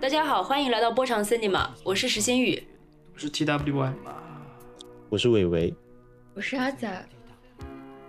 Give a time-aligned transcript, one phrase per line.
[0.00, 2.60] 大家好，欢迎来到波长 Cinema，我是石新宇，
[3.14, 3.92] 我是 TWY，
[5.08, 5.72] 我是伟伟，
[6.34, 7.06] 我是阿仔。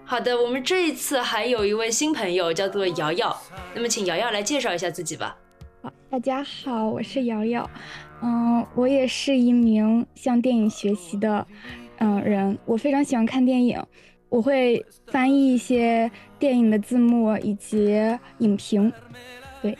[0.04, 3.40] 好的，我们这一次还有一位新朋友，叫做瑶瑶。
[3.76, 5.38] 那么，请瑶瑶来介绍一下自己吧。
[5.84, 7.70] 好，大家好，我是瑶瑶。
[8.24, 11.46] 嗯，我也是一名向电影学习的
[12.00, 13.80] 嗯人，我非常喜欢看电影，
[14.30, 17.96] 我会翻译一些电影的字幕以及
[18.40, 18.92] 影评。
[19.62, 19.78] 对，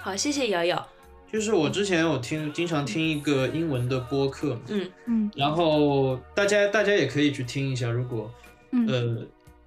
[0.00, 0.88] 好，谢谢瑶瑶。
[1.32, 4.90] 就是我之前我听，经常听一个英文的播客，嗯。
[5.06, 8.30] 嗯，然后大家大家也可以去听一下，如果
[8.88, 9.16] 呃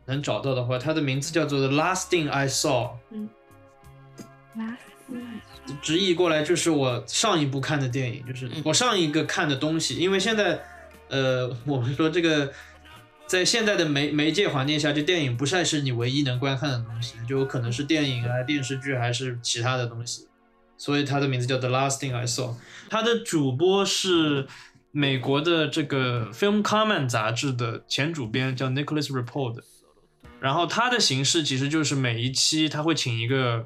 [0.06, 3.30] 能找到的话，它的名字叫做《The Last Thing I Saw》，嗯。
[4.56, 4.78] Lasting
[5.82, 10.62] 直译过来就是我上一部看的电影，就是我上一个看的东西，因为现在
[11.10, 12.52] 呃我们说这个
[13.26, 20.28] 在现在的媒媒介环境下，这电影不再是你唯一能观看的东西，就有可能是电影啊、电视剧还是其他的东西。
[20.78, 22.56] 所以它的名字叫 The Last Thing I Saw，
[22.90, 24.48] 它的主播是
[24.92, 29.60] 美国的这个 Film Comment 杂志的前主编，叫 Nicholas Report。
[30.42, 33.66] 然后它的形式其实就是每一期他会请一个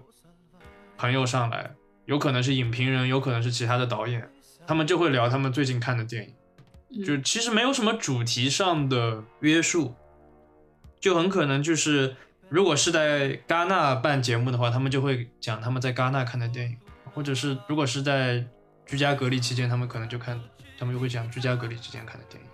[0.95, 1.71] 朋友上来，
[2.05, 4.29] 有可能是影评人，有可能是其他的导演，
[4.67, 6.33] 他们就会聊他们最近看的电影，
[7.05, 9.93] 就其实没有什么主题上的约束，
[10.99, 12.15] 就很可能就是
[12.49, 16.77] 如果是在戛纳办节目的话，他们就会讲他们在戛纳看的电影。
[17.13, 18.45] 或者是如果是在
[18.85, 20.39] 居家隔离期间，他们可能就看，
[20.77, 22.49] 他们就会讲居家隔离期间看的电影。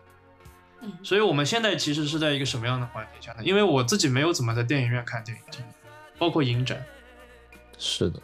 [0.84, 3.44] 嗯，所以我们现在其实是在一个什么样的环境下呢？
[3.44, 5.64] 因为我自己没有怎么在电影院看电影，
[6.18, 6.82] 包括影展。
[7.78, 8.22] 是的，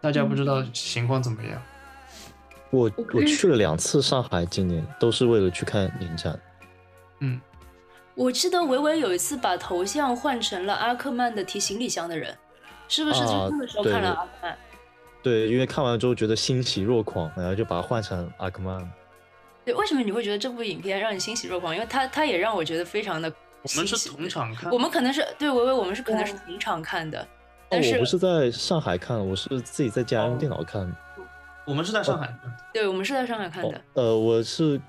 [0.00, 1.60] 大家不知道情况怎么样？
[2.70, 6.38] 我我去了两次上海，今年都是为了去看影展。
[7.20, 7.40] 嗯，
[8.14, 12.36] 我记得维维有一次把头像换成了阿克曼的提行李箱的人，
[12.88, 14.58] 是不是就那个时候看了阿克曼？
[15.22, 18.88] 对，因为看完之后觉得欣喜若狂，然后就把它换成阿克曼。
[19.64, 21.74] 对，为什么你会觉得这部影片让你欣喜若狂？
[21.74, 23.32] 因为它它也让我觉得非常的。
[23.60, 27.26] 我们是同场看，我们可能是对维维，我们是可能是同场看的。
[27.68, 30.90] 但是我不是在上海看，我是自己在家用电脑看。
[31.68, 32.56] 我们是在上海看。
[32.72, 33.80] 对，我们是在上海看的。
[33.92, 34.80] 呃，我是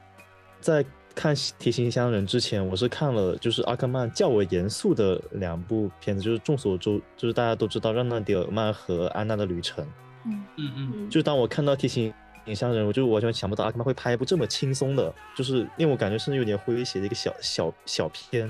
[0.61, 9.83] 在看《提行箱人》之前，我是看了就是阿克曼较为严肃的两部片子，就是众所周，就是大家都知道《让娜·迪尔曼》和《安娜的旅程》。
[10.25, 12.13] 嗯嗯嗯，就当我看到《提醒
[12.45, 18.49] 影像人》，我就完全想不到阿克曼会拍一部这么轻松的，就是令我感觉甚至有点诙谐的一个小小小片。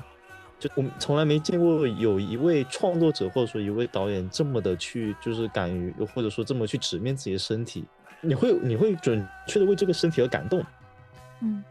[0.60, 7.86] 就我们从来没见过有一位创作者或者说一位导演这么的去，就是敢于又或者说这么去直面自己的身体，
[8.22, 10.64] 你会你会准确的为这个身体而感动，
[11.42, 11.64] 嗯，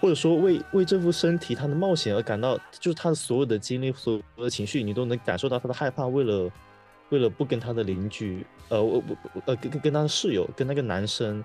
[0.00, 6.50] 或者说为为这副身体他的冒险而感到，就是他的所有的经历、所有的情绪，你都能感受到他的害怕，为了。
[7.10, 9.00] 为了不跟他的邻居，呃，我
[9.34, 11.44] 我呃跟跟跟他的室友，跟那个男生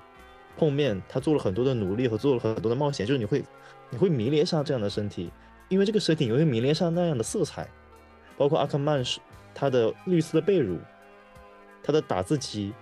[0.58, 3.44] 碰面，他做了很多的努力和做了很多的冒险，就是你会
[3.90, 5.30] 你会迷恋上这样的身体，
[5.68, 7.68] 因为这个身体你会迷恋上那样的色彩，
[8.38, 9.20] 包括阿克曼是
[9.54, 10.78] 他的绿色的被褥，
[11.84, 12.74] 他的打字机，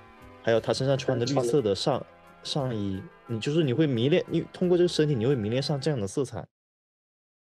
[0.47, 2.05] 还有他身上穿的绿色的上
[2.41, 6.47] 上衣，你就是你会迷恋，你通过这个身体你会迷恋上这样的色彩，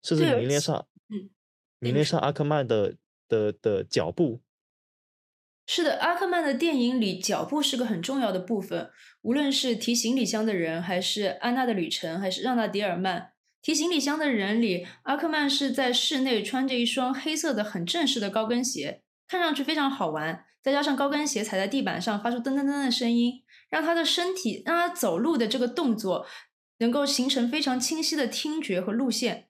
[0.02, 1.30] 甚至迷恋上，嗯，
[1.80, 2.96] 迷恋上阿克曼的
[3.28, 4.40] 的的脚步。
[5.68, 8.90] 是的，阿克曼的电影里，脚步是个很重要的部分。
[9.24, 20.46] 无论是提行李箱的人，还是安娜的旅程，还是让娜·迪尔曼，提行李箱的人里，阿克曼是在室内穿着一双黑色的很正式的高跟鞋，看上去非常好玩。
[20.62, 26.26] 再加上高跟鞋踩在地板上发出噔噔噔的声音，让他的身体，让他走路的这个动作
[26.78, 29.50] 能够形成非常清晰的听觉和路线。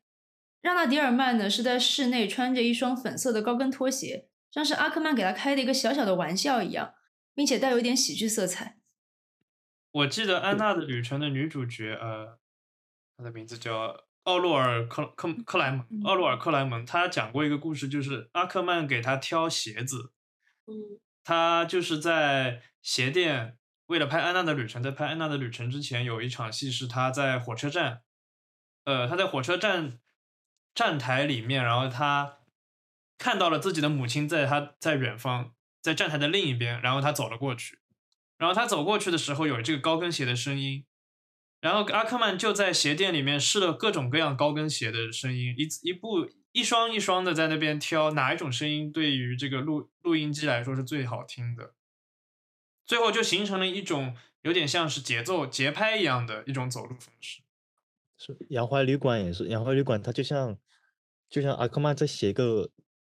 [0.62, 4.30] 让娜·迪尔曼呢是在室内穿着一双粉色的高跟拖鞋。
[4.50, 6.94] 像是阿克曼给他开的一个小小的玩笑一样，
[7.34, 8.78] 并且带有一点喜剧色彩。
[9.92, 12.40] 我记得《安娜的旅程》的女主角，呃，
[13.18, 16.86] 她的名字叫奥洛尔克克克莱蒙，奥洛尔克莱蒙。
[16.86, 20.12] 他讲过一个故事，就是阿克曼给他挑鞋子。
[20.66, 23.58] 嗯，他就是在鞋店，
[23.88, 28.02] 为了拍《安娜的旅程》，在拍《安娜的旅程》之前，有一场戏是他在火车站，
[28.86, 30.00] 呃，他在火车站
[30.74, 32.40] 站台里面，然后他。
[33.16, 37.80] 看到了自己的母亲在他在远方，在站台的另一边，然后他走了过去，
[38.38, 40.84] 然后他走过去的时候有这个高跟鞋的声音，
[41.64, 51.74] 然后阿克曼就在鞋店里面试了各种各样高跟鞋的声音，一一步一双一双的在那边挑哪一种声音对于这个录录音机来说是最好听的，
[52.86, 57.42] 最后就形成了一种有点像是节奏节拍一样的一种走路方式。
[58.18, 60.58] 是洋怀旅馆也是洋怀旅馆，它就像
[61.30, 62.70] 就像阿克曼在写一个。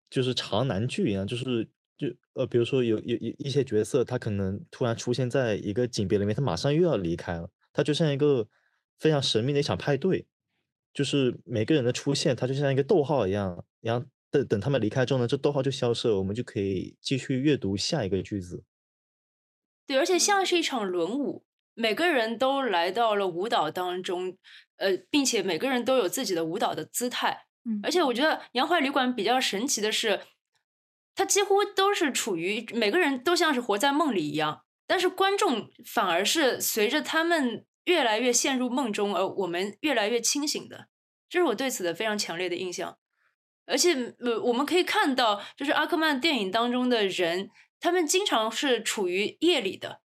[0.08, 1.68] 就是长难句一样，就是
[1.98, 8.48] 就呃，比如说有有一一些角色，他可能突然出现在一个景别里面，他马上又要离开了，他就像一个
[8.98, 10.26] 非常神秘的一场派对，
[10.94, 18.64] 就是每个人的出现，它就像一个逗号一样，然后等等他们离开之后呢，这逗号就消失了，我们就可以继续阅读下一个句子。
[19.86, 24.38] 对，而且像是一场轮舞，每个人都来到了舞蹈当中，
[24.78, 27.48] 呃，并且每个人都有自己的舞蹈的姿态。
[27.66, 30.22] 嗯而且我觉得杨槐旅馆比较神奇的是，
[31.16, 40.88] 它几乎都是处于每个人都像是活在梦里一样，但是观众反而是随着他们越来越陷入梦中，而我们越来越清醒的，
[41.30, 42.98] 这是我对此的非常强烈的印象。
[43.68, 47.50] 而且，呃，我们可以看到，就是阿克曼电影当中的人，
[47.80, 50.02] 他们经常是处于夜里的。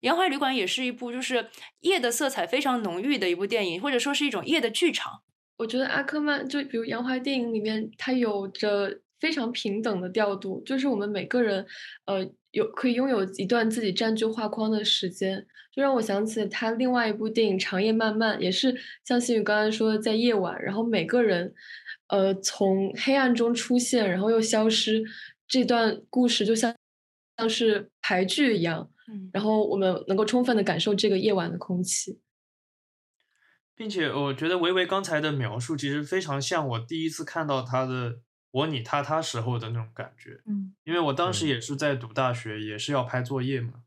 [0.00, 5.22] 杨怀旅馆也是一部就是夜的色彩非常浓郁的一部电影，或者说是一种夜的剧场。
[5.58, 11.64] 我觉得阿克曼就比如杨怀电影里面，它有着非常平等的调度，就是我们每个人，
[12.06, 21.54] 呃，有可以拥有一段自己占据画框的时间，就让我想起他另外一部电影《长夜漫漫》，也是像新宇刚才说的，在夜晚，然后每个人，
[22.08, 25.04] 呃，从黑暗中出现，然后又消失，
[25.46, 26.74] 这段故事就像
[27.36, 32.18] 像是排剧一样，嗯然后我们能够充分的感受这个夜晚的空气。
[33.76, 38.16] 并且我觉得维维刚才的描述其实非常像我第一次看到他的
[38.52, 40.74] 我你他他时候的那种感觉，嗯。
[40.84, 41.48] 因为我当时嗯。
[41.48, 43.82] 也是在读大学，也是要拍作业嘛。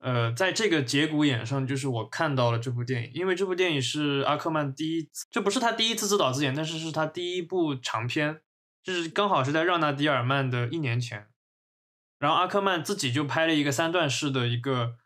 [0.00, 8.40] 呃，在这个节骨眼上，就是我看到了这部电影，因为这部电影是阿克曼第一次，这不是他第一次自导自演，但是是他第一部长片，
[8.82, 11.28] 就是刚好是在让纳迪尔曼的一年前，
[12.18, 14.96] 然后阿克曼自己就拍了一个三段式的一个，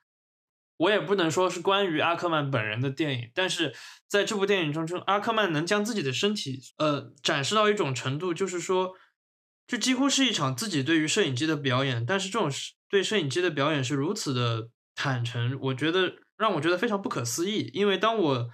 [0.79, 3.75] 我也不能说是关于阿克曼本人的电影，但是
[4.09, 8.95] 在这部电影中，就阿克曼能将自己的身体呃展示到一种程度，就是说，
[9.67, 12.51] 这几乎是一场自己对于摄影机的表演，但是这种
[12.89, 17.71] 对摄影机的表演是如此的坦诚，我觉得让我觉得非常不可思议。
[17.75, 18.51] 因为当我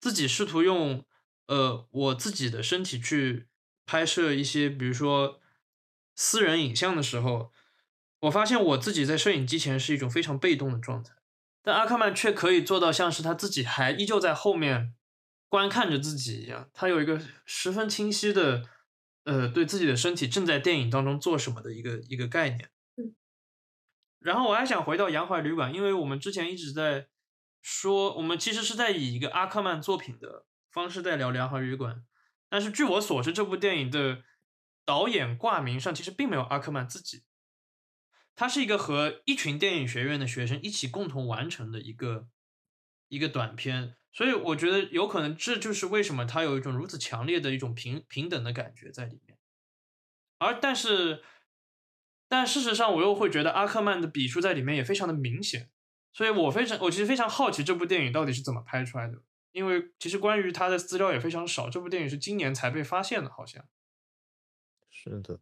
[0.00, 1.04] 自己试图用
[1.46, 3.46] 呃我自己的身体去
[3.84, 5.40] 拍摄一些，比如说
[6.16, 7.52] 私人影像的时候，
[8.20, 11.12] 我发现我自己在摄影机前是一种非常被动的状态，
[11.66, 14.94] 但阿克曼却可以做到像是他自己还依旧在后面
[15.48, 18.62] 观看着自己一样，他有一个十分清晰的
[19.24, 22.70] 呃对自己的身体正在电影当中做什么的一个一个概念。
[24.20, 27.08] 然后我还想回到洋槐旅馆，因为我们之前一直在
[27.62, 32.04] 说，我们其实是在以一个阿克曼作品的方式在聊洋槐旅馆，
[32.48, 34.22] 但是据我所知，这部电影的
[34.84, 37.24] 导演挂名上其实并没有阿克曼自己，
[38.36, 42.28] 它是一个和一群电影学院的学生一起共同完成的一个
[43.08, 49.36] 一个短片，所以我觉得有可能这就是为什么它有一种如此强烈的一种平平等的感觉在里面，
[50.38, 51.24] 而但是。
[52.28, 55.70] 但事实上，我又会觉得阿克曼的笔触在里面也非常的明显，
[56.12, 59.22] 所以我非常，我其实非常好奇这部电影到底是怎么拍出来的，
[59.52, 63.64] 因为其实关于他的资料也非常少，这部电影是今年才被发现的，好像。
[64.90, 65.38] 是的，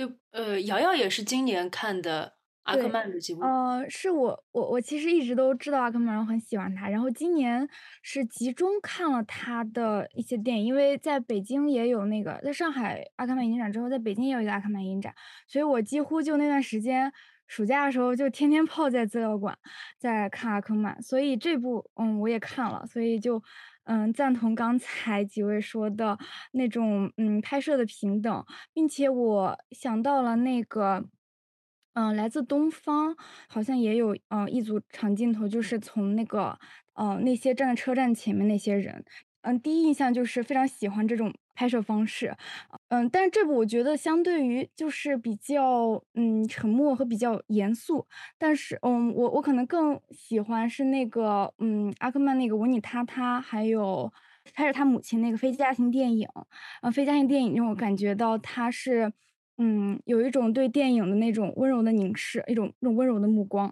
[0.00, 2.32] 就呃，瑶瑶也是今年看的
[2.62, 7.68] 阿克曼的几部，呃，是我我我其实一直都知道阿克曼，然后很喜欢他，然后今年
[8.02, 15.14] 是集中看了他的一些电影，因为在北京也有那个，在上海阿克曼影展之后，在北京也有一个阿克曼影展，
[15.46, 17.12] 所以我几乎就那段时间
[17.46, 19.58] 暑假的时候就天天泡在资料馆
[19.98, 23.42] 在看阿克曼，所以这部嗯我也看了，所以就
[23.84, 26.18] 嗯赞同刚才几位说的
[26.52, 31.04] 那种嗯拍摄的平等，并且我想到了那个。
[31.92, 33.16] 嗯，来自东方
[33.48, 36.56] 好像也有嗯、一组长镜头，就是从那个
[36.94, 39.04] 嗯那些站在车站前面那些人，
[39.42, 42.34] 嗯，第一印象就是非常喜欢这种拍摄方式，
[42.88, 48.06] 嗯，但是这部我觉得相对于就是比较嗯沉默和比较严肃，
[48.38, 54.12] 但是嗯我我可能更喜欢是那个嗯阿克曼那个我你他他还有
[54.54, 56.28] 拍摄他母亲那个非家庭电影，
[56.82, 59.12] 呃非家庭电影让我感觉到他是。
[59.62, 63.70] 嗯，有一种对电影的那种温柔的凝视，一种那种温柔的目光，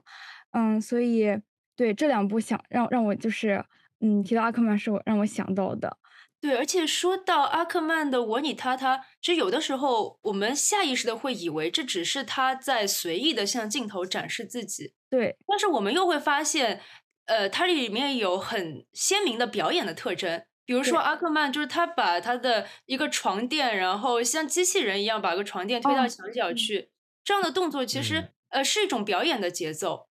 [0.50, 1.34] 嗯，所以
[1.76, 3.64] 对这两部想让让我就是，
[4.00, 5.96] 嗯，提到阿克曼是我让我想到的，
[6.40, 16.80] 对，而且说到阿克曼的我你他他，其实有的时候我们下意识的会以为这只是他在随意的向镜头展示自己，对，但是我们又会发现，
[17.26, 20.44] 呃，它里面有很鲜明的表演的特征。
[20.64, 26.90] 比如说阿克曼，就是他把他的一个床垫，然后像机器人一样把个床垫推到哦墙角嗯去，
[27.24, 30.07] 这样的动作其实、嗯呃是一种表演的节奏。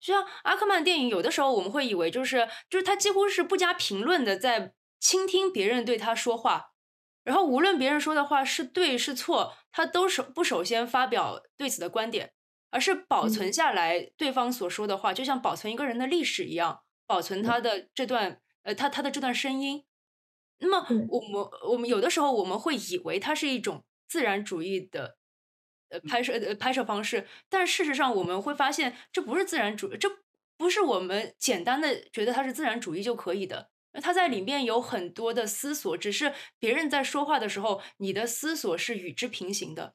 [0.00, 6.72] 就像阿克曼电影，有的时候我们会以为就是就是他几乎是不加评论的在倾听别人对他说话，
[7.24, 12.32] 然后无论别人说的话是对是错，他都首不首先发表对此的观点，
[12.70, 19.84] 而是保存下来对方所说的话，就像保存一个人的历史一样，保存他的这段呃他他的这段声音。
[20.58, 25.15] 那么我们我们有的时候我们会以为它是一种自然主义的
[25.96, 30.08] 呃拍摄呃拍摄方式，但事实上我们会发现这不是自然主，这
[30.56, 33.70] 不是我们简单的觉得它是自然主义就可以的。
[34.02, 39.94] 它在里面有很多的思索，只是别人在说话的时候，你的思索是与之平行的，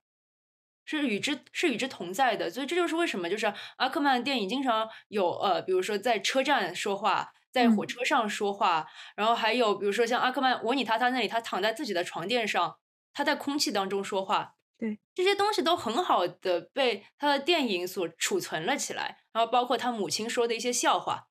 [0.86, 2.50] 是与之是与之同在的。
[2.50, 12.78] 所以这就是为什么，就是阿克曼电影经常有呃，比如说在车站说话，在火车上说话，然后还有比如说像阿克曼我你他他那里，他躺在自己的床垫上，
[13.14, 21.28] 他在空气当中说话，对这些东西都很好的被他的电影所储存了起来，然后包括他母亲说的一些笑话，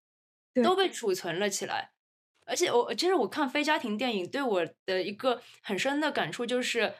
[0.63, 1.91] 都被储存了起来。
[2.47, 6.95] 而且我其实我看非家庭电影对我的一个很深的感触就是，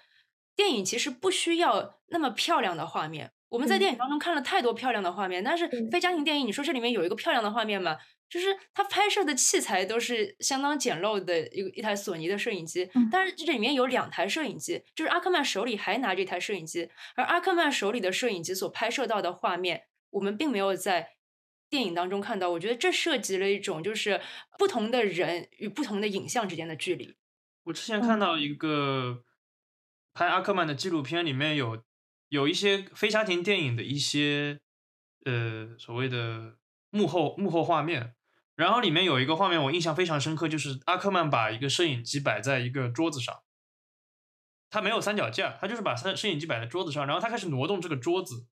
[0.57, 3.33] 电影其实不需要那么漂亮的画面。
[3.49, 7.97] 我们在电影当中看了太多漂亮的画面，但是非家庭电影，你说这里面有一个漂亮的画面吗？
[8.31, 21.17] 就是他拍摄的器材都是相当简陋的一一台索尼的摄影机，但是这里面有两台摄影机，就是阿克曼手里还拿着一台摄影机，而阿克曼手里的摄影机所拍摄到的画面，我们并没有在。
[21.71, 24.21] 电影当中看到，我觉得这涉及了一种就是
[24.59, 27.15] 不同的人与不同的影像之间的距离。
[27.63, 29.23] 我之前看到一个
[30.13, 31.85] 拍阿克曼的纪录片，里面有
[32.29, 34.59] 有一些非家庭电影的一些
[35.25, 36.57] 呃所谓的
[36.91, 38.17] 幕后幕后画面，
[38.61, 43.43] 然后里面有一个画面我印象非常深刻，就是阿克曼把一个摄影机摆在一个桌子上，
[44.69, 48.47] 他没有三脚架，他就是把三摄影机摆在桌子上，然后他开始挪动这个桌子。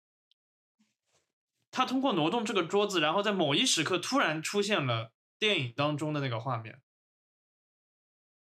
[1.70, 6.80] 他通过挪动这个桌子，然后在某一时刻突然出现了电影当中的那个画面。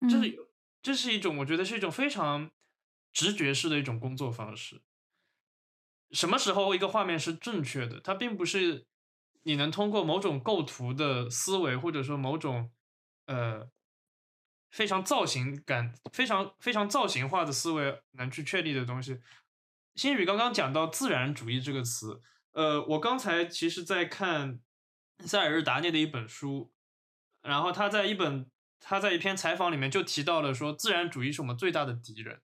[0.10, 0.50] 这是
[0.82, 2.50] 这是一种，我觉得是一种非常
[3.13, 4.82] 直觉式的一种工作方式。
[6.10, 8.01] 什么时候一个画面是正确的？
[8.01, 8.88] 它并不是
[9.43, 12.71] 你能通过某种构图的思维，或者说某种
[13.25, 13.69] 呃
[14.69, 19.19] 非常造型感、非常非常造型化的思维能去确立的东西。
[19.95, 22.21] 新宇刚刚讲到“自然主义”这个词。
[22.53, 24.60] 呃，我刚才其实在看
[25.25, 26.71] 塞尔日达涅的一本书，
[27.41, 32.41] 然后他在一本他在一篇采访里面就提到了说，自然主义是我们最大的敌人。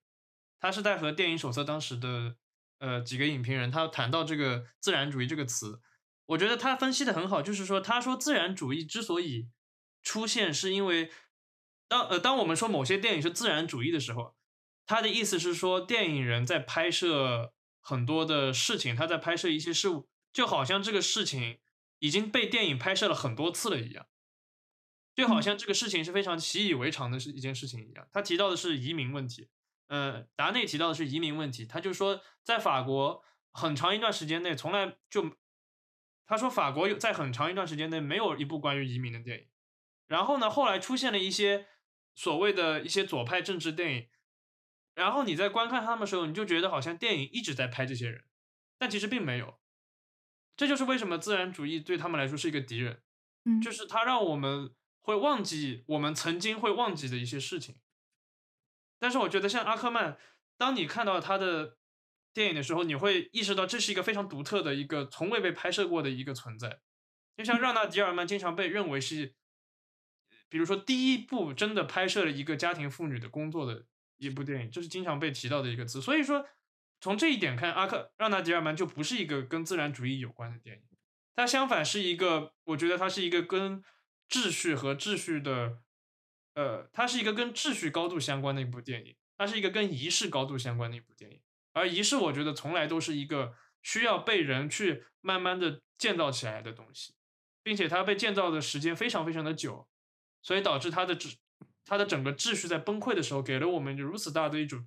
[0.60, 2.36] 他是在和电影手册当时的
[2.78, 5.80] 呃几个影评人，他谈到这个自然主义这个词，
[6.28, 9.48] 我觉得他分析的很好，就是说他说自然主义之所以
[10.02, 11.10] 出现，是因为
[11.86, 14.36] 当呃当我们说某些电影是自然主义的时候，
[14.86, 17.52] 他的意思是说电影人在拍摄。
[17.80, 21.58] 很多的事情，他在拍摄一些事物，就好像这个事情
[22.00, 24.04] 已经被电影拍摄了很多次了一样，
[25.14, 28.06] 就好像这个事情是非常习以为常的是一件事情一样。
[28.12, 29.48] 他提到的是移民问题，
[29.86, 31.64] 呃，达内提到的是移民问题。
[31.64, 35.34] 他就说，在法国很长一段时间内，从来就
[36.28, 39.48] 他说法国有在很长一段时间内没有一部关于移民的电影。
[40.06, 41.66] 然后呢，后来出现了一些
[42.14, 44.08] 所谓的一些左派政治电影。
[44.94, 48.24] 然后你在观看他们的时候，你就觉得好像电影一直在拍这些人，
[48.78, 49.58] 但其实并没有。
[50.56, 53.02] 这就是为什么自然主义对他们来说是一个敌人，
[53.44, 57.76] 嗯，就是它让我们会忘记我们曾经会忘记的一些事情。
[58.98, 60.18] 但是我觉得像阿克曼，
[60.56, 61.78] 当你看到他的
[62.38, 66.78] 电影的时候，你会意识到这是一个非常独特的一个从未被拍摄过的一个存在。
[67.36, 69.34] 就像让纳迪尔曼经常被认为是，
[70.48, 73.86] 比如说第一部真的拍摄了一个家庭妇女的工作的。
[74.20, 76.02] 一部电影，这是经常被提到的一个词。
[76.02, 76.44] 所以说，
[77.00, 80.82] 从这一点看，阿克让纳迪尔曼就不是一个跟自然主义有关的电影，
[81.36, 83.80] 它相反是一个，我觉得它是一个跟
[84.28, 85.78] 秩序和秩序的，
[86.54, 91.40] 呃，它是一个跟秩序高度相关的一部电影，它是一个跟仪式高度相关的一部电影。
[91.72, 97.14] 而仪式，我觉得从来都是一个需要被人去慢慢的建造起来的东西，
[97.62, 99.88] 并且它被建造的时间非常非常的久，
[100.42, 101.34] 所以导致它的秩。
[101.90, 104.86] 它的整个秩序在崩溃的时候，给了我们如此大的一种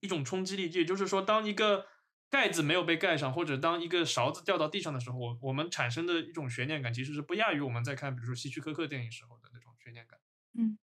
[0.00, 0.68] 一种冲击力。
[0.68, 1.86] 也就是说，当一个
[2.28, 10.18] 盖子没有被盖上，或者当一个勺子掉到地上的时候，我我们产生的一种悬念感，其实是不亚于我们在看，比如说希区柯克电影时候的那种悬念感。
[10.58, 10.76] 嗯，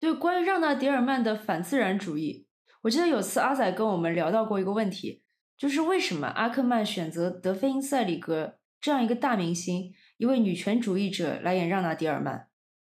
[0.00, 2.45] 对，关于让纳迪尔曼的反自然主义，
[2.86, 5.24] 我记得有次阿仔跟我们聊到过一个问题，
[5.56, 12.48] 就是为什么阿克曼选择德菲因塞里格这样一个大明星，一位女权主义者来演让娜迪尔曼。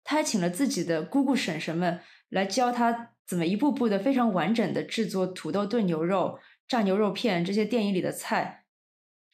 [0.04, 8.66] 他还请了自己的姑姑婶婶们来教他怎么一步步的非常完整的制作土豆炖牛肉、炸牛肉片这些电影里的菜，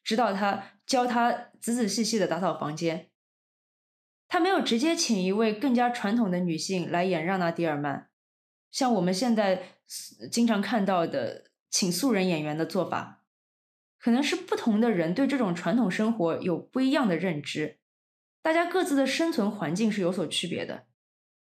[0.05, 3.11] 指导他教他仔仔细细的打扫房间。
[4.29, 8.09] 他没有直接请一位更加传统的女性来演让娜·迪尔曼，
[8.71, 9.74] 像我们现在
[10.31, 13.23] 经常看到的请素人演员的做法。
[13.99, 17.79] 可能是不同的人对这种传统生活有不一样的认知，
[18.43, 20.85] 大家各自的生存环境是有所区别的。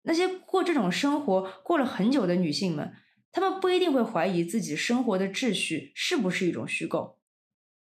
[0.01, 2.93] 那些过这种生活过了很久的女性们，
[3.31, 7.19] 她们不一定会怀疑自己生活的秩序是不是一种虚构，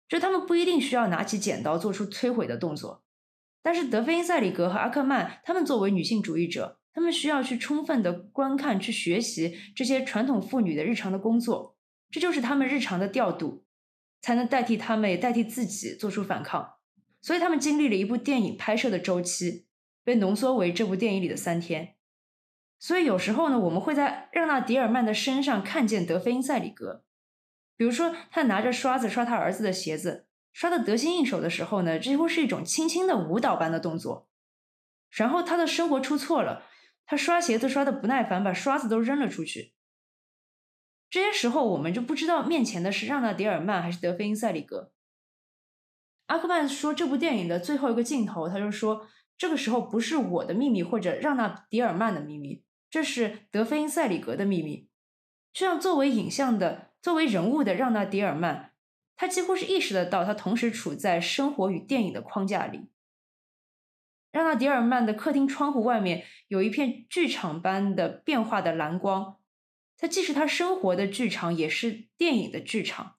[0.08, 3.02] 就她们不一定需要拿起剪刀做出摧毁的动作。
[3.62, 11.76] 但是德菲因塞里格和阿克曼，他们作为女性主义者，他们需要去充分的观看、去学习这些传统妇女的日常的工作，
[12.10, 13.64] 这就是他们日常的调度。
[14.24, 16.74] 才能代替他们，也代替自己做出反抗。
[17.20, 19.66] 所以他们经历了一部电影拍摄的周期，
[20.04, 21.96] 被浓缩为这部电影里的三天。
[22.78, 27.04] 所以有时候呢，我们会在让纳迪尔曼的身上看见德菲因塞里格。
[27.76, 34.28] 比如说，他拿着刷子刷他儿子的鞋子，刷的得心应手的时候呢，几乎是一种轻轻的舞蹈般的动作。
[35.10, 36.64] 然后他的生活出错了，
[37.06, 39.74] 他刷鞋子刷的不耐烦，把刷子都扔了出去。
[41.10, 44.92] 这些时候，我们就不知道面前的是让纳迪尔曼还是德菲因塞里格。
[46.26, 49.06] 阿克曼说，这部电影的最后一个镜头，他就说，
[49.36, 54.88] 这个时候不是我的秘密或者让纳迪尔曼的秘密，这是德菲因塞里格的秘密。
[55.52, 58.72] 这样，作为影像的、作为人物的让纳迪尔曼，
[59.14, 62.88] 他几乎是意识得到，他同时处在生活与电影的框架里。
[64.32, 69.38] 让纳迪尔曼的客厅窗户外面有一片剧场般的变化的蓝光。
[69.96, 73.18] 它既是他生活的剧场，也是电影的剧场，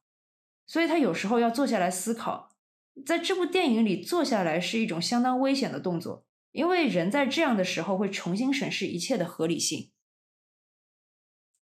[0.67, 2.49] 所以他有时候要坐下来思考。
[3.05, 9.91] 在这部电影里，坐下来是一种相当危险的动作，因为人在这样的时候会重新审视一切的合理性。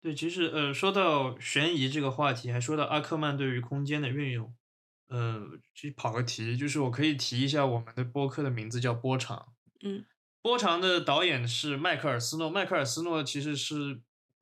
[0.02, 4.56] 对，其实呃，说到悬疑这个话题，还说到阿克曼对于空间的运用，
[5.12, 9.54] 呃，去跑个题，就是我可以提一下我们的播客的名字叫波长，
[9.84, 10.04] 嗯，
[10.42, 14.02] 波长的导演是迈克尔斯诺，迈克尔斯诺其实是。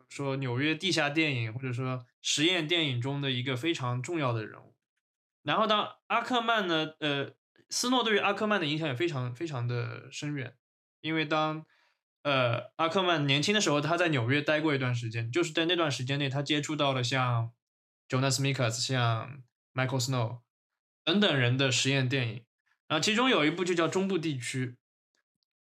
[0.09, 4.73] 说纽约地下电影或者说实验电影中的一个非常重要的人物，
[5.43, 7.35] 然后当阿克曼呢，呃，
[7.69, 10.55] 斯诺对于阿克曼的影响也非常非常的深远，
[11.01, 11.63] 因为当
[12.23, 17.51] 呃阿克曼年轻的时候，他在纽约待过一段时间，就是在那段时间内，他接触到了像
[18.07, 19.43] Jonas Mekas、像
[19.75, 20.39] Michael Snow
[21.09, 22.45] 等等人的实验电影，
[22.87, 24.67] 然后其中有一部就叫《中部地区》。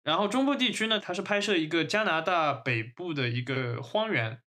[0.02, 4.42] 然后中部地区呢，它是拍摄一个加拿大北部的一个荒原。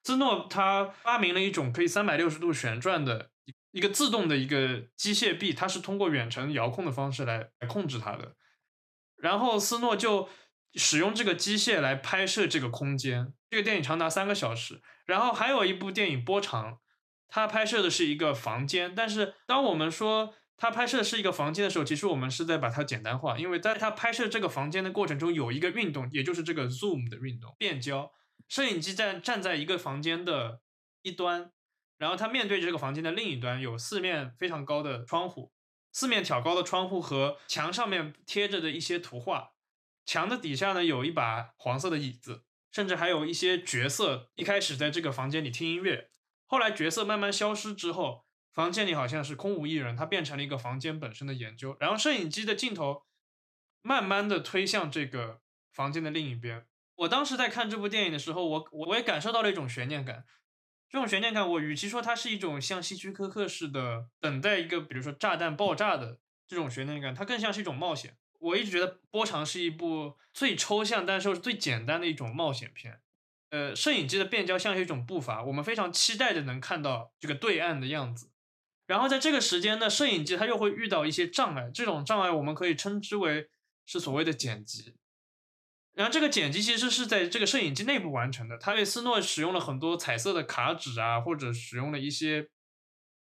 [0.00, 3.32] 兹诺他发明了一种可以三百六十度旋转的
[3.72, 8.36] 一个自动的一个机械臂，它是通过远程遥控的方式来来控制它的。
[9.16, 10.28] 然后斯诺就
[10.74, 13.32] 使用这个机械来拍摄这个空间。
[13.50, 14.80] 这个电影长达三个小时。
[15.04, 16.78] 然后还有一部电影波长，
[17.28, 18.94] 它拍摄的是一个房间。
[18.94, 28.10] 但是当我们说他拍摄的是一个房间的时候，其实我们是在把它简单化，因为在他拍摄这个房间的过程中，有一个运动，也就是这个 zoom 的运动，变焦。
[28.48, 30.60] 摄影机站站在一个房间的
[31.02, 31.52] 一端，
[31.98, 35.52] 然后他面对这个房间的另一端，有四面非常高的窗户，
[35.92, 39.50] 四面挑高的窗户和墙上面贴着的一些图画。
[40.06, 46.08] 墙的底下呢，有一把黄色的椅子，甚至还有一些角色一开始在这个房间里听音乐，
[46.48, 48.26] 后来角色慢慢消失之后。
[48.50, 51.76] 房间里好像是空无一人，它变成了一个房间本身的研究。
[51.78, 53.04] 然后摄影机的镜头
[53.82, 56.66] 慢慢的推向这个房间的另一边。
[56.96, 60.24] 我当时在看这部电影的时候，我我我也感受到了一种悬念感。
[60.88, 68.16] 这种悬念感，我与其说它是一种像希区柯克式的等待一个，比如说炸弹爆炸的这种悬念感，它更像是一种冒险。
[68.40, 73.02] 我一直觉得《波长》是一部最抽象，但是又是最简单的一种冒险片。
[73.50, 78.30] 呃，摄影机的变焦像是一种步伐，我们非常期待着能看到这个对岸的样子。
[78.86, 83.48] 然后在这个时间呢，摄影机它又会遇到一些障碍，这种障碍我们可以称之为
[83.86, 84.94] 是所谓的剪辑。
[85.94, 92.48] 然后这个剪辑其实是在这个摄影机内部完成的，它为斯诺使用了很多彩色的卡纸啊，或者使用了一些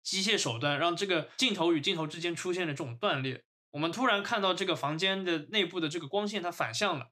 [0.03, 3.43] 机械手段，让这个镜头与镜头之间出现了这种断裂。
[3.71, 7.11] 我们突然看到这个房间的内部的这个光线它反向了，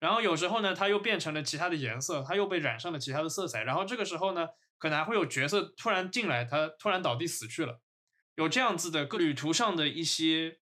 [0.00, 3.64] 然后有时候呢，它又变成了其他的颜色，它又被染上了其他的色彩。
[3.64, 7.80] 然后这个时候呢，可能还会有角色突然进来，他突然倒地死去了。
[8.36, 10.60] 有这样子的旅途上的一些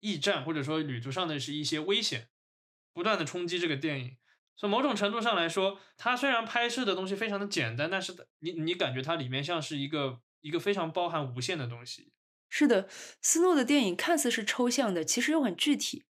[0.00, 2.28] 驿站，或者说旅途上的是一些危险，
[2.92, 4.16] 不断的冲击这个电影。
[4.56, 12.12] 从某种程度上来说，它虽然拍摄的东西非常的简单，但是你你感觉它里面像是一个一个非常包含无限的东西。
[12.50, 12.88] 是的，
[13.20, 16.04] 斯诺的电影看似是抽象的，其实又很具体。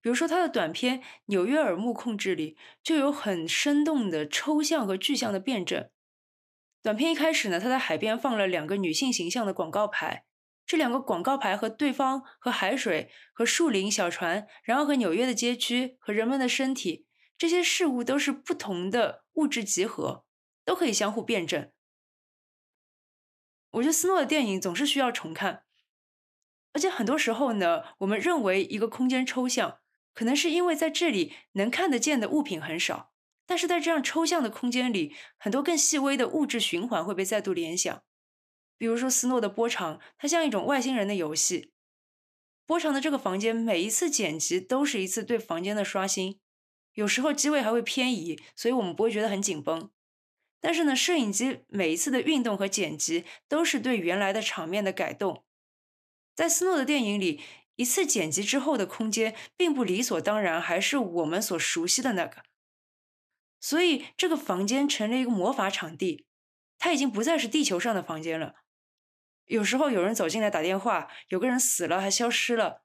[0.00, 5.90] 比如说他的短片《纽约耳目控制》里，就有很生动的抽象和具象的辩证。
[6.82, 10.24] 短片一开始呢，他在海边放了两个女性形象的广告牌。
[10.66, 20.24] 这两个广告牌和对方、和海水、和树林、小船，然后和纽约的街区和人们的身体，这些事物都是不同的物质集合。
[20.62, 21.72] 都可以相互辩证。
[23.70, 25.64] 我觉得斯诺的电影总是需要重看，
[26.72, 29.80] 而且很多时候呢，我们认为一个空间抽象，
[30.20, 33.10] 可能是因为在这里能看得见的物品很少，
[33.46, 38.02] 但是在这样抽象的空间里，很多更细微的物质循环会被再度联想。
[38.76, 41.72] 比如说斯诺的波长，它像一种外星人的游戏。
[42.66, 46.38] 波长的这个房间，每一次剪辑都是一次对房间的刷新，
[46.92, 49.90] 有时候机位还会偏移，所以我们不会觉得很紧绷。
[50.60, 55.46] 但是呢，摄影机每一次的运动和剪辑都是对原来的场面的改动。
[56.34, 57.40] 在斯诺的电影里，
[57.80, 62.42] 一次剪辑之后的空间并不理所当然，还是我们所熟悉的那个。
[63.58, 66.26] 所以这个房间成了一个魔法场地，
[66.78, 68.56] 它已经不再是地球上的房间了。
[69.46, 72.82] 有时候有人走进来打电话，有个人死了还消失了，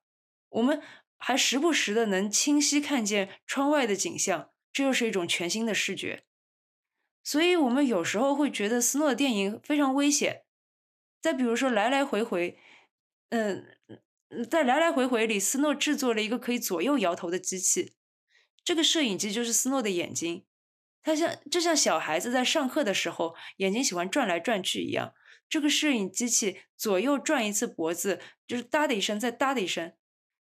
[0.47, 0.81] 我们
[1.17, 6.23] 还时不时的能清晰看见窗外的景象，这又是一种全新的视觉。
[7.21, 10.43] 所以，我们有时候会觉得斯诺的电影非常危险。
[11.21, 12.57] 再比如说，来来回回，
[13.29, 13.74] 嗯，
[14.49, 17.93] 在来来回回里，斯诺制作了一个可以左右摇头的机器。
[18.63, 20.45] 这个摄影机就是斯诺的眼睛，
[21.03, 25.13] 它像就像小孩子在上课的时候眼睛喜欢转来转去一样。
[25.47, 29.93] 这个摄影机器左右转一次脖子，就是哒的一声，再哒的一声，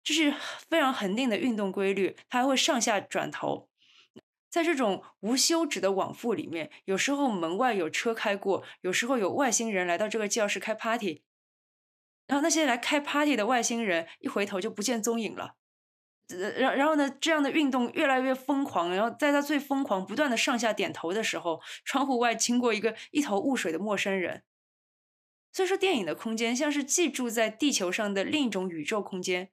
[0.03, 0.33] 这是
[0.69, 2.17] 非常恒定的运动规律。
[2.27, 3.69] 它还会上下转头。
[4.49, 11.23] 在这种无休止的往复里面，有时候门外有车开过，有时候有外星人来到这个教室开 party，
[12.29, 15.55] 然后那些来开 party 的外星人一回头就不见踪影了。
[16.27, 24.43] 然然后呢，这样的运动越来越疯狂，然后在他最疯狂、不断的上下点头的时候，窗户外经过一个一头雾水的陌生人。
[25.51, 29.49] 所以说，电影的空间像是寄住在地球上的另一种宇宙空间，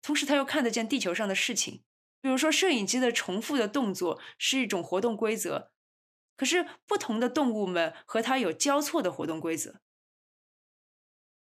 [0.00, 1.82] 同时他又看得见地球上的事情。
[2.20, 5.72] 比如说，摄影机的重复的动作是一种活动规则，
[6.36, 9.80] 可是不同的动物们和它有交错的活动规则。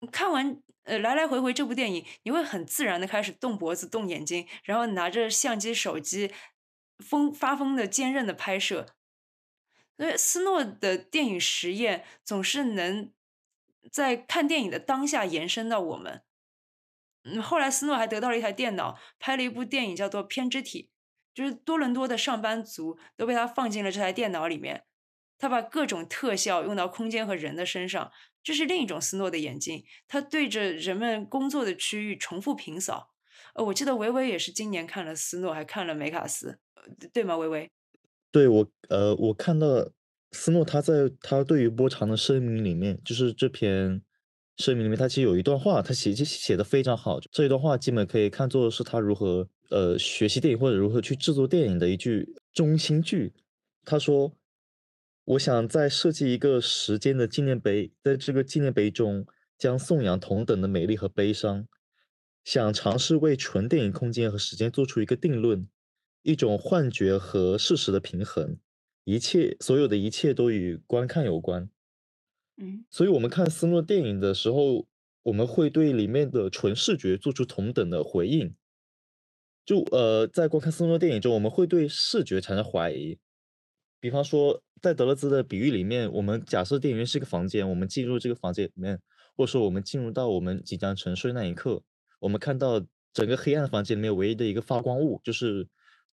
[0.07, 6.31] 看完呃来来回回这部电影，你会很自然的开始动脖子、动眼睛，然后拿着相机、手机
[6.99, 8.95] 疯发疯的坚韧的拍摄。
[9.97, 13.11] 所以斯诺的电影实验总是能
[13.91, 16.23] 在看电影的当下延伸到我们。
[17.25, 20.83] 嗯，后来斯诺还得到了一台电脑，拍了一部电影，叫做《偏执体》，
[21.35, 24.85] 就是多伦多的上班族都被他放进了这台电脑里面。
[25.37, 28.11] 他把各种特效用到空间和人的身上，
[28.43, 29.83] 这是另一种斯诺的眼睛。
[30.07, 33.11] 他对着人们工作的区域重复平扫。
[33.55, 36.59] 呃，我记得维维也是今年看了斯诺，还看了梅卡斯，
[37.13, 37.37] 对吗？
[37.37, 37.69] 维维？
[38.31, 39.89] 对我，呃，我看到
[40.31, 44.01] 斯诺他在他对于波长的声明里面，就是这篇。
[44.57, 47.17] 声明里面，他其实有一段话，他写写写的非常好。
[47.31, 53.31] 这一段话基本可以看作是他如何呃学习电影或者如何去制作电影的一句中心句。
[53.85, 54.33] 他说
[55.29, 59.27] ：“我想在设计一个时间的纪念碑，在这个纪念碑中
[59.59, 61.67] 将颂扬同等的美丽和悲伤。
[62.43, 65.69] 想尝试为纯电影空间和时间做出一个定论，
[66.23, 68.57] 一种幻觉和事实的平衡。
[69.03, 71.69] 一切所有的一切都与观看有关。”
[72.57, 74.87] 嗯，所以，我们看斯诺电影的时候，
[75.21, 78.55] 我们会对里面的纯视觉做出同等的回应。
[79.63, 83.19] 就呃，在观看斯诺电影中，我们会对视觉产生怀疑。
[83.99, 88.99] 比方说，在德勒兹的比喻里面，我们假设电影院是一个房间，我们进入这个房间里面，
[89.35, 91.81] 或者说我们进入到我们即将沉睡那一刻，
[92.19, 95.67] 我们看到整个黑暗的房间里面唯一的一个发光物就是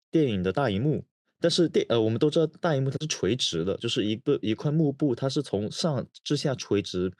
[0.10, 1.06] 电影的大荧幕。
[1.42, 7.12] 但是电呃，我们都知道大荧幕它是垂直的，就是一个一块幕布，它是从上至下垂直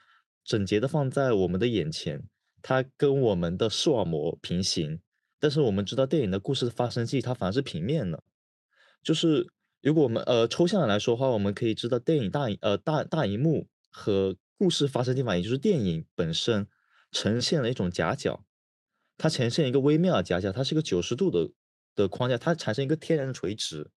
[0.42, 2.20] 整洁的放在我们的眼前，
[2.62, 4.98] 它跟我们的视网膜平行。
[5.38, 8.22] 但是我们知道电影的故事的发生器它反而是平面的，
[9.02, 9.46] 就是
[9.86, 16.66] 如果我们呃抽象的来说的话，我们可以知道电影大呃大大荧幕和故事发生地方，也就是电影本身
[17.12, 18.44] 呈现了一种夹角，
[19.16, 21.52] 它呈现一个微妙的夹角，它是一个九十度的
[21.94, 23.92] 的框架，它产生一个天然的垂直。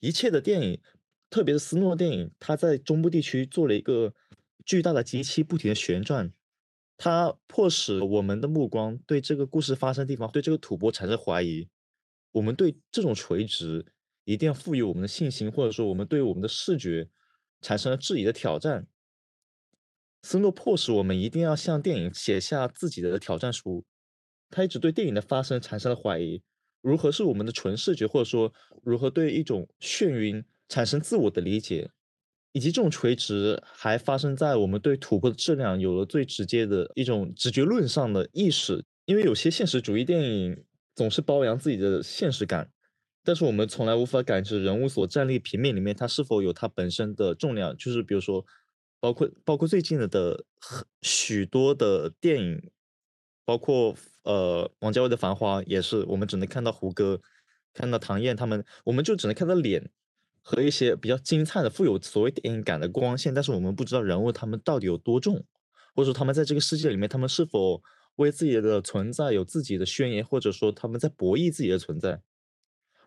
[0.00, 0.80] 一切的电影，
[1.28, 4.14] 特别是斯诺电影，它在中部地区做了一个
[4.64, 6.32] 巨大的机器，不停的旋转，
[6.96, 11.68] 它迫使我们的目光对这个故事发生地方，对这个土坡产生怀疑。
[12.32, 13.84] 我们对这种垂直
[14.24, 17.08] 一定要赋予我们的信心，或者说我们对我们的视觉
[17.60, 18.86] 产生了质疑的挑战。
[20.22, 23.84] 斯诺迫使我们一定要向电影写下自己的挑战书。
[24.50, 26.42] 他一直对电影的发生产生了怀疑。
[26.80, 31.90] 如何是我们的纯视觉，或者说如何对一种眩晕产生自我的理解，
[32.52, 38.84] 以及这种垂直还发生在我们对土坡的质量有了最直接的一种直觉论上的意识。
[39.06, 42.70] 因为有些现实主义电影总是包扬自己的现实感，
[43.24, 47.74] 但是我们从来无法感知人物所站立平面里面，它是否有它本身的重量。
[47.76, 48.44] 就是比如说，
[49.00, 50.44] 包括包括最近的的
[51.00, 52.70] 许多的电影，
[53.46, 57.20] 包括呃王家卫的《繁花》，也是我们只能看到胡歌、
[57.72, 59.90] 看到唐嫣他们，我们就只能看到脸
[60.42, 65.42] 和一些比较精灿的、富有所谓电影感的光线，但是我们不知道人物他们到底有多重，
[65.94, 67.82] 或者说他们在这个世界里面，他们是否
[68.16, 72.20] 为自己的存在有自己的宣言，或者说他们在博弈自己的存在。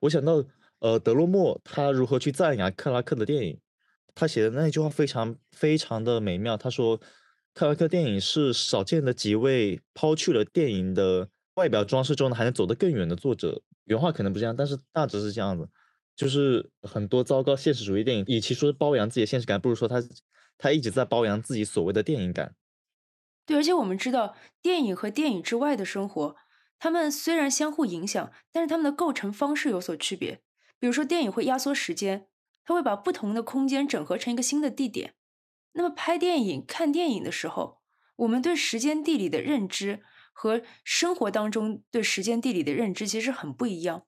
[0.01, 0.43] 我想到，
[0.79, 3.59] 呃，德洛莫他如何去赞扬克拉克的电影，
[4.13, 6.55] 他写的那一句话非常非常的美妙。
[6.55, 6.99] 他说，
[7.53, 13.61] 克拉克电影是少见的几位抛去了电影的外表装饰中呢，还能走得更远的作者。
[13.85, 15.67] 原话可能不这样，但是大致是这样子。
[16.15, 20.03] 就是很多糟糕现实主义电影，与其说是包养自己的现实感，不如说他
[20.57, 22.55] 他一直在包养自己所谓的电影感。
[23.45, 26.35] 对，而且我们知道，电影和电影之外的生活。
[26.79, 30.41] 它们虽然相互影响，但是它们的构成方式有所区别。
[30.79, 32.27] 比如说，电影会压缩时间，
[32.63, 35.15] 它会把不同的空间整合成一个新的地点。
[35.73, 37.81] 那么，拍电影、看电影的时候，
[38.17, 44.05] 我们对时间地理的认知和生活当中对时间地理的认知其实很不一样。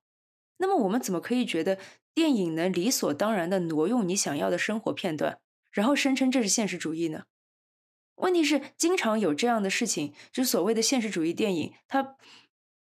[0.57, 1.79] 那么，我们怎么可以觉得
[2.13, 5.39] 电影能理所当然的挪用你想要的生活片段，
[5.71, 7.23] 然后声称这是现实主义呢？
[8.17, 12.15] 问题是，经常有这样的事情，就是所谓的现实主义电影，它。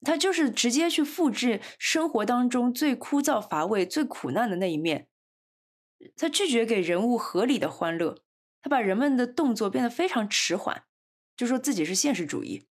[0.02, 5.08] 他就是直接去复制生活当中最枯燥乏味、最苦难的那一面。
[6.16, 8.22] 他拒绝给人物合理的欢乐，
[8.62, 10.84] 他把人们的动作变得非常迟缓，
[11.36, 12.66] 就说自己是现实主义。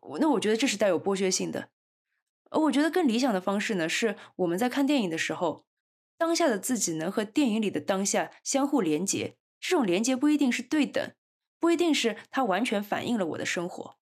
[0.00, 1.68] 我那我觉得这是带有剥削性的。
[2.50, 5.66] 而我觉得更理想的方式呢，是我们在看电影的时候，
[6.18, 9.36] 当下的自己能和电影里的当下相互连接。
[9.60, 11.14] 这种连接不一定是对等，
[11.60, 13.96] 不一定是它完全反映了我的生活。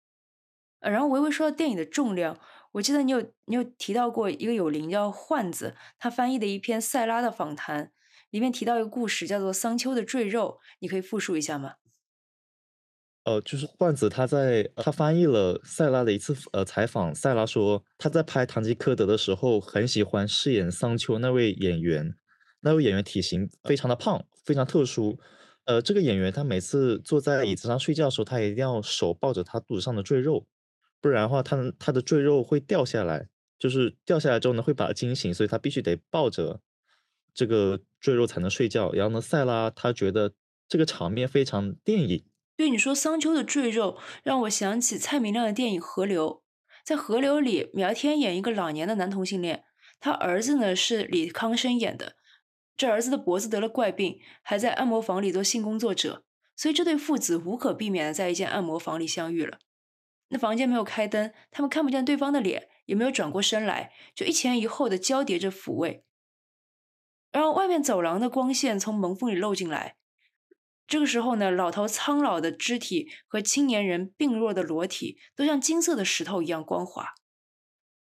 [0.80, 2.40] 呃，然后微微说到电影的重量，
[2.74, 7.92] 我记得你有你有提到过一个有灵叫焕子，他翻译的一篇塞拉的访谈，
[8.30, 11.74] 里面提到一个故事，叫做《桑丘的赘肉》，你可以复述一下吗？
[13.26, 22.16] 呃，就是焕子他在他翻译了塞拉的一次呃采访，塞拉说他在拍《堂吉诃德》的时候，很喜欢饰演桑丘那位演员，
[22.62, 25.20] 那位演员体型非常的胖，非常特殊。
[25.66, 30.48] 呃，这个演员他每次坐在椅子上睡觉的时候，他一定要手抱着他肚子上的赘肉。
[31.02, 36.62] 不然的话，他他的赘肉会掉下来，就是掉下来之后呢，会把他惊醒，所以他必须得抱着
[37.34, 38.92] 这个赘肉才能睡觉。
[38.92, 40.34] 然后呢，塞拉他觉得
[40.68, 42.26] 这个场面非常电影。
[42.58, 46.28] 对你说桑丘的赘肉，让我想起蔡明亮的电影《河流》。
[46.84, 49.64] 在《河流》里，苗天演一个老年的男同性恋，
[50.00, 52.18] 他儿子呢是李康生演的。
[52.76, 56.24] 这儿子的脖子得了怪病，还在按摩房里做性工作者，
[56.56, 59.60] 所以这对父子无可避免的在一间按摩房里相遇了。
[60.30, 66.06] 那房间没有开灯，他们看不见对方的脸，也没有转过身来，就一前一后的交叠着抚慰。
[67.32, 69.98] 然后外面走廊的光线从门缝里漏进来，
[70.88, 77.14] 这个时候呢，老头苍老的肢体和青年人病弱的裸体都像金色的石头一样光滑，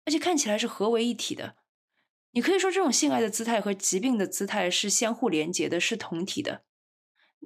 [0.05, 1.57] 而且看起来是合为一体的。
[2.33, 6.65] 你可以说这种性爱的姿态和疾病的姿态是相互连接的，是同体的。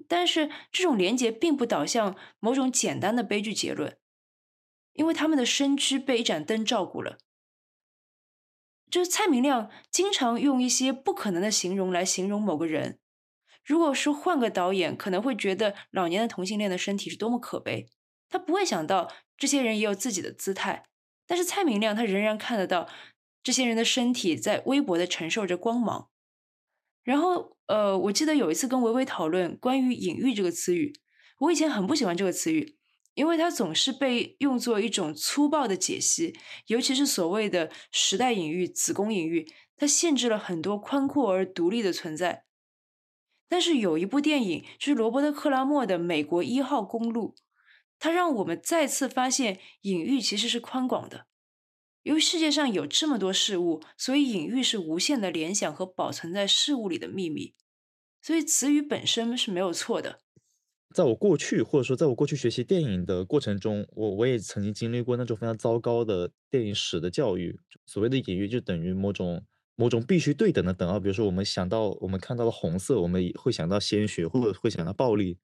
[0.09, 3.99] 但是这种连接并不导向某种简单的悲剧结论。
[4.93, 7.19] 因为他们的身躯被一盏灯照顾了，
[8.91, 12.99] 就是蔡明亮经常用一些不可能的形容来形容某个人。
[13.65, 17.89] 如果说换个导演，可能会觉得老年的同性恋的身体是多么可悲，
[18.29, 20.85] 他不会想到这些人也有自己的姿态。
[21.27, 22.89] 但是蔡明亮他仍然看得到
[23.43, 26.11] 这些人的身体在微薄的承受着光芒。
[27.05, 30.93] 然后，呃，我记得有一次跟维维讨论关于隐喻这个词语，
[31.39, 32.77] 我以前很不喜欢这个词语。
[33.15, 36.35] 因为它总是被用作一种粗暴的解析，
[36.67, 42.45] 尤其是所谓的时代隐喻、子宫隐喻，它限制了很多宽阔而独立的存在。
[43.49, 47.35] 但是有一部电影，就是罗伯特·克拉默的《美国一号公路》，
[47.99, 51.27] 它让我们再次发现隐喻其实是宽广的。
[52.05, 57.55] 由于世界上有这么多事物，所以隐喻是无限的联想和保存在事物里的秘密。
[58.23, 60.22] 所以词语本身是没有错的。
[60.93, 67.59] 在我过去，或者说在我过去学习电影的过程中，我我也曾经经历过那种非常糟糕的电影史的教育。
[67.87, 69.43] 所谓的隐喻，就等于某种
[69.75, 71.01] 某种必须对等的等号。
[71.01, 75.37] 比如说，我们想到我们看到了红色，我们会想到鲜血，或者会想到暴力；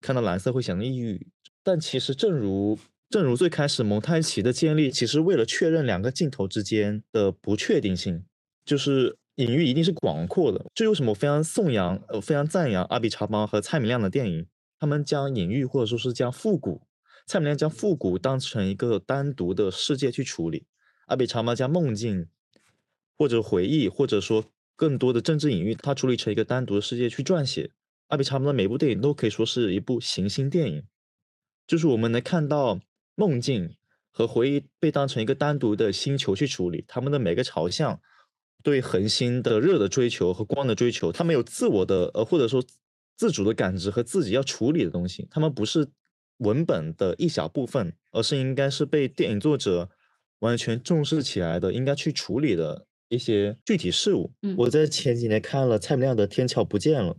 [0.00, 1.26] 看到蓝色会想到抑郁。
[1.62, 2.78] 但其实，正如
[3.08, 8.24] 正如最开始蒙太奇的建立，其实为了确认两个镜头之间的不确定性，
[8.64, 10.66] 就是隐喻一定是广阔的。
[10.74, 14.46] 这为什么我非常颂扬呃非常赞扬阿比查邦和蔡明亮的电影？
[14.78, 16.82] 他们将隐喻或者说是将复古，
[17.26, 20.66] 蔡明亮将复古当成一个单独的世界去处理，
[21.06, 22.28] 阿比查马将梦境
[23.16, 24.44] 或者回忆，或者说
[24.76, 27.70] 更多的政治隐喻，它处理成一个单独的世界去撰写。
[28.08, 30.82] 阿比查姆的每部电影都可以说是一部行星电影，
[31.66, 32.80] 就是我们能看到
[33.14, 33.74] 梦境
[34.10, 38.00] 和回忆被当成一个单独的星球去处理，他们的每个朝向
[38.62, 42.62] 对恒星的热的追求和光的追求，他们有自我的呃或者说
[43.16, 45.88] 自主的感知和自己要处理的东西，他们不是
[46.38, 49.88] 文本的一小部分，而是应该是被电影作者
[50.40, 54.32] 完全重视起来的，应该去处理的一些具体事物。
[54.42, 57.14] 嗯我在前几年看了蔡明亮的《天桥不见了》。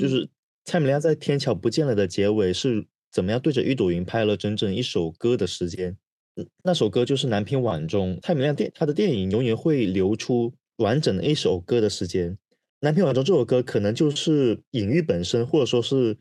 [0.00, 0.28] 就是
[0.64, 5.96] 蔡明亮在《天桥不见了》的结尾是怎么样对着一朵云拍了整整一首歌的时间，
[6.34, 8.16] 嗯那首歌就是《南屏晚钟》。
[8.20, 12.32] 蔡明亮电他的电影永远会留出完整的一首歌的时间，
[12.80, 16.18] 《南屏晚钟》这首歌可能就是隐喻本身，或者说是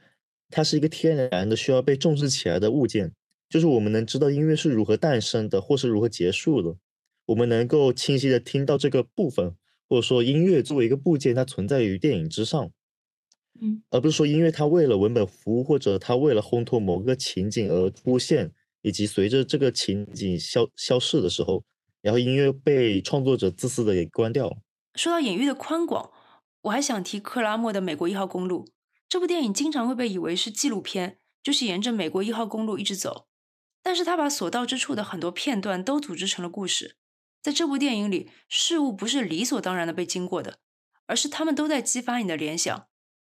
[0.50, 3.12] 它是一个天然的需要被重视起来的物件，
[3.50, 6.78] 就是我们能知道音乐是如何诞生的，或是如何结束的，
[7.26, 9.56] 我们能够清晰的听到这个部分，
[9.90, 12.72] 或者说音乐作为一个部件，它存在于电影之上。
[13.62, 21.64] 嗯，而不是说音乐它为了文本服务，或者它为了烘托某个情景而出现，以及随着这个情景消消逝的时候，
[22.02, 24.58] 然后音乐被创作者自私的给关掉了。
[24.96, 26.12] 说到隐喻的宽广，
[26.64, 28.66] 我还想提克拉默的《美国一号公路》
[29.10, 33.28] 这部电影，经常会被以为是纪录片，就是沿着美国一号公路一直走。
[33.82, 36.98] 但是他把所到之处的很多片段都组织成了故事。
[37.42, 40.60] 在这部电影里，事物不是理所当然的被经过的，
[41.06, 42.88] 而是他们都在激发你的联想。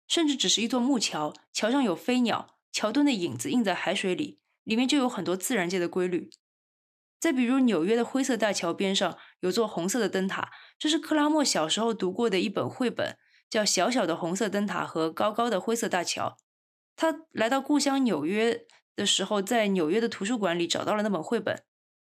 [0.07, 6.31] 甚至只是一座木桥，桥上有飞鸟，桥墩的影子映在海水里，里面就有很多自然界的规律。
[7.19, 13.17] 再比如纽约的灰色大桥边上有座红色的灯塔，这是克拉默小时候读过的一本绘本，
[13.49, 16.37] 叫《小小的红色灯塔和高高的灰色大桥》。
[16.97, 21.65] 他来到故乡纽约的时候，在纽约的图书馆里找到了那本绘本，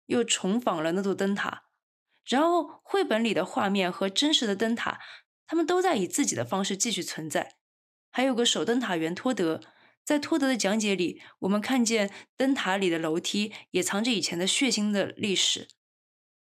[0.05, 1.63] 又重访了那座灯塔。
[2.25, 4.99] 然后绘本里的画面和真实的灯塔，
[5.45, 7.55] 他们都在以自己的方式继续存在。
[8.11, 9.59] 还有个守灯塔员托德，
[10.05, 15.67] 在托德的讲解里，我们看见灯塔里的楼梯也藏着以前的血腥的历史。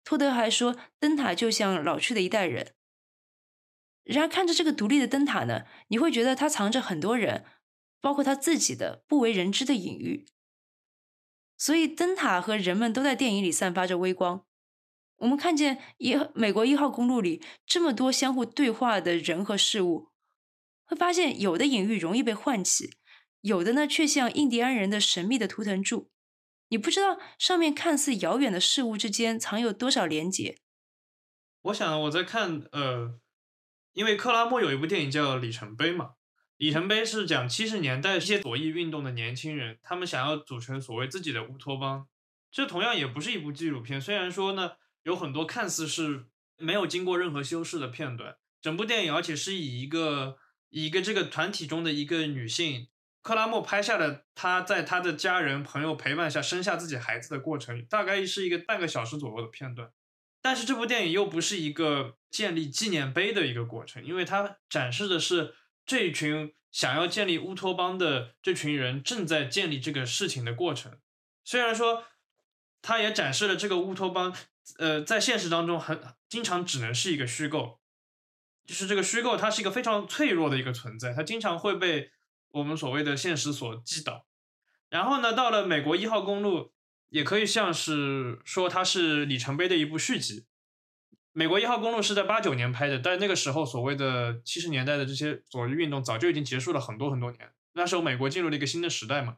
[0.03, 2.73] 托德还说，灯塔就像老去的一代人。
[4.03, 7.45] 然而，看着这个独立的灯塔呢，你会觉得它藏着很多人，
[8.01, 10.25] 包括他自己的不为人知的隐喻。
[11.57, 14.45] 所以，灯塔和人们都在电影里散发着微光。
[15.17, 20.09] 我们看见一美国一号公路里这么多相互对话的人和事物。
[20.83, 22.97] 会发现有的隐喻容易被唤起，
[23.41, 26.09] 有的呢却像印第安人的神秘的图腾柱，
[26.71, 30.57] 你不知道上面看似遥远的事物之间藏有多少连结。
[31.63, 33.19] 我想我在看呃，
[33.93, 36.05] 因为克拉默有一部电影叫《里程碑》嘛，
[36.55, 42.07] 《里程碑》是讲七十年代一些左翼运动的年轻人，他们想要组成所谓自己的乌托邦。
[42.51, 44.71] 这同样也不是一部纪录片，虽然说呢
[45.03, 46.25] 有很多看似是
[46.57, 50.37] 没有经过任何修饰的片段，整部电影而且是以一个。
[50.73, 52.87] 以一个这个团体中的一个女性，
[53.21, 59.91] 克拉默拍下了他在他的家人朋友陪伴下生下自己孩子的过程，大概是一个半个小时左右的片段。
[60.41, 65.53] 但是这部电影又不是一个建立纪念碑的一个过程，因为它展示的是
[65.85, 70.97] 这群想要建立乌托邦的这群人正在建立这个事情的过程。
[71.43, 72.05] 虽然说，
[72.81, 74.35] 它也展示了这个乌托邦，
[74.79, 77.79] 呃，在现实当中很经常只能是一个虚构。
[78.65, 82.11] 就是这个虚构，它是一个非常脆弱的一个存在，它经常会被
[82.51, 84.25] 我们所谓的现实所击倒。
[84.89, 86.73] 然后呢，到了美国一号公路，
[87.09, 90.45] 也可以像是说它是里程碑的一部续集。
[91.33, 97.53] 美国一号公路是在八九年拍的，但那个时候所谓的七十年代的这些左翼运动早就已经结束了很多很多年。
[97.71, 99.37] 那时候美国进入了一个新的时代嘛。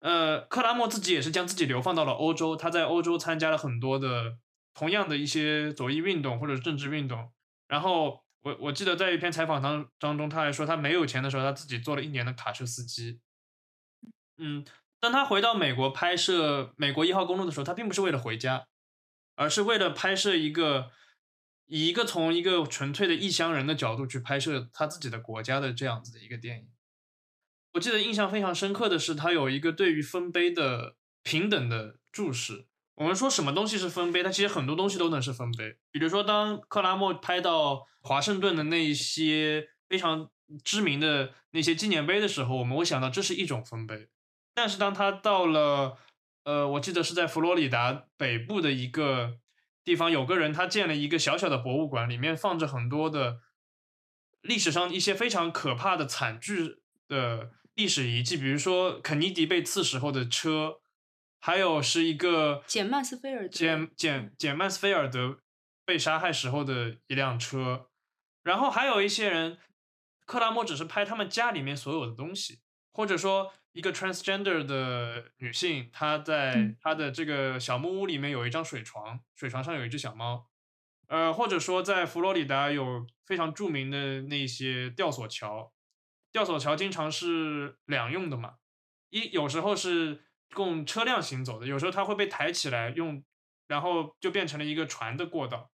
[0.00, 4.36] 呃，克拉默自己也是将自己流放到了欧洲，他在欧洲参加了很多的
[4.74, 7.30] 同样的一些左翼运动或者政治运动。
[7.68, 13.20] 然后我我记得在一篇采访当当中，他还说他没有钱的时候，他自己做了一年的卡车司机。
[14.36, 14.62] 嗯，
[15.00, 18.66] 当他回到美国拍摄《美国一号公路》的时候，他并不是为了回家，
[19.34, 20.90] 而是为了拍摄一个
[21.64, 26.68] 以一个从一个纯粹的异乡人的角度去拍摄他自己的国家的这样子的一个电影。
[27.72, 32.66] 我记得印象非常深刻的是，他有一个对于丰碑的平等的注释。
[32.96, 34.22] 我们说什么东西是丰碑？
[34.22, 35.78] 它其实很多东西都能是丰碑。
[35.90, 40.30] 比如说，当克拉默拍到华盛顿的那些非常
[40.62, 44.08] 知名的那些纪念碑的时候，我们会想到这是一种丰碑。
[44.54, 45.98] 但是当他到了，
[46.44, 49.38] 呃，我记得是在佛罗里达北部的一个
[49.82, 53.40] 地方，有个人他建了一个小小的博物馆，里面放着很多的
[54.40, 56.76] 历史上一些非常可怕的惨剧
[57.08, 60.76] 的历史遗迹，比如说肯尼迪被刺时候的车。
[61.44, 65.40] 还有是一个简曼斯菲尔德，简简简曼斯菲尔德
[65.84, 67.90] 被杀害时候的一辆车，
[68.42, 69.58] 然后还有一些人，
[70.24, 72.60] 克拉默只是拍他们家里面所有的东西，
[72.94, 80.46] 或者说一个 transgender 的女性，她在她的这个小木屋里面有一张水床，水床上有一只小猫，
[81.08, 85.74] 呃，或者说在佛罗里达有非常著名的那些吊索桥，
[86.32, 88.54] 吊索桥经常是两用的嘛，
[89.10, 90.24] 一有时候是
[90.54, 93.22] 供车辆行走的，有时候它会被抬起来用，
[93.66, 95.70] 然后就变成了一个船的过道。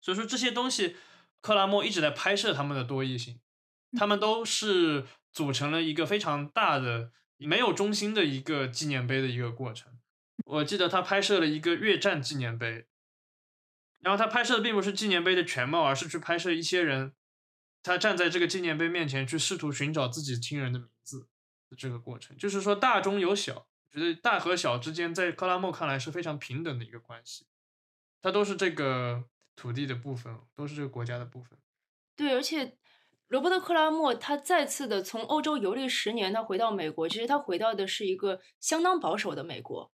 [0.00, 0.96] 所以说这些东西，
[1.40, 3.40] 克拉默一直在拍摄他们的多义性，
[3.96, 9.98] 他们都是组成了一个非常大的、没有中心的一个纪念碑的一个过程。
[10.44, 12.86] 我记得他拍摄了一个越战纪念碑，
[14.00, 17.14] 然后他拍摄的并不是纪念碑的全貌，而是去拍摄一些人，
[17.82, 21.28] 他站在这个纪念碑面前去试图寻找自己亲人的名字
[21.70, 22.36] 的这个过程。
[22.36, 27.46] 就是说大中有小，觉得大和小之间在克拉默看来是非常平等的一个关系，
[28.20, 29.24] 他都是这个。
[29.54, 31.58] 土地的部分都是这个国家的部分。
[32.16, 32.78] 对，而且
[33.28, 39.92] 罗伯特·克拉默他再次的从欧洲游历十年，他回到美国，其实他回到的是一个相当保守的美国。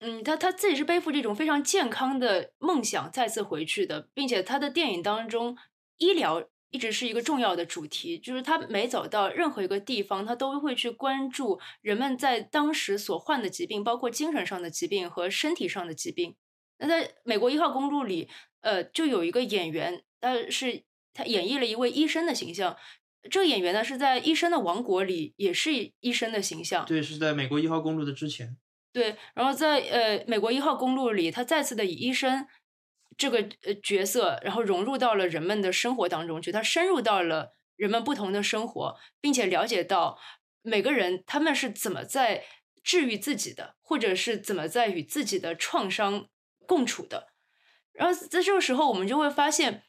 [0.00, 5.56] 嗯，他他自己是背负这种非常健康的梦想再次回去的，并且他的电影当中
[5.96, 16.36] 医疗一直是一个重要的主题，就是他每走到任何一个地方，他都会去关注人们在当时所患的疾病，包括精神上的疾病和身体上的疾病。
[16.78, 18.28] 那在美国一号公路里。
[18.60, 20.82] 呃，就有一个演员，他是
[21.14, 22.76] 他演绎了一位医生的形象。
[23.30, 26.84] 这个演员呢，是在《医生的王国》里也是医生的形象。
[26.84, 28.56] 对，是在美国一号公路的之前。
[28.92, 32.48] 对，然后在呃美国一号公路里，他再次的以医生
[33.18, 36.50] 这个呃角色，然后融入到了人们的生活当中去。
[36.50, 40.18] 他深入到了人们不同的生活，并且了解到
[40.62, 42.44] 每个人他们是怎么在
[42.82, 46.28] 治愈自己的，或者是怎么在与自己的创伤
[46.66, 47.28] 共处的。
[47.92, 49.82] 然后在这个时候，我们就会发现，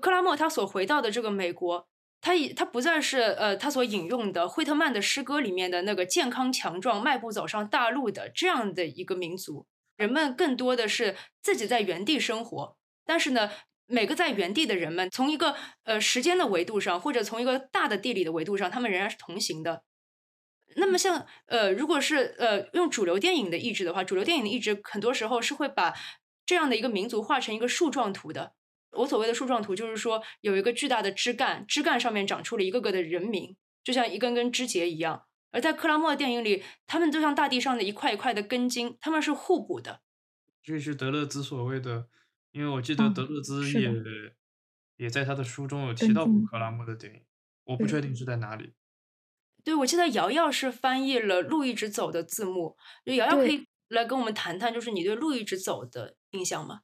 [0.00, 1.88] 克拉默他所回到的这个美国，
[2.20, 9.66] 他已他不再是呃他所引用的惠特曼的诗歌里面的那个健康强壮、迈步走上大陆的这样的一个民族。
[9.96, 13.50] 人们更多的是自己在原地生活，但是呢，
[13.86, 19.82] 每个在原地的人们，从一个呃时间的维度上，或者从一个大的地理的维度上，他们仍然是同行的。
[20.76, 25.94] 那么像呃，如果是呃用主流电影的意志的话，主流电影的意志很多时候是会把。
[26.48, 28.52] 这样的一个民族画成一个树状图的，
[28.92, 35.24] 我所谓的树状图就是说有一个巨大的枝干，枝干上面长出了一个个的人名，就像一根根枝节一样。
[35.56, 40.02] 而在克拉默的电影里，他们就像大地上的一块一块的根茎，他们是互补的。
[40.62, 42.08] 这是德勒兹所谓的，
[42.52, 43.90] 因为我记得德勒兹也
[44.98, 47.22] 也在他的书中有提到过克拉默的电影，
[47.64, 48.74] 我不确定是在哪里。
[49.64, 52.76] 对，我记得瑶瑶是翻译了《路一直走》的字幕，
[53.06, 56.16] 就瑶瑶可以来跟我们谈谈，就是你对《路一直走》的。
[56.32, 56.80] 印象吗？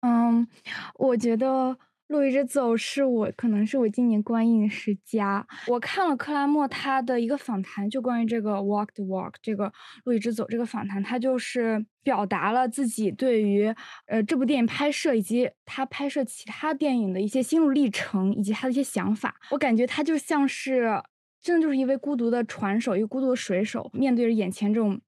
[0.00, 0.48] 嗯，
[0.94, 1.46] 我觉得
[2.08, 5.46] 《路易之走》是我可能是我今年观影十佳。
[5.68, 9.66] 我看了克拉默他的一个访谈，就关于这个《Walk the Walk》这个
[10.04, 13.74] 《路易之走》这个访谈，他就是表达了自己对于
[14.06, 19.34] 呃这部电影拍摄以及他拍摄其他电影的一些心路历程以及他的一些想法。
[19.50, 21.02] 我感觉他就像是
[21.40, 25.00] 真的就是一位孤独的船手，一个孤独的水手，面对着眼前这种。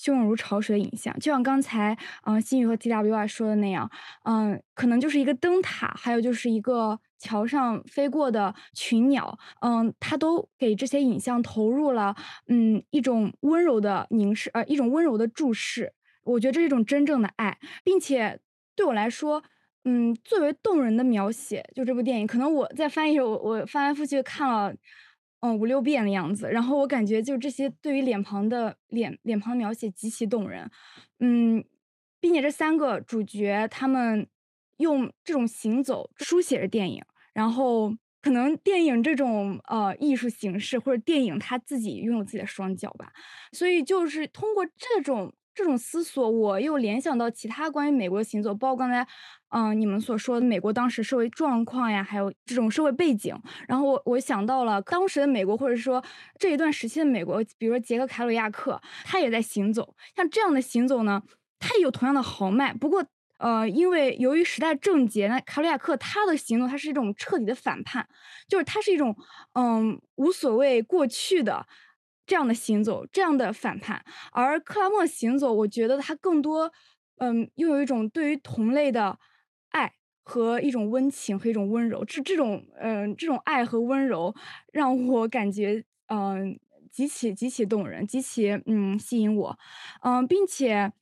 [0.00, 3.90] 汹涌如潮水的影像，就像刚才嗯新宇和 T W Y 说的那样，
[4.24, 12.16] 嗯，可能就是一个灯塔，还有就是一个桥上飞过的群鸟，嗯，他都给这些影像投入了
[12.48, 15.92] 嗯一种温柔的凝视，呃，一种温柔的注视。
[16.24, 18.40] 我觉得这是一种真正的爱，并且
[18.74, 19.42] 对我来说，
[19.84, 24.72] 嗯，最为动人的描写，就这部电影，可能我在翻译时，我我翻来覆去看了。
[25.40, 30.70] 嗯，五六遍的样子，然后我感觉就这些对于脸庞的脸脸庞描写极其动人，
[31.18, 31.64] 嗯，
[32.20, 34.28] 并且这三个主角他们
[34.76, 43.10] 用这种行走书写着电影，然后可能电影这种呃艺术形式或者电影它自己拥有自己的双脚吧，
[43.52, 49.06] 所以就是通过这种这种思索，我又联想到其他关于美国的行走，包括刚才。
[49.52, 53.36] 嗯，你们所说的美国当时社会状况呀，还有这种社会背景，
[53.66, 56.02] 然后我我想到了当时的美国，或者说
[56.38, 59.96] 这一段时期的美国，比如说杰克凯鲁亚克，他也在行走。
[60.14, 61.20] 像这样的行走呢，
[61.58, 62.72] 他也有同样的豪迈。
[62.72, 63.04] 不过，
[63.38, 68.08] 呃，因为由于时代症结，那凯鲁亚克他的行动，他是一种彻底的反叛，
[68.48, 69.16] 就是他是一种
[69.54, 71.66] 嗯无所谓过去的
[72.30, 74.04] 这样的行走，这样的反叛。
[74.30, 76.70] 而克拉默行走，我觉得他更多
[77.18, 79.18] 嗯又有一种对于同类的。
[79.72, 79.92] 爱
[80.24, 84.34] 和一种温情和一种温柔，这这种嗯，这种爱和温柔
[84.72, 86.58] 让我感觉嗯
[86.90, 89.56] 极其极其动人，极其嗯吸引我，
[90.02, 90.92] 嗯，并且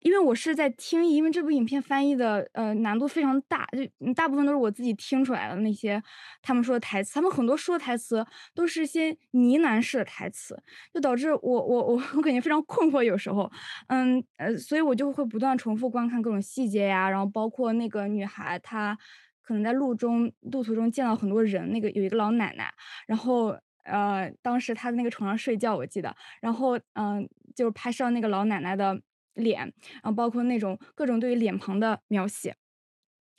[0.00, 6.00] 因为我是在听，因为这部影片翻译的呃难度非常大，就大部分都是我自己听出来的那些
[6.40, 8.24] 他们说的台词，他们很多说的台词
[8.54, 10.56] 都是些呢喃式的台词，
[10.94, 13.50] 就导致我我我我感觉非常困惑，有时候，
[13.88, 18.96] 嗯呃，所以我就会不断重复观看各种细节呀，然后包括那个女孩她
[19.42, 22.72] 可能在路中路途中见到很多人，那个有一个老奶奶，
[23.08, 29.00] 然后呃当时她在那个床上睡觉，我记得，然后嗯就是拍摄那个老奶奶的。
[29.38, 29.60] 脸，
[30.02, 32.54] 然后包括那种各种对于脸庞的描写，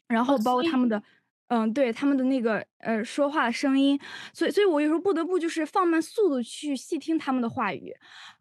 [0.08, 1.02] 然后包括他们的，
[1.48, 4.00] 嗯，对他们的那个呃说话的声音，
[4.34, 7.94] 所以，所以我有时候不得不就是放慢速度去细听他们的话语，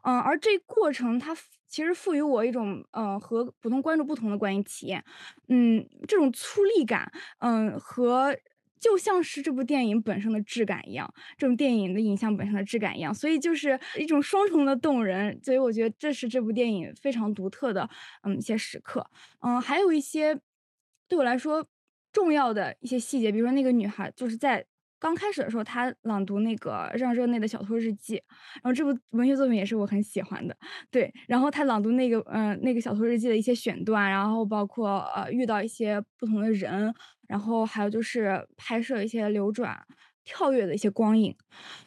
[0.03, 1.37] 嗯，而这过程它
[1.67, 5.05] 其实赋予我一种呃和普通观众不同的观影体验，
[5.49, 8.35] 嗯，这种粗粝感，嗯和。
[8.81, 15.39] 就像是这部电影本身的质感一样，这种电影的影像本身的质感一样，所以就是一种双重的动人。
[15.43, 17.89] 所以我觉得这是这部电影非常独特的，
[18.23, 19.07] 嗯，一些时刻。
[19.41, 20.39] 嗯，还有一些
[21.09, 21.67] 对我来说
[22.13, 24.65] 重要的一些细节，比如说那个女孩就是在。
[25.01, 28.17] 刚开始的时候，他朗读那个《让热内的小偷日记》，
[28.55, 30.57] 然后这部文学作品也是我很喜欢的。
[30.91, 36.93] 对，然后他朗读那个，嗯，那个小偷日记的一些选段，然后包括呃遇到一些不同的人，
[37.29, 39.79] 然后还有就是拍摄一些流转、
[40.25, 41.35] 跳跃的一些光影，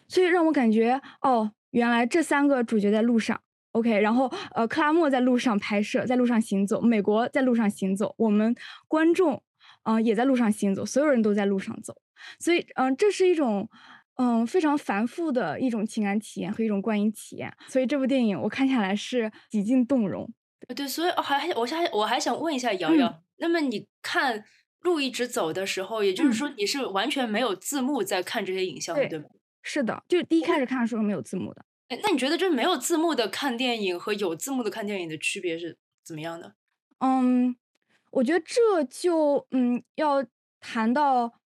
[0.07, 3.39] 所以让我感觉，哦，原来这三个主角在路上
[3.74, 8.55] ，OK，然后呃，克拉默在路上拍摄，在路上行走，美国在路上行走，我们
[8.88, 9.43] 观众，
[9.84, 11.93] 嗯，也在路上行走，所有人都在路上走。
[12.40, 13.70] 所以，嗯，这是一种，
[14.16, 17.54] 嗯，非常繁复的一种情感体验和一种观影体验。
[17.68, 20.30] 所以这部电影我看下来是几近动容。
[20.76, 24.46] 对，所以还还我还我还想问一下瑶瑶，那么你看
[24.82, 29.26] 路一直走的时候，也就是说你是完全没有字幕在看这些影像的，对吗？
[29.64, 31.66] 是的，就第一开始看的时候没有字幕的。
[31.88, 36.56] 哎，那你觉得这没有字幕的看电影和有字幕的看电影的区别是怎么样的？
[37.00, 37.56] 嗯，
[38.12, 40.24] 我觉得这就嗯要
[40.60, 41.41] 谈到。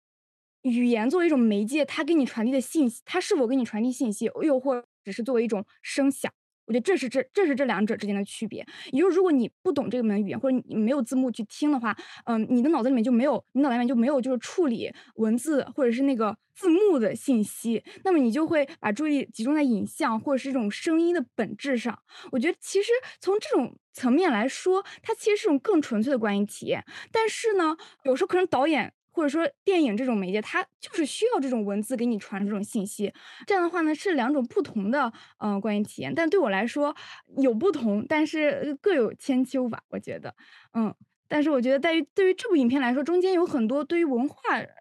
[0.62, 6.32] 语言作为一种媒介，它给你传递的信息，它是否给你传递信息，又或只是作为一种声响？
[6.66, 8.64] 我觉得这是这这是这两者之间的区别。
[8.92, 21.98] 也就是如果你不懂这门语言，或者你没有字幕去听的话，嗯，你的脑子里面就没有，你脑袋里面就没有就是处理文字或者是那个字幕的信息，那么你就会把注意力集中在影像或者是这种声音的本质上。
[22.30, 26.84] 我觉得其实从这种层面来说，它其实是一种更纯粹的观影体验。
[27.10, 28.94] 但是呢，有时候可能导演。
[29.12, 33.12] 或者说电影这种媒介，它就是需要这种文字给你传这种信息。
[33.46, 36.14] 这样的话呢，是两种不同的嗯观影体验。
[36.14, 36.96] 但对我来说
[37.38, 39.82] 有不同，但是各有千秋吧。
[39.90, 40.34] 我觉得，
[40.74, 40.94] 嗯，
[41.28, 44.36] 但是我觉得在于对于这部影片来说，中间有很多对于文化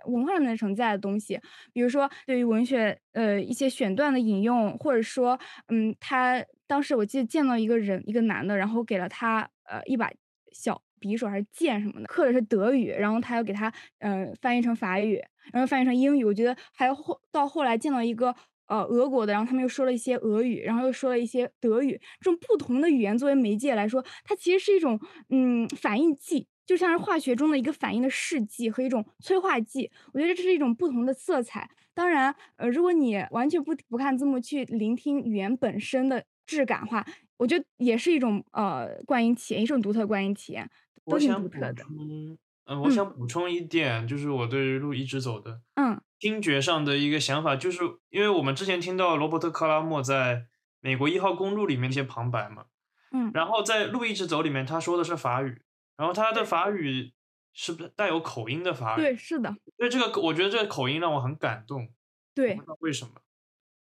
[0.05, 1.39] 文化上面承载的东西，
[1.73, 10.09] 比如说对于文学呃一些选段的引用，或者说嗯，他当时我记得见到一个人一个男的，然后给了他呃一把
[10.51, 10.81] 小。
[11.01, 15.21] 匕首还是剑什么的，刻的是德语，然后他又给他嗯翻译成法语，
[15.51, 16.23] 然后翻译成英语。
[16.23, 18.33] 我觉得还有后到后来见到一个
[18.67, 21.99] 呃俄国的，然后他们又说了一些俄语，然后又说了一些德语。
[22.21, 24.99] 这种不同的语言作为媒介来说，它其实是一种
[25.29, 29.91] 嗯反应剂，就像是化学中的一个反应的试剂和一种催化剂。
[30.13, 31.69] 我觉得这是一种不同的色彩。
[31.93, 37.05] 当然，呃，如果你完全不不看字幕去聆听语言本身的质感话，
[37.37, 40.69] 我觉得也是一种呃观影体验，一种独特观影体验。
[41.05, 50.45] 我想补充，嗯，我想补充一点，就是我对路一直走的，嗯，听觉上的一个想法，就是因为我们之前听到罗伯特·克拉默在
[50.79, 52.65] 美国一号公路里面一些旁白嘛，
[53.11, 55.61] 嗯，然后在路一直走里面他说的是法语，
[55.97, 57.11] 然后他的法语
[57.53, 59.01] 是不是带有口音的法语？
[59.01, 59.49] 对，是的。
[59.77, 61.89] 因为这个，我觉得这个口音让我很感动。
[62.33, 63.11] 对，为什么？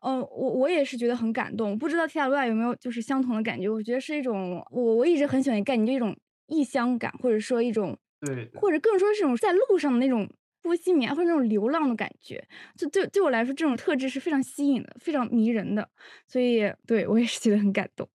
[0.02, 1.76] 嗯，我我也是觉得很感动。
[1.80, 3.68] 不知道提亚路亚有没有就是相同的感觉？
[3.68, 6.16] 我觉得是一种，我我一直很喜欢概念，就一种。
[6.48, 10.30] 异乡感，或者说一种，对，或者更说是一种在路上的那种
[10.62, 15.90] 波西米亚或者那种流浪的感觉，就对对我来说，这种特质是非常吸引的，非常迷人的，
[16.28, 18.10] 所以对我也是觉得很感动。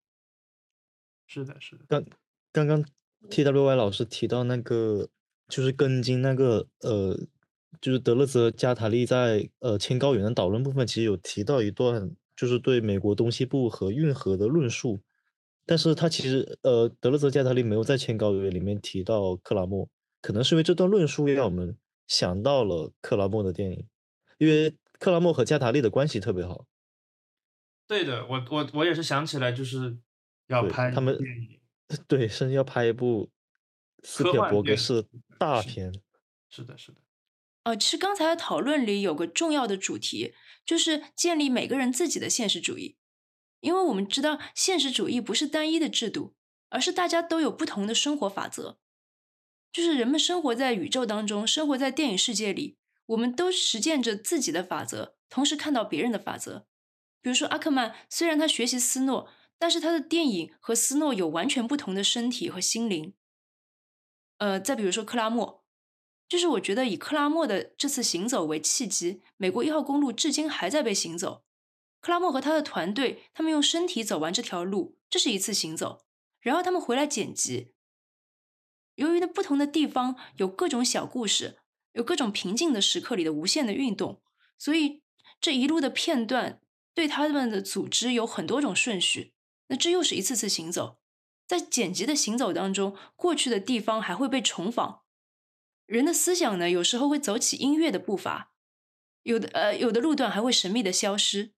[1.27, 1.85] 是的，是的。
[1.89, 2.05] 刚
[2.53, 2.85] 刚刚
[3.29, 5.09] T W Y 老师提到那个，
[5.49, 7.17] 就是根茎那个，呃，
[7.81, 15.01] 就是德勒兹加塔利在呃千高原的导论部分，其实有提到一段，就是对美国东西部和运河的论述。
[15.71, 19.89] 但是他其实，呃，德勒泽加特利没有在《签高原》里面提到克拉默，
[20.21, 23.87] 可能是因为这段论述让我们想到了克拉默的电影，
[24.39, 26.67] 因为克拉默和加塔利的关系特别好。
[27.87, 29.97] 对的，我我我也是想起来，就是
[30.49, 31.17] 要拍他们，
[32.09, 33.31] 对，甚至要拍一部
[34.03, 35.07] 斯皮尔伯格式
[35.39, 35.95] 大片。
[36.49, 36.99] 是的，是的。
[37.63, 40.35] 呃，其实刚才的讨论里有个重要的主题，
[40.67, 42.97] 就是建立每个人自己的现实主义。
[43.61, 46.35] 因为我们知道，现实主义不是单一的制度，
[46.69, 48.79] 而是大家都有不同的生活法则。
[49.73, 56.67] 就是人们生活在宇宙当中，生活在电影世界里，我们都实践着自己的法则，同时看到别人的法则。
[57.23, 63.15] 比如说，阿克曼虽然他学习斯诺，但是他的电影和斯诺有完全不同的身体和心灵。
[64.39, 65.65] 呃，再比如说克拉默，
[66.27, 71.45] 就是我觉得以克拉默的这次行走为契机，美国一号公路至今还在被行走。
[72.01, 76.07] 克拉默和他的团队，他们用身体走完这条路，这是一次行走。
[76.41, 77.75] 然后他们回来剪辑。
[78.95, 81.59] 由于呢不同的地方有各种小故事，
[81.93, 84.23] 有各种平静的时刻里的无限的运动，
[84.59, 85.03] 所以
[85.41, 86.61] 这一路的片段
[86.95, 89.35] 对他们的组织有很多种顺序。
[89.69, 90.99] 那这又是一次次行走。
[91.47, 95.03] 在剪辑的行走当中，过去的地方还会被重访。
[95.87, 98.53] 人的思想呢，有时候会走起音乐的步伐，
[99.25, 101.53] 有的呃，有的路段还会神秘的消失。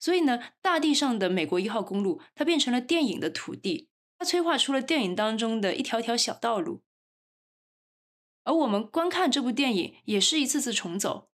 [0.00, 6.82] 所以呢，大地上的美国一号公路，它变成了电影的土地，它催化出了电影当中的一条条小道路。
[8.44, 11.30] 而我们观看这部电影，也是一次次重走，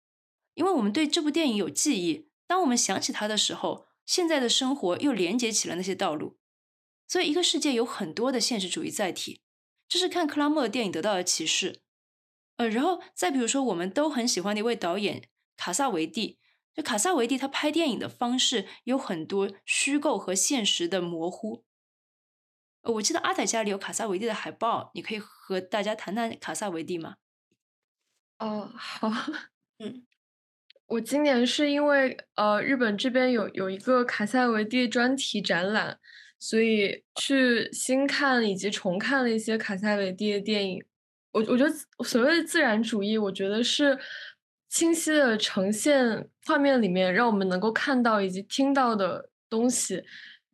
[0.54, 2.28] 因为我们对这部电影有记忆。
[2.48, 6.36] 当我们想起它的时候，现在的生活又连接起了那些道路。
[7.08, 9.40] 所以，一个世界有很多的现实主义载体，
[9.88, 11.82] 这是看克拉默的电影得到的启示。
[12.56, 15.22] 呃，然后再比如说，我们都很喜欢的一位导演
[15.56, 16.38] 卡萨维蒂，
[16.76, 21.64] 就卡萨维蒂他拍电影的方式有很多虚构和现实的模糊。
[22.82, 27.16] 呃，我记得阿仔家里有卡萨维蒂的海报，你可以和大家谈谈卡萨维蒂吗？
[28.38, 29.10] 哦，好，
[29.82, 30.06] 嗯，
[30.86, 35.98] 我今年是因为呃，日本这边有有一个卡萨维蒂专题展览。
[36.38, 40.84] 所以去新看以及重看了一些卡萨维蒂的电影，
[41.32, 41.70] 我我觉得
[42.04, 43.98] 所谓的自然主义，我觉得是
[44.68, 50.02] 清晰的呈现画面里面让我们能够看到以及听到的东西，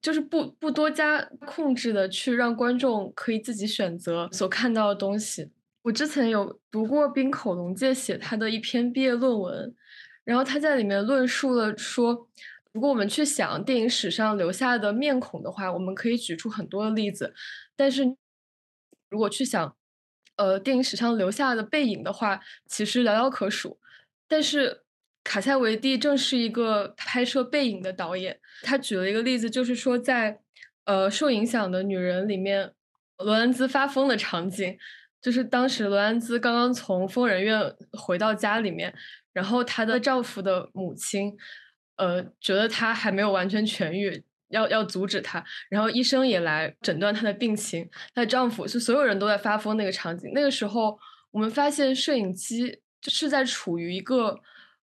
[0.01, 5.51] 就是不不多加控制的去让观众可以自己选择所看到的东西。
[5.83, 9.75] 我之前有读过滨口龙介写他的一篇毕业论文，
[10.25, 12.29] 然后他在里面论述了说。
[12.73, 17.35] 如果我们去想电影史上留下的面孔的话，我们可以举出很多的例子。
[17.77, 18.17] 但是，
[19.11, 19.77] 如果去想，
[20.37, 23.79] 呃，电影史上留下的背影的话，其实寥寥可数。
[24.33, 24.81] 但是，
[25.23, 28.41] 卡塞维蒂正是一个拍摄背影的导演。
[28.63, 30.41] 他举了一个例子，就是说在
[30.87, 32.73] 呃受影响的女人里面，
[33.19, 34.79] 罗兰兹发疯的场景，
[35.21, 37.61] 就是当时罗兰兹刚刚从疯人院
[37.93, 38.95] 回到家里面，
[39.35, 41.37] 然后她的丈夫的母亲。
[41.97, 47.87] 呃，觉得她还没有完全痊愈，要要阻止她，然后医生也来诊断她的病情。
[48.15, 50.31] 她的丈夫是所有人都在发疯那个场景。
[50.35, 50.99] 那个时候，
[51.31, 54.41] 我们发现摄影机就是在处于一个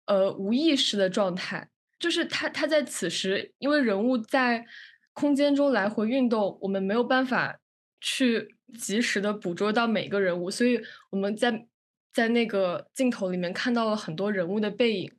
[0.04, 4.64] 呃无意识的状态，就是他他在此时，因为人物在
[5.14, 7.58] 空间中来回运动，我们没有办法
[8.00, 11.66] 去及时的捕捉到每个人物，所以我们在
[12.12, 15.12] 在那个镜头里面看到了很多人物的背影。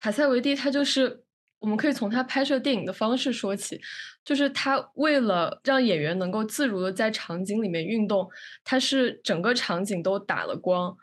[0.00, 1.24] 卡塞维蒂，他就是
[1.58, 3.80] 我们可以从他拍摄电影的方式说起，
[4.24, 8.28] 就是他为了让演员能够自如的在场景里面运动，
[8.62, 10.96] 他是整个场景都打了光，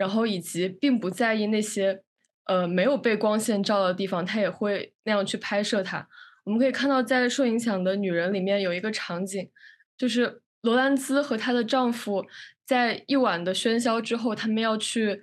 [0.00, 2.00] 然后以及并不在意那些
[2.46, 6.08] 呃没有被光线照的地方，他也会那样去拍摄它。
[6.44, 9.50] 我们可以看到，在受影响的女人里面有一个场景，
[9.98, 12.24] 就是罗兰兹和她的丈夫
[12.64, 15.22] 在一晚的喧嚣之后，他们要去。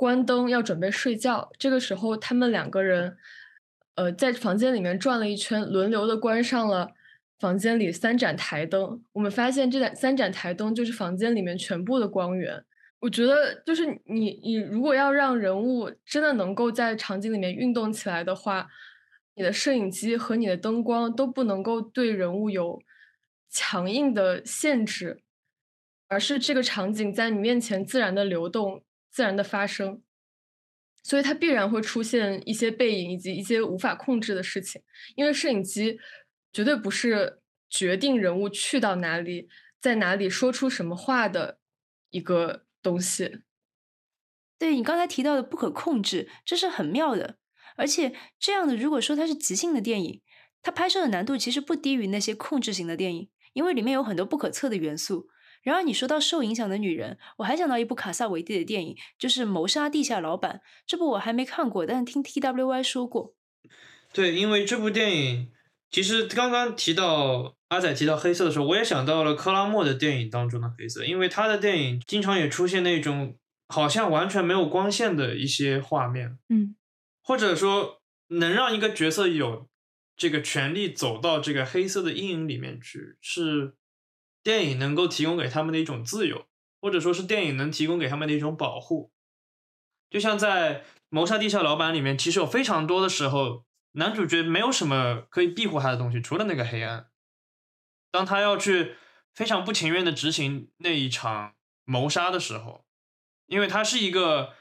[0.00, 3.18] 关灯要准备睡觉，这个时候他们两个人，
[3.96, 6.92] 呃，在房间里面转了一圈，轮流的关上了
[7.38, 9.04] 房间里三盏台灯。
[9.12, 12.64] 我们发现这盏三盏台灯就是房间里面全部的光源。
[13.00, 18.68] 我觉得，就是你你如果要让人物真的能够在场景里面运动起来的话，
[19.34, 22.80] 你的摄影机和你的灯光都不能够对人物有
[23.48, 25.22] 强硬的限制，
[26.08, 28.84] 而是这个场景在你面前自然的流动。
[29.12, 30.04] 自然的发生，
[31.02, 34.80] 所以它必然会出现一些背影以及一些无法控制的事情，
[35.16, 35.98] 因为摄影机
[36.52, 39.48] 绝对不是决定人物去到哪里、
[39.80, 41.58] 在哪里说出什么话的
[42.10, 43.42] 一个东西。
[44.58, 47.38] 对你刚才提到的不可控制，这是很妙的。
[47.76, 50.20] 而且这样的，如果说它是即兴的电影，
[50.62, 55.28] 它拍摄的难度其实不低于那些控制型的电影，因为里面有很多不可测的元素。
[55.62, 60.56] 然而，你说到受影响的女人，我还想到一部卡萨维蒂的电影，就是《谋杀地下老板》。
[60.86, 63.34] 这部我还没看过，但是听 T W Y 说过。
[64.12, 65.52] 对，因为这部电影，
[65.90, 73.36] 其实刚刚提到阿仔提到黑色的时候，我也想到了克拉默的电影当中的黑色，因为他的电影经常也出现那种
[73.68, 76.76] 好像完全没有光线的一些画面，嗯，
[77.22, 79.68] 或者说能让一个角色有
[80.16, 83.74] 这个权利走到这个黑色的阴影里面去，是。
[84.42, 86.46] 电影能够提供给他们的一种自由，
[86.80, 89.12] 或者说是电影能提供给他们的一种保护。
[90.08, 90.76] 就像在
[91.10, 97.08] 《谋杀地下老板》里面，其实有非常多的时候，男主角没有什么可以庇护他的东西，除了那个黑暗。
[98.10, 98.96] 当他要去
[99.34, 102.86] 非常不情愿的执行那一场谋杀的时候，
[103.46, 104.54] 因为他是一个。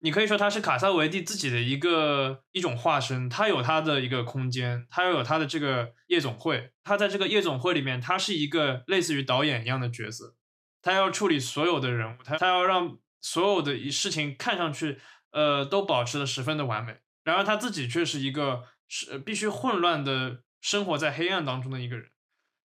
[0.00, 10.36] 你可以说他是卡萨维蒂自己的一个一种化身，他有他的一个空间，他又有他的这个夜总会，他在这个夜总会里面，他是一个类似于导演一样的角色，
[10.82, 15.00] 他要处理所有的人物，他他要让所有的事情看上去，
[15.32, 22.08] 呃，都保持的十分的完美，然而他自己却是一个是必须混乱的生活在黑暗当中的一个人，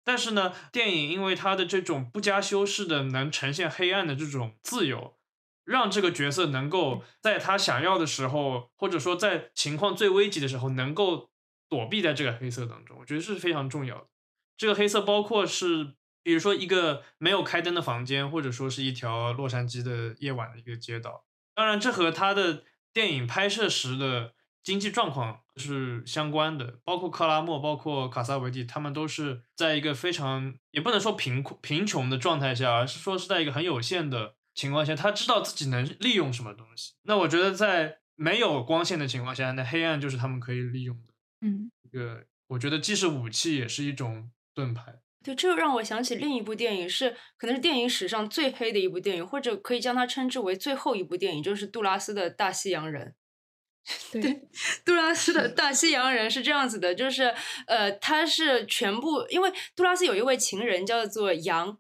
[0.03, 5.17] 但是呢，电影因为他的这种不加修饰的能呈现黑暗的这种自由。
[5.63, 11.31] 让这个角色能够在他想要的时候，或者说在情况最危急的时候，能够
[11.69, 14.07] 躲避在这个黑色当中，我觉得是非常重要的。
[14.57, 15.95] 这个黑色包括是，
[16.25, 21.25] 比如说一个没有开灯的房间，或者说是一条洛杉矶的夜晚的一个街道。
[21.55, 26.81] 当然，这和他的电影拍摄时的经济状况是相关的。
[26.85, 34.35] 包括克拉默，包括卡萨维蒂，他们都是在一个非常也不能说贫困贫穷的状态下，而是说是在一个很有限的。
[34.53, 36.93] 情况下，他知道自己能利用什么东西。
[37.05, 41.15] 那我觉得，在没有光线的情况下，那黑暗就是他们可以利用的。
[41.41, 45.01] 嗯，一个我觉得既是武器，也是一种盾牌。
[45.25, 53.07] 对，这又让我想起另一部电影，是可能是电影史上最黑的一部电影，或者可以将它称之为最后一部电影，就是杜拉斯的《大西洋人》。
[54.13, 54.43] 对，
[54.85, 57.35] 杜拉斯的《大西洋人》是这样子的，就是
[57.67, 61.79] 呃，他是全部，因为杜拉斯有一位情人叫做杨。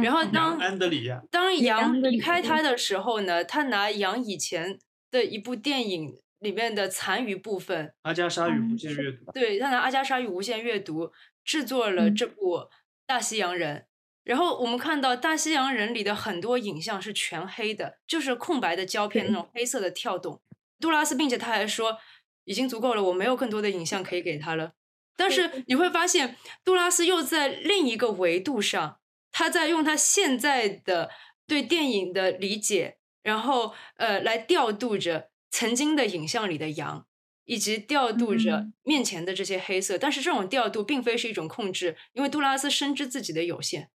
[0.00, 4.78] 然后当安德里亚当杨离开他的时候呢，他拿杨以前
[5.10, 11.06] 的一部电影里面的残余部分，《阿加莎与无限阅读》，对他拿《阿加莎与无限阅读》
[11.44, 12.58] 制作了这部
[13.04, 13.78] 《大西洋人》。
[14.22, 20.40] 然后我们看到《大西洋人》里的很多影像是全黑的，就是空白的胶片那种黑色的跳动。
[20.80, 21.98] 杜拉斯，并且他还说
[22.44, 24.72] 已经足够了，我没有更多的影像可以给他了。
[25.16, 28.96] 但是你会发现，杜拉斯又在另一个维度上。
[29.32, 31.08] 他在用他现在的
[31.46, 37.06] 对电影的理解，然后呃来调度着曾经的影像里的羊，
[37.44, 39.96] 以及调度着面前的这些黑色。
[39.96, 43.88] 但是这种调度并非是一种控制，因为杜拉斯深知自己的有限。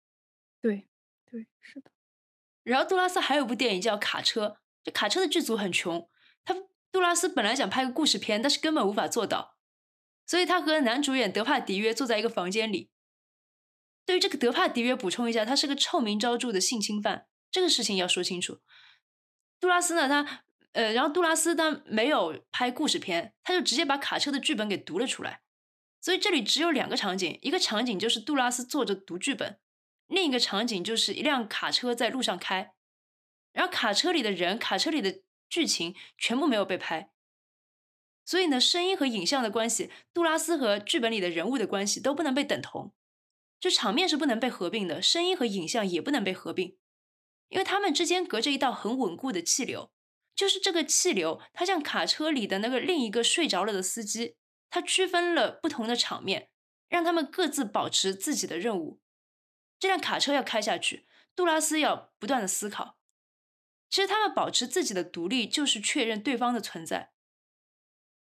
[0.61, 0.85] 对，
[1.31, 1.89] 对，是的。
[2.61, 4.45] 然后杜拉斯还有部电影叫《卡车》，
[4.83, 6.12] 这卡车的剧组很穷，他
[6.93, 9.57] 杜拉斯本来想拍个故事片，但是根本无法做到，
[10.27, 12.91] 所以他和男主演德帕迪约坐在一个房间里。
[14.05, 18.59] 对于这个德帕迪约补充一下，他是个臭名昭著的性侵犯，这个事情要说清楚。
[19.59, 25.41] 杜拉斯呢，他呃，然后杜拉斯他没有拍故事片，他就直接把卡车的剧本给读了出来。
[25.99, 29.57] 所以这里只有两个场景，一个场景就是杜拉斯坐着读剧本，
[30.05, 32.73] 另一个场景就是一辆卡车在路上开，
[33.51, 35.21] 然后卡车里的人、卡车里的
[35.53, 37.11] 剧情全部没有被拍。
[38.25, 42.95] 所以呢，声音和影像的关系，杜拉斯和剧本里的人物的关系都不能被等同。
[43.59, 46.75] 就场面是不能被合并的，声音和影像也不能被合并，
[47.49, 49.91] 因为它们之间隔着一道很稳固的气流。
[50.35, 54.35] 就是这个气流，它像卡车里的那个另一个睡着了的司机，
[54.71, 56.49] 它区分了不同的场面，
[56.89, 58.99] 让他们各自保持自己的任务。
[59.77, 62.97] 这辆卡车要开下去，杜拉斯要不断的思考。
[63.93, 67.11] 其实他们保持自己的独立，就是确认对方的存在。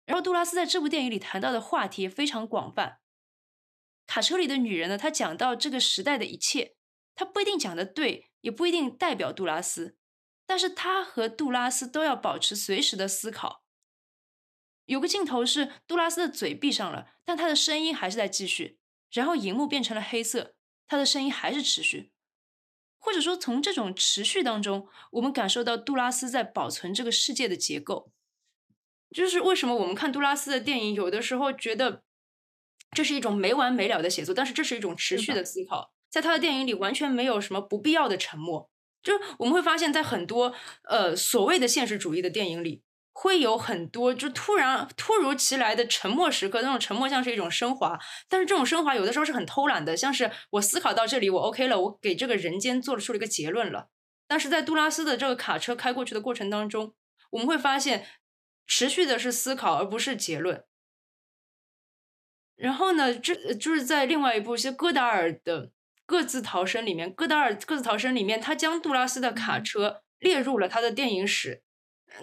[0.04, 2.98] 然后杜拉斯在这部电影里谈到的话题非常广泛。
[4.08, 4.98] 卡车里的女人呢？
[4.98, 6.74] 她讲到这个时代的一切，
[7.14, 9.96] 她不一定讲的对，也不一定代表杜拉斯，
[10.44, 13.62] 但是她和杜拉斯都要保持随时的思考。
[14.86, 18.80] 有个镜头是杜拉斯的嘴闭上了，但他的声音还是在继续，
[19.12, 20.56] 然后荧幕变成了黑色，
[20.88, 22.11] 他的声音还是持续。
[23.02, 28.10] 或者说，从这种持续当中，我们感受到杜拉斯在保存这个世界的结构。
[29.10, 32.02] 就是为什么我们看杜拉斯的电影，有的时候觉得。
[32.94, 35.94] 这是一种没完没了的写作，但是这是一种持续的思考。
[36.10, 38.68] 在他的电影里，完全没有什么不必要的沉默。
[39.02, 42.82] 就是我们会发现，在很多呃所谓的现实主义的电影里，
[43.12, 46.62] 会有很多就突然突如其来的沉默时刻。
[46.62, 47.98] 那种沉默像是一种升华，
[48.28, 53.88] 但是这种升华有的时候是很偷懒的，像是我思考到这里，我 OK 了，我给这个人间做了出了一个结论了。
[54.26, 56.94] 但是在杜拉斯的这个卡车开过去的过程当中，
[57.32, 58.06] 我们会发现，
[58.66, 60.64] 持续的是思考，而不是结论。
[62.56, 65.66] 然后呢，这就是在另外一部，是戈达尔的
[66.06, 71.62] 《各自逃生》里面，戈达尔《各自逃生》里面，他将杜拉斯的卡车列入了他的电影史。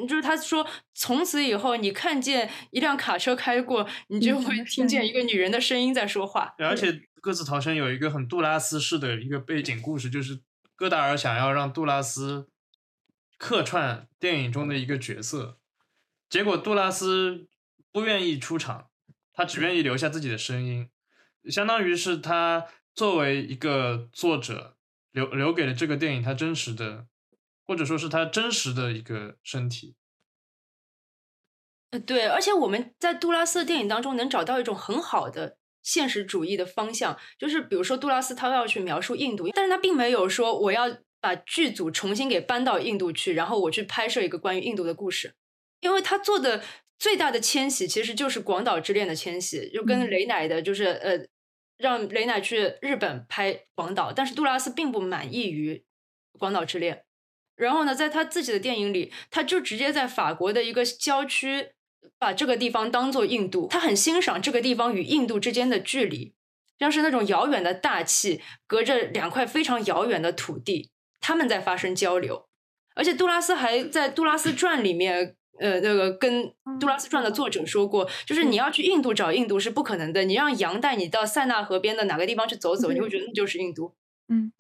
[0.08, 6.54] 就是他说，从此以后，你看见一辆卡车开过，你就会听见一个女人的声音在说话。
[6.60, 10.40] 而且各自逃生有一个很杜拉斯式的一个背景故事，就是
[10.76, 12.48] 戈达尔想要让杜拉斯
[13.38, 15.58] 客串电影中的一个角色，
[16.30, 17.48] 结果杜拉斯
[17.92, 18.90] 不愿意出场，
[19.34, 20.90] 他只愿意留下自己的声音，
[21.50, 24.78] 相当于是他作为一个作者
[25.12, 27.08] 留留给了这个电影他真实的，
[27.70, 29.96] 或者说是他真实的一个身体。
[31.92, 45.36] 呃，对，而且我们在杜拉斯的电影当中能找到一种很好的现实主义的方向，就是比如说杜拉斯他要去描述印度，但是他并没有说我要把剧组重新给搬到印度去，然后我去拍摄一个关于印度的故事，
[45.82, 46.64] 因为他做的
[46.98, 51.24] 最大的迁徙其实就是广岛之恋的迁徙，就跟雷乃的，就是呃，
[51.78, 55.86] 让雷乃去日本拍广岛，但是杜拉斯并不满意于
[56.34, 57.06] 广岛之恋，
[57.60, 61.70] 然后呢，在他自己的电影里，他就直接在法国的一个郊区。
[62.18, 66.34] 把这个地方当做印度，他很欣赏这个地方与印度之间的距离，
[66.78, 70.89] 像是那种遥远的大气，隔着两块非常遥远的土地，
[71.22, 72.45] 他们在发生交流。
[72.95, 76.43] 而且杜拉斯还在《杜拉斯传》里面，呃，那个跟
[76.80, 83.95] 《杜拉斯传》的作者说过，就是你要去印度找印度是不可能的，你让羊带你到塞纳河边的哪个地方去走走，你会觉得那就是印度。
[84.28, 84.51] 嗯。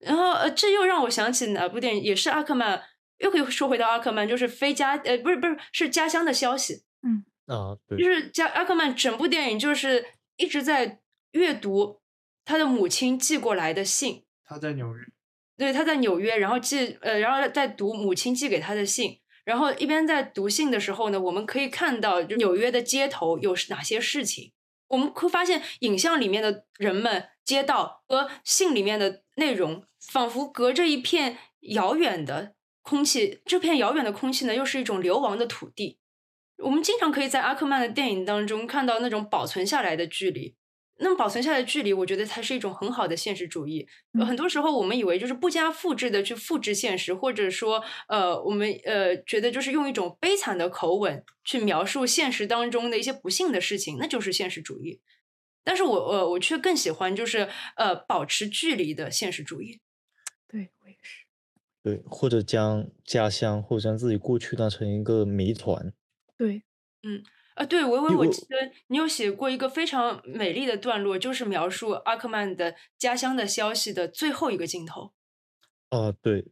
[0.00, 2.82] 然后，呃，这又让我想起哪部电影，也是阿克曼。
[3.18, 7.22] 又可以说回到阿克曼，就是非家呃不是不是是家乡的消息，嗯
[7.54, 10.02] 啊对，就是家阿克曼整部电影就是
[10.36, 11.00] 一直在
[11.32, 12.00] 阅读
[12.46, 14.24] 他的母亲寄过来的信。
[14.42, 15.04] 他在纽约，
[15.58, 24.54] 对，他在纽约，然后寄呃，然后在读母亲寄给他的信，然后一边在读信的时候呢，我们可以看到就纽约的街头有哪些事情，
[24.88, 32.54] 我们会发现影像里面的人们、街道和信里面的内容，仿佛隔着一片遥远的。
[32.82, 35.98] 空气这片遥远的空气呢，又是一种流亡的土地。
[36.64, 40.56] 我们经常可以在阿克曼的电影当中看到那种保存下来的距离。
[41.02, 43.86] 那么保存下来的距离，我觉得它是一种很好的现实主义。
[44.26, 55.00] 很多时候我们以为就是不加复制的去复制现实，或者说呃，我们呃觉得就是用一种悲惨的口吻去描述现实当中的一些不幸的事情，那就是现实主义。
[55.64, 59.80] 但是我呃我却更喜欢就是呃保持距离的现实主义。
[61.82, 65.92] 对或者将家乡或者将自己过去当成一个谜团。
[66.36, 66.62] 对，
[67.02, 67.22] 嗯，
[67.54, 68.56] 啊，对，维维，我记得
[68.88, 75.12] 你有写过一个非常美丽的段落，就是描述阿克曼的家乡的消息的最后一个镜头。
[75.88, 76.46] 啊，对，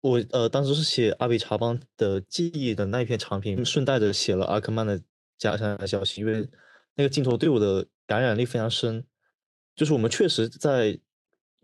[0.00, 5.00] 我呃当时是写阿比查邦的记忆的那一篇长评，顺带着写了阿克曼的
[5.38, 6.48] 家乡的消息，因为
[6.96, 9.04] 那个镜头对我的感染力非常深。
[9.74, 11.00] 就是我们确实在，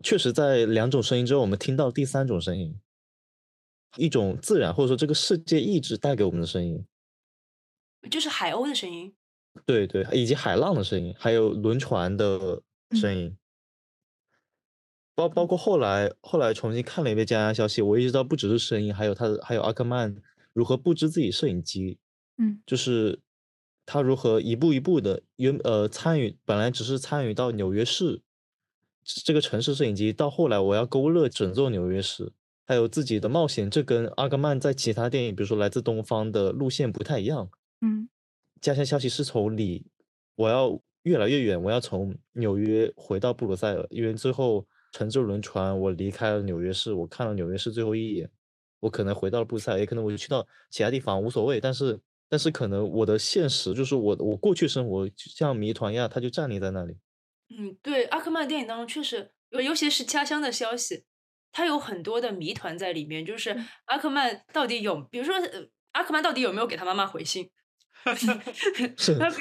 [0.03, 2.75] 确实在两种声音之后，我们听到第三种声音。
[3.95, 6.85] 一种自然或者说这个世界意志带给我们的声音，
[8.11, 9.13] 就是海鸥的声音，
[9.65, 12.61] 对对，以及海浪的声音，还有轮船的
[12.91, 13.35] 声音，
[15.15, 20.15] 包包括后来后来重新看了一遍《家乡消息》，我意识到不只是声音，还有他的还有阿克曼
[20.53, 21.97] 如何布置自己摄影机，
[22.37, 23.19] 嗯，就是
[23.85, 28.21] 他如何一步一步的原呃参与，本来只是参与到纽约市
[29.03, 32.31] 这个城市摄影机，到后来我要勾勒整座纽约市。
[32.69, 37.49] 还有自己的冒险，这跟阿格曼在其他电影，比如说《来自东方》的路线不太一样。
[37.81, 38.07] 嗯，
[38.61, 39.87] 家乡消息是从里，
[40.35, 48.29] 我要越来越远，我要从纽约回到布鲁塞尔，因为最后乘着轮船，我离开了纽约市，我看了纽约市最后一眼，
[48.81, 51.59] 我可能回到了布鲁塞尔，也可能我就去到其他地方，无所谓。
[51.59, 51.99] 但是，
[52.29, 56.95] 但是可能我的现实就是我，我过去生活像谜团一样，它就站立在那里。
[57.57, 61.05] 嗯，对，阿克曼电影当中确实，尤其是家乡的消息。
[61.51, 65.35] 他有很多的谜团在里面，就是阿克曼到底有，比如说
[65.91, 67.49] 阿克曼到底有没有给他妈妈回信？
[68.05, 68.25] 他比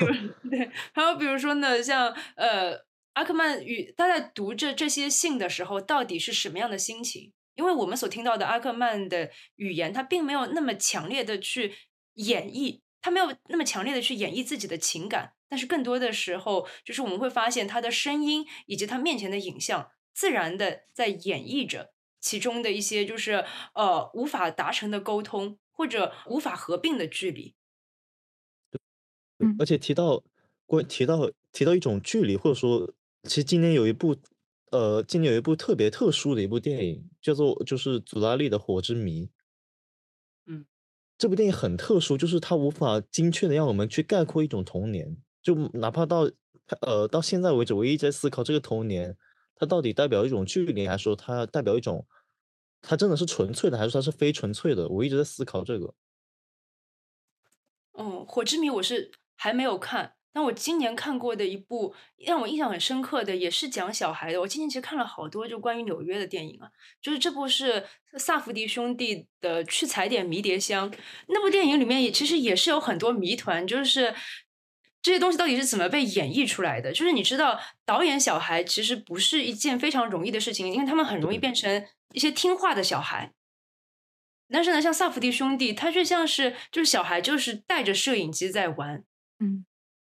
[0.05, 0.13] 如
[0.51, 7.33] 对，还有比如说呢，像呃，阿克曼与他在读着这些信的时候，到底是什么样的心情？
[7.55, 11.75] 因为我们所听到的阿克曼的语言，他并没有那么强烈的去
[12.15, 21.93] 演绎，他没有那么强烈的去演绎自己的情感，但是更多的时候，就是我们会发现他的声音以及他面前的影像，自然的在演绎着。
[22.21, 23.45] 其中的一些就是
[23.75, 27.55] 呃无法达成的沟通，或者无法合并的距离。
[29.59, 30.23] 而且提到
[30.67, 32.93] 关提到提到一种距离，或者说，
[33.25, 34.17] 其实今年有一部
[34.73, 39.27] 呃，今年有一部特别特殊的一部电影，叫做就是祖拉利的《火之谜》。
[40.47, 40.67] 嗯，
[41.17, 46.29] 这部电影很特殊，就是它无法精确的让我们去概括一种童年，就哪怕到
[46.81, 49.17] 呃到现在为止，我一直在思考这个童年。
[49.59, 52.07] 它到底代表一种距离，还是说它代表一种，
[52.81, 54.89] 它真的是纯粹的，还是它是非纯粹的？
[54.89, 55.95] 我一直在思考这个。
[57.95, 64.41] 嗯，《火之谜》我是还没有看，但我今年看过的一部让我印象很深刻的，也是讲小孩的。
[64.41, 66.71] 我今年其实看了好多就关于纽约的电影啊，
[67.03, 67.85] 就是这部是
[68.17, 70.89] 萨福迪兄弟的《去踩点迷迭香》
[71.27, 74.15] 那部电影里面也其实也是有很多谜团，就是
[75.01, 76.93] 这些东西到底是怎么被演绎出来的？
[76.93, 83.33] 就是你知道，导演小孩其实不是一件非常容易的事情，因为他们很容易变成一些听话的小孩。
[84.51, 89.05] 但是呢，像萨福迪兄弟，他却像是就是小孩，就是带着摄影机在玩。
[89.41, 89.65] 嗯，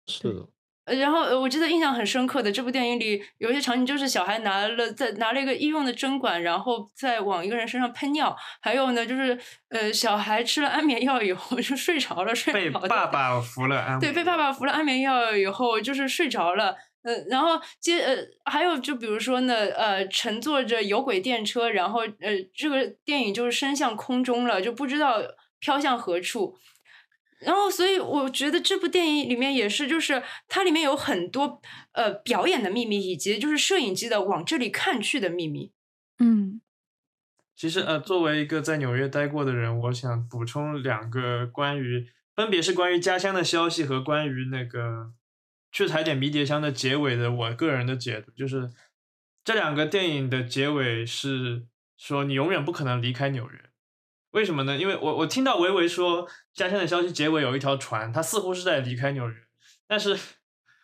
[0.08, 0.50] 是的，呃，
[0.96, 9.38] 然后呃我记得印象很深刻的这部电影里有一些场景，就是小孩拿了在拿了一个医用的针管，然后再往一个人身上喷尿，还有呢就是
[9.70, 16.76] 呃小孩吃了安眠药以后 就睡着了，睡被着的爸爸服了安对，被爸爸服了安眠药以后，就是睡着了。
[17.04, 25.22] 呃，然后接呃，还有就比如说呢，呃，乘坐着有轨电车，然后呃，这个电影就是升向空中了，就不知道
[25.60, 26.58] 飘向何处。
[27.40, 31.62] 然后，所以我觉得这部电影里面也是，就是它里面有很多
[31.94, 35.72] 呃表演的秘密，以及就是摄影机的往这里看去的秘密。
[36.20, 36.62] 嗯
[37.56, 45.14] 其实呃，作为一个在纽约待过的人，我想补充两个关于，分别是关于家乡的消息和关于那个
[45.72, 48.70] 去踩点迷迭香的结尾的我个人的解读，就是
[49.44, 51.66] 这两个电影的结尾是
[51.98, 53.67] 说你永远不可能离开纽约。
[54.38, 54.78] 为什么呢？
[54.78, 59.36] 因为我我听到维维说家乡的消息结尾有一条船，它似乎是在离开纽约，
[59.88, 60.16] 但是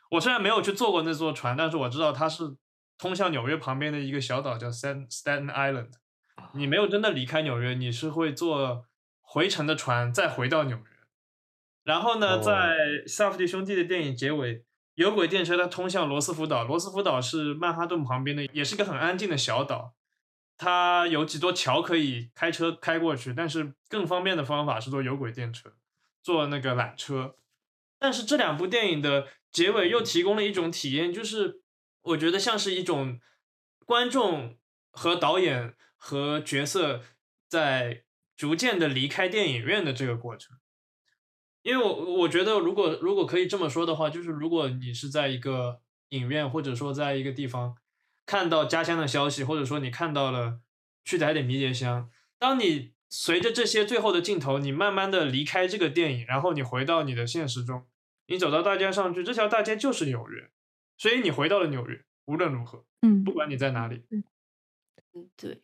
[0.10, 2.56] 我虽然没有去坐过那座船，但是我知道它是
[2.98, 5.92] 通向纽约旁边的一个小岛叫 Staten Staten Island。
[6.56, 8.88] 你没有真的离开纽约，你是会坐
[9.22, 10.84] 回程的船再回到纽约。
[11.84, 16.64] 然后呢，哦在萨福迪兄弟的电影结尾，有轨电车它通向罗斯福岛。
[16.64, 19.94] 罗斯福岛是曼哈顿旁边的，也是个很安静的小岛。
[20.58, 25.74] 它有几座桥可以开车开过去，但是更方便的方法是坐有轨电车，
[26.22, 27.36] 坐那个缆车。
[28.00, 31.62] 但是这两部电影的结尾又提供了一种体验，就是
[32.02, 33.20] 我觉得像是一种
[33.86, 34.58] 观众
[34.92, 37.02] 和导演和角色
[37.48, 38.04] 在
[38.36, 40.58] 逐渐的离开电影院的这个过程。
[41.62, 45.80] 因为我我觉得，如果如果可以这么说的话，就是如果你是在一个
[46.10, 47.78] 影院，或者说在一个地方
[48.26, 50.60] 看到家乡的消息，或者说你看到了
[51.04, 57.86] 去踩点迷迭香，当你随着这些最后的镜头，你慢慢的离开这个电影，然后你回到你的现实中，
[58.28, 60.50] 你走到大街上去，这条大街就是纽约，
[60.98, 64.24] 所以你回到了纽约，无论如何，嗯不管你在哪里，嗯，
[65.36, 65.62] 对，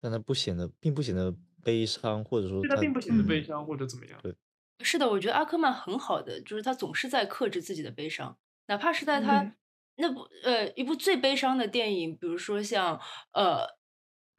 [0.00, 4.18] 但它不显得，并不显得悲伤，或者说对它它并不显得嗯悲伤或者怎么样。
[4.22, 4.34] 对
[4.80, 9.52] 是的，我觉得阿克曼很好的，就是他总是在克制自己的悲伤，哪怕是在他对
[9.96, 13.00] 那部呃一部最悲伤的电影，比如说像
[13.32, 13.66] 呃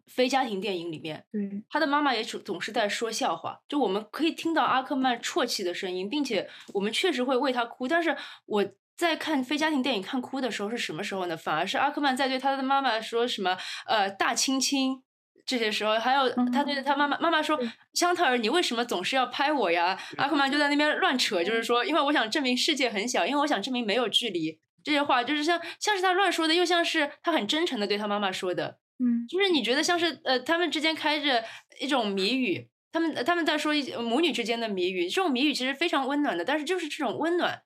[0.08, 7.88] 非家庭电影里面，对，他的妈妈也总总是在说笑话，就我们可以听到阿克曼啜泣的声音，并且我们确实会为他哭。
[7.88, 11.36] 但是我在看非家庭电影看哭的时候是什么时候呢？
[11.36, 15.04] 反而是阿克曼在对他的妈妈说什么呃大亲亲。
[15.46, 17.58] 这些时候，还有他对他妈妈妈妈说
[17.96, 24.60] ：“香特尔，你为什么总是要拍我呀？”阿克曼就在那边乱扯，就是说，因为我想证明世界很小，因为我想证明没有距离。
[24.88, 28.80] 这些话就是像像是他乱说的，又像是他很真诚的对他妈妈说的。
[29.04, 31.44] 嗯就是你觉得像是呃，他们之间开着
[31.82, 37.64] 一种谜语，他们他们在说一母女之间的谜语，这种谜语其实非常温暖的，但是就是这种温暖，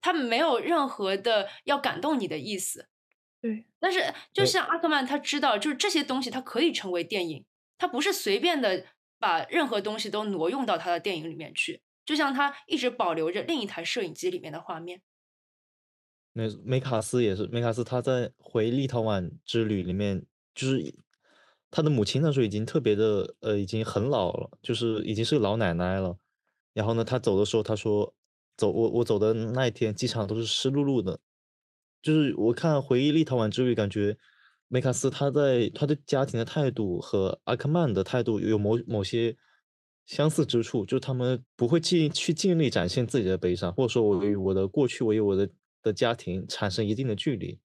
[0.00, 2.88] 他们没有任何的要感动你的意思。
[3.40, 7.44] 对，但是就像阿克曼他知道，就是这些东西它可以成为电影，
[7.78, 8.84] 他不是随便的
[9.20, 15.02] 把任何东西都挪用到他的电影里面去，就像他一直保留着另一台摄影机里面的画面。
[16.36, 20.94] 那梅卡斯也是，梅卡斯他在回立陶宛之旅里面，就是
[21.70, 26.18] 他的母亲那时候已经特别的呃，已经很老了，就是已经是个老奶奶了。
[26.72, 28.12] 然后呢，他走的时候，他说
[28.56, 31.20] 走我我走的那一天，机场都是湿漉漉的。
[32.02, 34.18] 就是我看回忆立陶宛之旅，感觉
[34.66, 39.36] 梅卡斯他在他对家庭的态度和阿克曼的态度有某某些
[40.04, 45.48] 相似之处，就是他们不会尽去尽力展现自己的悲伤，或者说我与我的过去，我与我的
[45.84, 47.60] 的家庭产生一定的距离。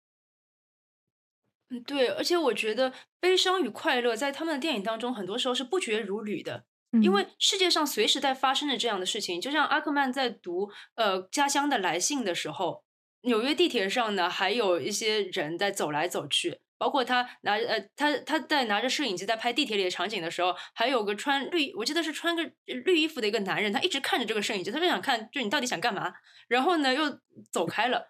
[1.69, 6.65] 嗯，对，而且我觉得悲伤与快乐在他们的电影当中，很多时候是不绝如缕的。
[7.01, 12.85] 因嗯为世界上随时在发生着这样的事情，就像阿克曼在读呃家乡的来信的时候，
[13.21, 26.13] 纽约地铁上呢，还有一些人在走来走去，包括他拿呃他他在拿着摄影机在拍地铁里的场景的时候，还有个穿绿，我记得是穿个绿衣服的一个男人，他一直看着这个摄影机，他就想看，就你到底想干嘛？
[26.47, 27.19] 然后呢又
[27.51, 28.07] 走开了。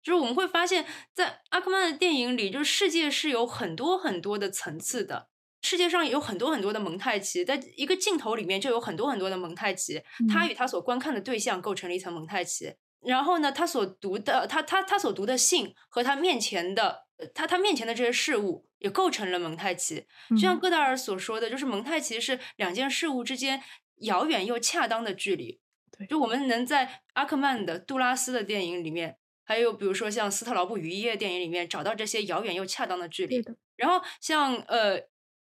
[0.00, 5.28] 就是我们会发现，在阿克曼的电影里，就是世界是有很多很多的层次的。
[5.60, 10.00] 世界上有很多很多的蒙太奇，在一个镜头里面就有很多很多的蒙太奇，
[10.32, 12.72] 它嗯与他所观看的对象构成了一层蒙太奇。
[13.00, 20.06] 然后呢，他所读的他他他所读的信和他面前的他他面前的这些事物也构成了蒙太奇。
[20.30, 23.62] 就像戈达尔所说的，就是蒙太奇是两件事物之间
[24.02, 25.60] 遥远又恰当的距离。
[25.96, 33.44] 对，就我们能在阿克曼的、杜拉斯的电影里面，还有比如说像斯特劳布余耶电影里面找到这些遥远又恰当的距离。
[33.76, 35.00] 然后像呃，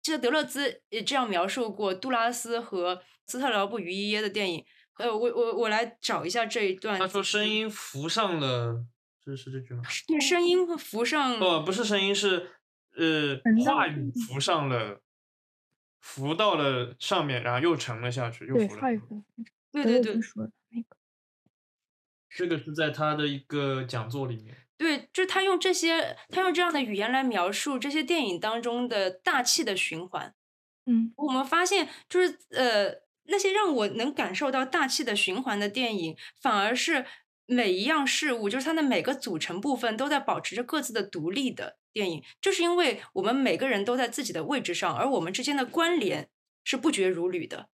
[0.01, 4.65] 这德勒兹也这样描述过杜拉斯和斯特劳布于耶的电影。
[4.97, 6.97] 呃，我我我来找一下这一段。
[6.97, 8.83] 他说声音浮上了，
[9.27, 9.83] 这是这句吗？
[10.21, 11.37] 声音浮上。
[11.37, 12.49] 不，不是声音，是
[12.95, 15.01] 呃，话语浮上了，
[15.99, 18.81] 浮到了上面，然后又沉了下去，又浮了。
[19.73, 20.17] 对对对。
[22.29, 24.55] 这个是在他的一个讲座里面。
[24.77, 30.33] 对，就是他用这些，他用这样的语言来描述这些电影当中的大气的循环。
[30.85, 33.05] 嗯，我们发现就是呃。
[33.29, 37.05] 那些让我能感受到大气的循环的电影，反而是
[37.47, 46.29] 每一样事物，就是它的每个组成部分都在保持着各自的独立的电影，就是因为我们每个人都在自己的位置上，而我们之间的关联
[46.63, 47.69] 是不绝如缕的，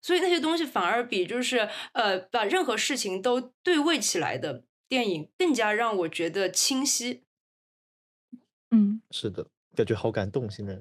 [0.00, 7.24] 所以那些东西反而比就是呃把任何事情都对位起来的电影更加让我觉得清晰。
[8.70, 10.80] 嗯，是的，感觉好感动，现在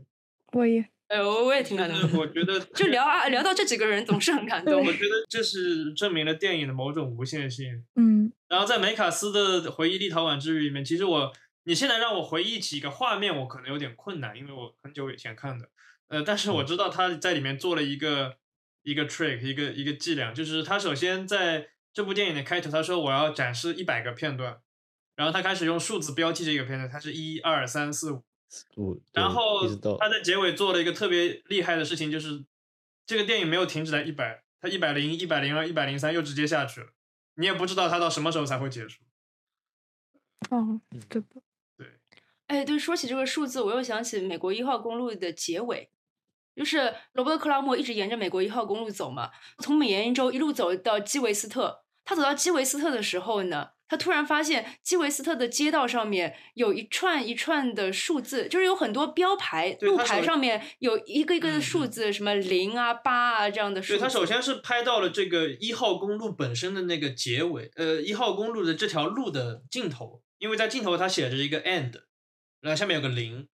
[0.53, 0.94] 我也。
[1.07, 2.19] 哎，我我也挺感动。
[2.19, 4.83] 我觉得就聊啊，聊到这几个人总是很感动。
[4.83, 7.85] 我觉得这是证明了电影的某种无限性。
[7.95, 8.31] 嗯。
[8.47, 11.31] 然后在梅卡斯的回忆立陶宛之旅里面，其实我
[11.65, 15.69] 你现在让我回忆起一个画面，我可能有点困难，因为我很久以前看的。
[16.07, 18.37] 呃，但是我知道他在里面做了一个
[18.83, 24.57] 一个 trick，一个一个伎俩，就是他首先在这部电影的开头，他说我要展示一百个片段，
[25.15, 28.23] 然后他开始用数字标记这个片段，它是一二三四五。
[29.13, 29.67] 然后
[29.97, 32.45] 他在结尾做了一个特别厉害的事情，就是
[33.05, 36.87] 这个电影没有停止在一百，他一百零一百零二一百零三又直接下去了，
[37.35, 39.01] 你也不知道他到什么时候才会结束。
[40.49, 41.41] 哦，对的。
[41.77, 41.99] 对。
[42.47, 45.89] 哎，对，说起这个数字，我又想起美国一号公路的结尾，
[46.55, 51.83] 就是罗伯特克拉默一直沿着美国一号公路走嘛，从美延州一路走到基维斯特。
[52.03, 53.71] 他走到基维斯特的时候呢？
[53.87, 63.99] 他突然发现基维斯特的街道上面有一串一串的数字，就是有很多标牌，路牌上面有一个一个的数字，什么零啊、八啊这样的数字。
[63.99, 71.93] 对他首先是拍到了这个一号公路本身的那个结尾，呃，一号公路的这条路的尽头，因为在尽头它写着一个 end，
[72.61, 73.47] 然后下面有个零，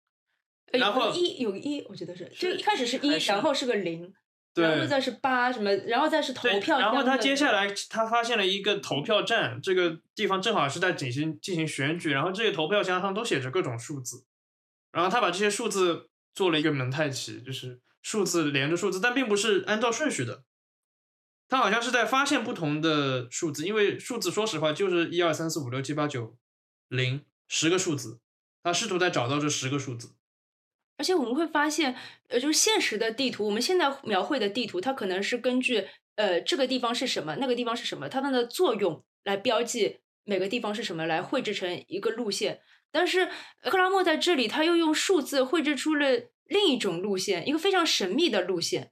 [0.72, 4.14] 然后一有一，我觉得是，就一开始是一，然后是个零。
[4.60, 6.78] 然后再是八什么，然后再是投票。
[6.78, 14.24] 然后他接下来他发现了一个投票站，这个地方正好是在进行进行选举，然后这些投票箱上都写着各种数字，
[14.92, 20.44] 然后他把这些数字做了一个蒙太奇，就是数字连着数字，但并不是按照顺序的，
[21.48, 26.36] 他好像是在发现不同的数字，因为数字说实话就是一二三四五六七八九
[26.88, 28.20] 零十个数字，
[28.62, 30.12] 他试图在找到这十个数字。
[31.00, 31.96] 而且我们会发现，
[32.28, 42.60] 呃，就是现实的地图，我们现在描绘的地图，它可能是根据呃这个地方是什么，那个地方是什么，它们的作用来标记每个地方是什么，来绘制成一个路线。
[42.92, 43.30] 但是
[43.62, 46.06] 克拉默在这里，他又用数字绘制出了
[46.44, 48.90] 另一种路线，一个非常神秘的路线。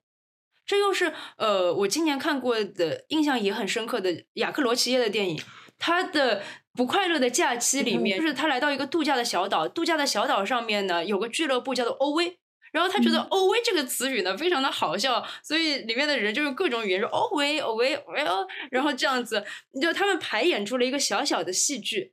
[0.64, 5.38] 这又是呃我今年看过的印象也很深刻的雅克罗齐耶的电影，
[5.78, 6.42] 他的。
[6.74, 12.38] 不快乐的假期里面，就是他来到一个度假的小岛，度假的小岛上面呢有个俱乐部叫做欧威，
[12.70, 18.24] 然后他觉得欧威这个词语呢非常的好笑，所以里面的人就用各种语言说欧威欧威欧威，
[18.70, 19.44] 然后这样子，
[19.82, 22.12] 就他们排演出了一个小小的戏剧，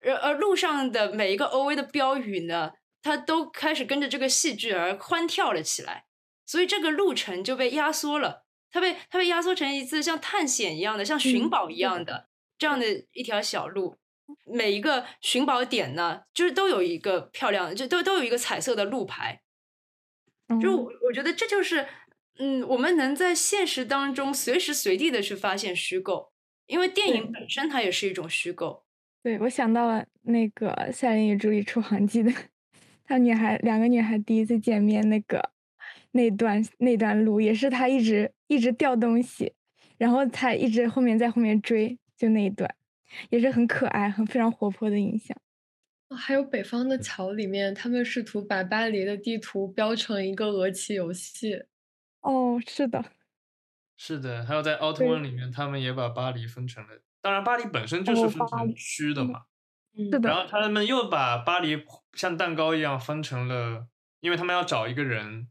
[0.00, 2.72] 而而路上的每一个欧威的标语呢，
[3.02, 6.06] 他都开始跟着这个戏剧而欢跳了起来，
[6.46, 12.28] 所以这个路程就被压缩了，它被它被压缩成一次像探险一样的，像寻宝一样的。
[12.58, 13.96] 这样的一条小路，
[14.44, 19.42] 每一个寻宝点呢，就是都有一个漂亮的，就都都有一个彩色的路牌。
[20.60, 21.86] 就我我觉得这就是，
[22.38, 26.32] 嗯，我们能在现实当中随时随地的去发现虚构，
[26.66, 28.84] 因为电影本身它也是一种虚构。
[29.22, 32.32] 对，我想到了那个《夏琳与朱莉出航记》的，
[33.04, 35.50] 她女孩两个女孩第一次见面那个
[36.12, 39.52] 那段那段路，也是他一直一直掉东西，
[39.98, 41.98] 然后他一直后面在后面追。
[42.16, 42.74] 就那一段，
[43.28, 45.36] 也是很可爱、很非常活泼的印象。
[46.16, 51.64] 还有《北方的桥》里面，他们试图把巴黎的地图标成一个俄棋游戏。
[52.20, 53.04] 哦，是的，
[53.96, 54.44] 是的。
[54.46, 57.02] 还有在《奥特曼》里面，他们也把巴黎分成了。
[57.20, 59.46] 当然，巴黎本身就是分成区的嘛。
[59.94, 60.20] 是的。
[60.20, 61.84] 然后他们又把巴黎
[62.14, 63.88] 像蛋糕一样分成了，
[64.20, 65.48] 因为他们要找一个人，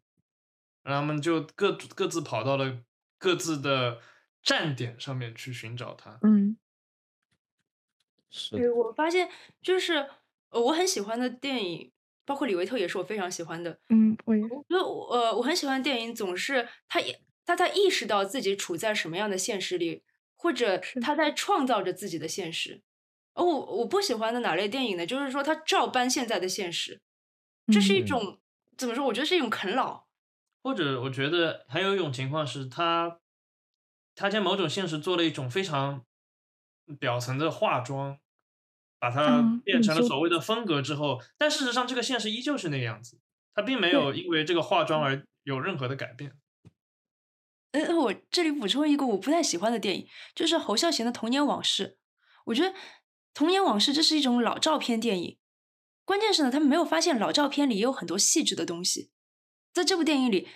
[0.84, 2.80] 然后他们就各各自跑到了
[3.20, 4.00] 各自的。
[4.45, 6.17] 站点上面去寻找它。
[6.22, 6.55] 嗯，
[8.30, 9.30] 是对，我发现
[9.61, 9.95] 就是
[10.51, 11.91] 呃我很喜欢的电影，
[12.23, 13.80] 包括李维特也是我非常喜欢的。
[13.89, 20.03] 嗯，我也就我呃我很喜欢的电影，总是他也他在意识到自己处在什么样的现实里，
[20.35, 22.81] 或者他在创造着自己的现实。
[23.34, 25.05] 而我我不喜欢的哪类电影呢？
[25.05, 27.01] 就是说他照搬现在的现实，
[27.73, 28.39] 这是一嗯种
[28.77, 29.05] 怎么说？
[29.07, 30.05] 我觉得是一种啃老。
[30.63, 33.19] 或者我觉得还有一种情况是他，
[34.16, 36.06] 他将某种现实做了一种非常
[37.00, 38.18] 表层的化妆，
[38.98, 43.20] 把它嗯变成了嗯所谓的风格之后，但事实上这个现实依旧是那个样子，
[43.54, 46.34] 他并没有因为这个化妆而有任何的改变。
[47.72, 51.88] 嗯，我这里补充一个我不太喜欢的电影，就是侯孝贤的《童年往事》。
[52.46, 52.70] 我觉得
[53.34, 55.38] 《童年往事》这是一种老照片电影，
[56.06, 59.12] 关键是呢，他们没有发现老照片里也有很多细致的东西。
[59.74, 60.48] 在这部电影里，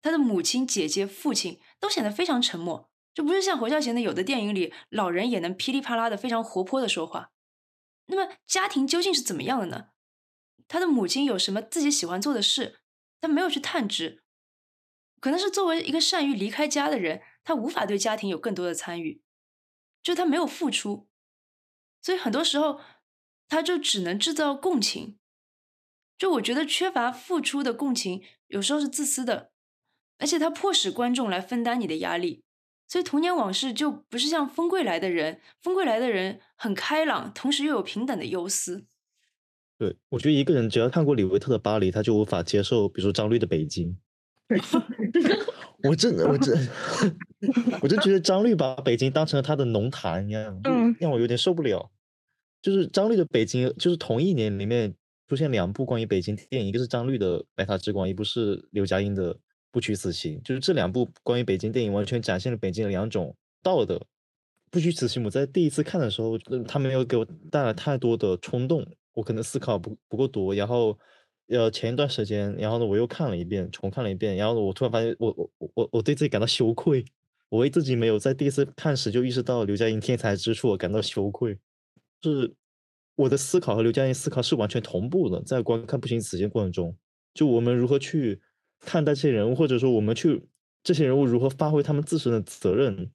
[0.00, 7.30] 他的母亲、姐姐、父亲都显得非常沉默，就不是像侯孝贤的有的电影里，老人也能噼里啪啦的非常活泼的说话。
[8.06, 9.88] 那么家庭究竟是怎么样的呢？
[10.68, 12.80] 他的母亲有什么自己喜欢做的事，
[13.20, 14.22] 他没有去探知。
[15.20, 19.22] 可能是作为一个善于离开家的人，他无法对家庭有更多的参与，
[20.02, 21.08] 就他没有付出，
[22.00, 22.80] 所以很多时候
[23.48, 25.18] 他就只能制造共情。
[26.18, 29.52] 就我觉得缺乏付出的共情，有时候是自私的，
[30.18, 32.44] 而且他迫使观众来分担你的压力。
[32.92, 38.84] 所以童年往事就不是像风归来的人，风归来的人很开朗，同时又有平等的忧思。
[39.78, 43.96] 对，我觉得一个人只要看过李维特的《巴黎》，他就无法接受，比如说张律的《北京》。
[45.88, 46.68] 我真的，我真，
[47.80, 51.90] 我真觉得张律把北京当成了他的农坛一样，嗯让我有点受不了。
[52.60, 54.94] 就是张律的《北京》，就是同一年里面
[55.28, 59.34] 出现两部关于北京电影，一个是张律的《白塔之光》，一部是刘嘉映的
[59.72, 60.38] 《不虚此行》。
[60.42, 63.34] 就是这两部关于北京电影，完全展现了北京的两种
[63.64, 63.96] 道德。
[64.70, 66.38] 《不虚此行》，我在第一次看的时候，
[66.68, 70.96] 他没有给我带来太多的冲动，我可能思考不不够多，然后。
[71.48, 77.04] 呃，前一段时间，然后呢，我又看了一遍，重看了一遍，然后我突然发现我，我我我对自己感到羞愧，
[77.50, 81.58] 我为自己没有在第一次看时就意识到刘嘉映天才之处，我感到羞愧。
[82.22, 82.54] 是
[83.16, 86.96] 我的思考和刘嘉映思考是完全同步的，在观看《不行此行》过程中，
[87.34, 88.40] 就我们如何去
[88.82, 90.46] 看待这些人物，或者说我们去
[90.82, 93.10] 这些人物如何发挥他们自身的责任，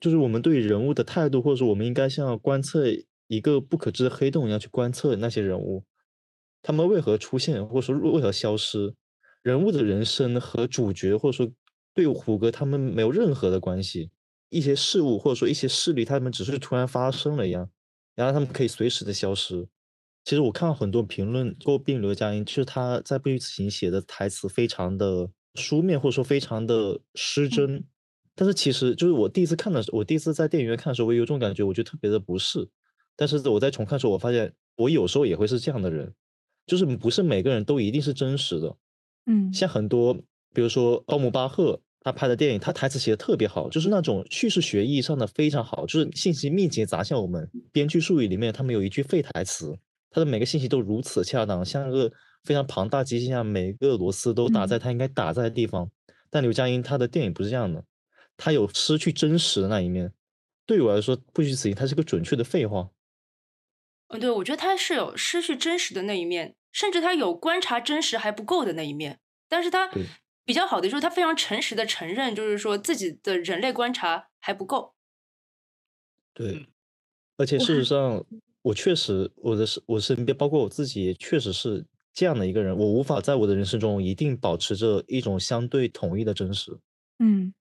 [0.00, 2.86] 就是我们对人物的态度，或者说我们应该像观测
[3.26, 5.84] 一个不可知的黑洞一样去观测那些人物。
[6.62, 8.94] 他们为何出现，或者说为何消失？
[9.42, 11.52] 人物的人生和主角，或者说
[11.94, 14.10] 对虎哥他们没有任何的关系。
[14.50, 17.70] 一些事物或者说一些事例，他们只是突然发生了一样，
[18.14, 19.68] 然后他们可以随时的消失。
[20.28, 27.82] 其实我看到很多评论诟病刘嘉映，就是他在《不虚此行》写的台词非常的书面，或者说非常的失真。
[28.34, 32.68] 但是其实就是我第一次看的时候，我第一次在电影院看的时候，我有种感觉，我觉得特别的不适。
[33.16, 36.12] 但是我在重看的时候，我发现我有时候也会是这样的人。
[36.66, 38.76] 就是不是每个人都一定是真实的，
[39.24, 40.12] 嗯，像很多，
[40.52, 47.50] 比如说奥姆巴赫他拍的电影，他台词写的特别好，就是那种叙事学意义上的非常好，就是信息密集砸向我们。
[47.72, 49.78] 编剧术语里面，他们有一句废台词，
[50.10, 52.12] 他的每个信息都如此恰当，像一个
[52.44, 55.90] 非常庞大机器一样，每个螺丝都打在它应该打在的地方。
[56.30, 57.84] 但刘嘉映他的电影不是这样的，
[58.36, 60.12] 他有失去真实的那一面。
[60.66, 62.90] 对我来说，不虚此行，它是个准确的废话。
[64.08, 69.20] 嗯，对，我觉得他是有失去真实的那一面，甚至他有观察真实还不够的那一面。
[69.48, 69.90] 但是他
[70.44, 74.94] 比较好的就是他非常诚实的承认，就是说自己的人类观察还不够。
[76.34, 76.66] 对嗯，
[77.38, 78.24] 而且事实上，
[78.68, 82.76] 我确实我的身我身边，包括我自己，也确实是这样的一个人。
[82.76, 86.78] 我无法在我的人生中一定保持着一种相对统一的真实。
[87.18, 87.54] 嗯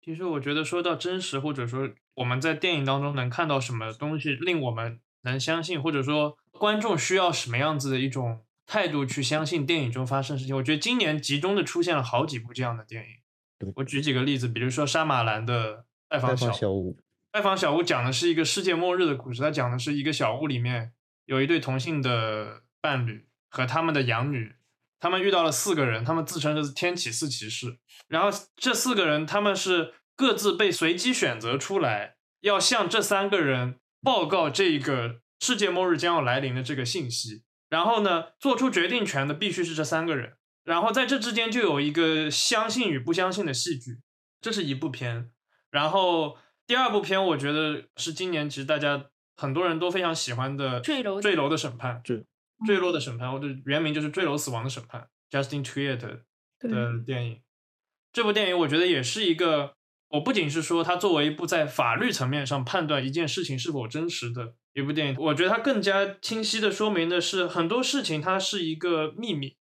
[0.00, 13.72] 其实我觉得说到真实，或者说我们在电影当中能看到什么东西令我们能相信，或者说观众需要什么样子的一种态度去相信电影中发生的事情，我觉得今年集中的出现了好几部这样的电影。
[13.74, 16.96] 我举几个例子，比如说沙马兰的《拜访小屋》，访小屋，
[17.34, 20.92] 拜访小屋讲的是一个世界末日的故事，它讲的是一个小屋里面
[21.24, 24.54] 有一对同性的伴侣和他们的养女，
[25.00, 43.98] 他们遇到了四个人，他们自称是天启四骑士，然后这四个人他们是各自被随机选择出来，要向这三个人报告这个世界末日将要来临的这个信息，然后呢，做出决定权的必须是这三个人，然后在这之间就有一个相信与不相信的戏剧，
[44.40, 45.32] 这是一部片，
[45.72, 46.38] 然后。
[46.66, 51.96] 第二部片，我觉得是今年其实大家很多人都非常喜欢的《坠楼的坠楼的审判》。
[52.02, 52.24] 坠
[52.64, 57.42] 坠落的审判，或者原名就是《坠楼死亡的审判》，Justin Triet 的电影。
[58.12, 59.74] 这部电影我觉得也是一个，
[60.08, 69.56] 我不仅是说它作为一部在法律层面上判断一件事情是否真实的一部电影，我觉得它更加清晰的说明的是很多事情它是一个秘密。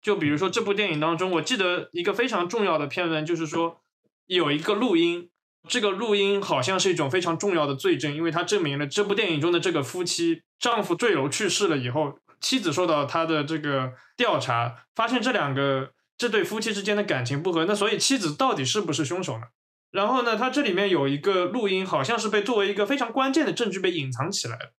[0.00, 3.82] 就比如说这部电影当中，我记得一个非常重要的片段，就是说
[4.26, 5.30] 有一个录音，
[5.68, 19.44] 这个录音好像是一种非常重要的罪证，因为它证明了这部电影中的这个夫妻，丈夫坠楼去世了以后，妻子受到他的这个调查，发现这两个这对夫妻之间的感情不和，那所以妻子到底是不是凶手呢？
[19.90, 24.72] 然后呢，它这里面有一个录音，好像是被作为一个非常关键的证据被隐藏起来。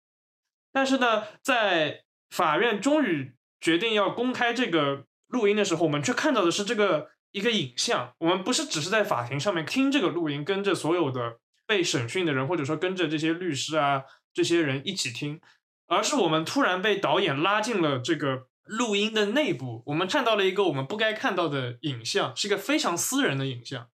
[0.72, 8.14] 但是呢，在法院终于决定要公开这个录音的时候，我们却看到的是这个一个影像。
[8.18, 15.40] 我们不是只是在法庭上面听这个录音，跟着所有的被审讯的人，或者说跟着这些律师啊这些人一起听，
[15.88, 23.88] 而是我们突然被导演拉进了这个录音的内部，我们看到了一个我们不该看到的影像，是一个非常私人的影像。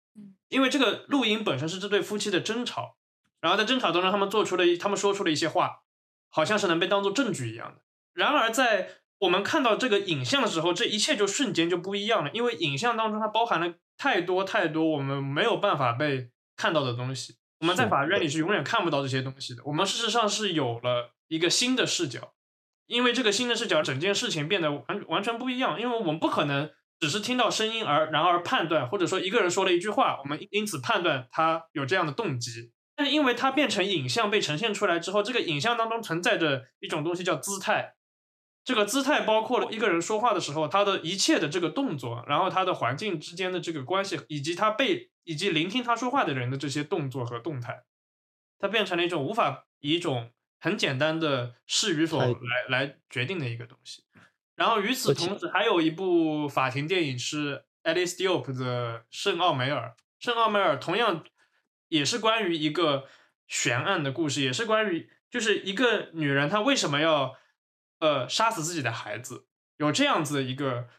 [0.49, 2.97] 因为这个录音本身是这对夫妻的争吵，
[3.39, 5.83] 然后在争吵当中，他们做出了一，他们说出了一些话，
[6.29, 7.81] 好像是能被当做证据一样的。
[8.13, 8.89] 然而，在
[9.21, 12.31] 我们看到这个影像的时候，这一切就瞬间就不一样了。
[12.33, 17.35] 因为影像当中它包含了太多太多我们没有办法被看到的东西。
[17.59, 19.61] 我们在法院里是永远看不到这些东西的。
[19.65, 22.33] 我们事实上是有了一个新的视角，
[22.87, 25.79] 因为这个新的视角，整件事情变得完完全不一样。
[25.79, 26.69] 因为我们不可能。
[26.99, 32.71] 只是听到声音而然而判断，或者说一个人说了一句话，我们因此判断他有这样的动机。
[32.95, 37.95] 但是因为它变成影像被呈现出来之后，这个影像当中存在着一种东西叫姿态。
[38.63, 47.83] 这个姿态包括了一个人说话的时候，他的一切的这个动作，然后他的环境之间的这个关系，以及他被以及聆听他说话的人的这些动作和动态，
[48.59, 52.35] 它变成了一种无法以一种很简单的是与否来
[52.69, 54.03] 来决定的一个东西。
[54.55, 59.95] 然后与此同时，还有一部法庭电影是 Alice Diop 的《圣奥梅尔》。
[60.19, 61.23] 圣奥梅尔同样
[61.87, 63.07] 也是关于一个
[63.47, 67.35] 悬案的故事，也是关于就是一个女人她为什么要
[68.01, 69.45] 呃杀死自己的孩子，
[69.77, 70.89] 有这样子一个。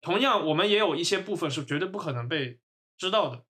[0.00, 2.60] 同样，我们也有一些部分是绝对不可能被
[2.98, 3.44] 知道的。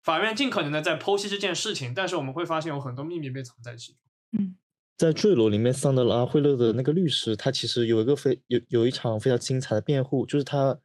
[0.00, 4.00] 法院尽可能的在剖析这件事情，但是我们会发现有很多秘密被藏在其中。
[4.38, 4.56] 嗯。
[4.96, 10.78] 在坠楼里面，桑德拉·惠勒的那个律师，他其实有一个非有有一场非常精彩的辩护，就是他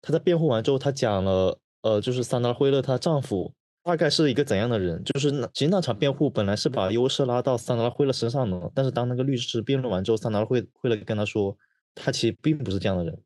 [0.00, 11.56] 他在辩护完之后，他讲了，呃，就是桑德拉·惠勒她丈夫大概是一个怎样的人，就是那其实那场辩护本来是把优势拉到桑德拉·惠勒身上的，但是当那个律师辩论完之后，桑德拉·惠惠勒跟他说，
[11.94, 13.18] 他其实并不是这样的人。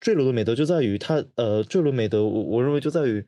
[0.00, 3.24] 坠楼的美德就在于他，呃，坠楼美德，我我认为就在于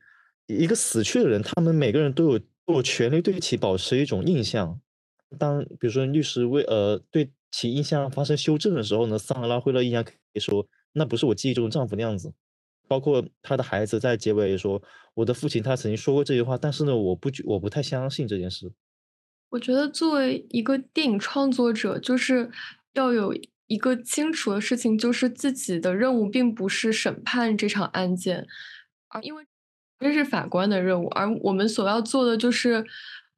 [0.47, 4.79] 一个死去的人，他们每个人都有都有权利对其保持一种印象。
[5.39, 12.33] 当比如说律师为呃对其印象发生修正的时候呢，桑德拉惠勒印象可以说那不是我记忆中的丈夫的样子。
[12.91, 18.69] 包括他的孩子在结尾也说，我的父亲他曾经说过这句话，但是呢，我不我不太相信这件事。
[19.51, 22.51] 我觉得作为一个电影创作者，就是
[22.91, 23.33] 要有
[23.67, 28.45] 一个清楚的事情，就是自己的任务并不是审判这场案件，
[29.07, 29.45] 而因为
[29.97, 32.85] 这是法官的任务，而我们所要做的就是。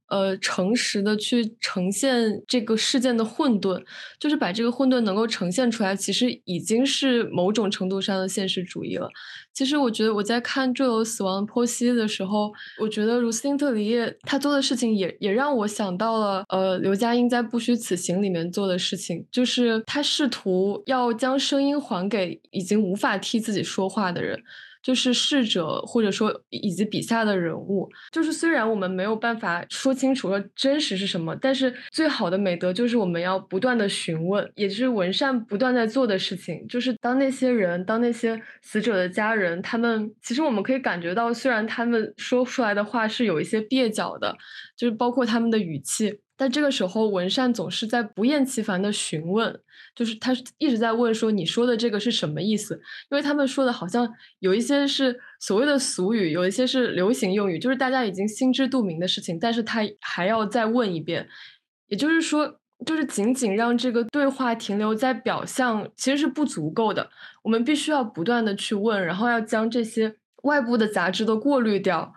[0.10, 3.84] 呃，诚实的去呈现这个事件的混沌，
[4.20, 9.10] 就是把这个混沌能够呈现出来，其实已经是某种程度上的现实主义了。
[9.54, 24.44] 其实我觉得我在看《坠楼死亡剖析》的时候，我觉得卢斯汀特里叶他做的事情也也让我想到了，呃，刘嘉英在《不虚此行》里面做的事情，就是他试图要将声音还给已经无法替自己说话的人。
[24.84, 36.68] 就是逝者，或者说以及笔下的人物，就是虽然我们没有办法说清楚说真实是什么，但是最好的美德就是我们要不断的询问，也就是文善不断在做的事情。
[36.68, 44.36] 就是当那些人，当那些死者的家人，他们其实我们可以感觉到，虽然他们说出来的话是有一些蹩脚的，
[44.76, 46.20] 就是包括他们的语气。
[46.44, 49.58] 但这个时候，文善总是在不厌其烦的询问，
[49.96, 52.76] 就是他一直在问说：“你说的这个是什么意思？”
[53.10, 61.26] 因为他们说的好像有一些是所谓的俗语，有一些是流行用语，就是大家已经心知肚明的事情，但是他还要再问一遍。
[61.88, 67.10] 也就是说，就是仅仅让这个对话停留在表象，其实是不足够的。
[67.42, 72.14] 我们必须要不断的去问，然后要将这些外部的杂质都过滤掉，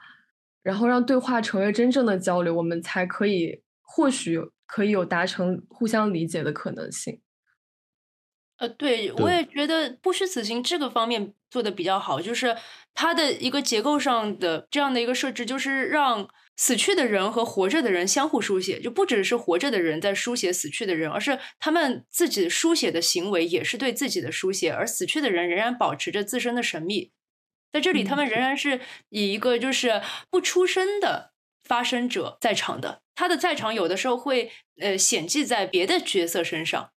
[0.65, 3.63] 然后让对话成为真正的交流，我们才可以。
[3.87, 7.23] 或许可以有达成互相理解的可能性。
[8.59, 12.57] 呃，对，我也觉得《不虚此行》这个方面做的比较好，就是
[12.95, 16.27] 它的一个结构上的这样的一个设置，就是让
[16.57, 27.13] 死去的人和活着的人相互书写，就不只是活着的人在书写死去的人，而是他们自己书写的行为也是对自己的书写，而死去的人仍然保持着自身的神秘，
[27.71, 28.81] 在这里，他们仍然是
[29.11, 30.01] 以一个就是
[30.31, 33.03] 不出声的发声者在场的。
[33.17, 36.91] 他的在场有的时候会呃显迹在别的角色身上，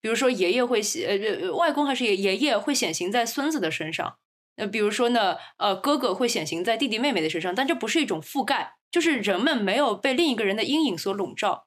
[0.00, 4.16] 比如说爷爷会显呃外公还是爷爷爷会显形在孙子的身上，
[4.56, 11.66] 呃比如说呢呃哥哥会显形在弟弟妹妹的身上，但这不是一种覆盖，就是人们没有被另一个人的阴影所笼罩。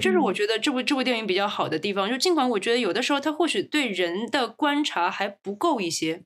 [0.00, 6.22] 这是我觉得这部这部电影比较好的地方，就尽管我觉得有的时候他或许对人的观察还不够一些，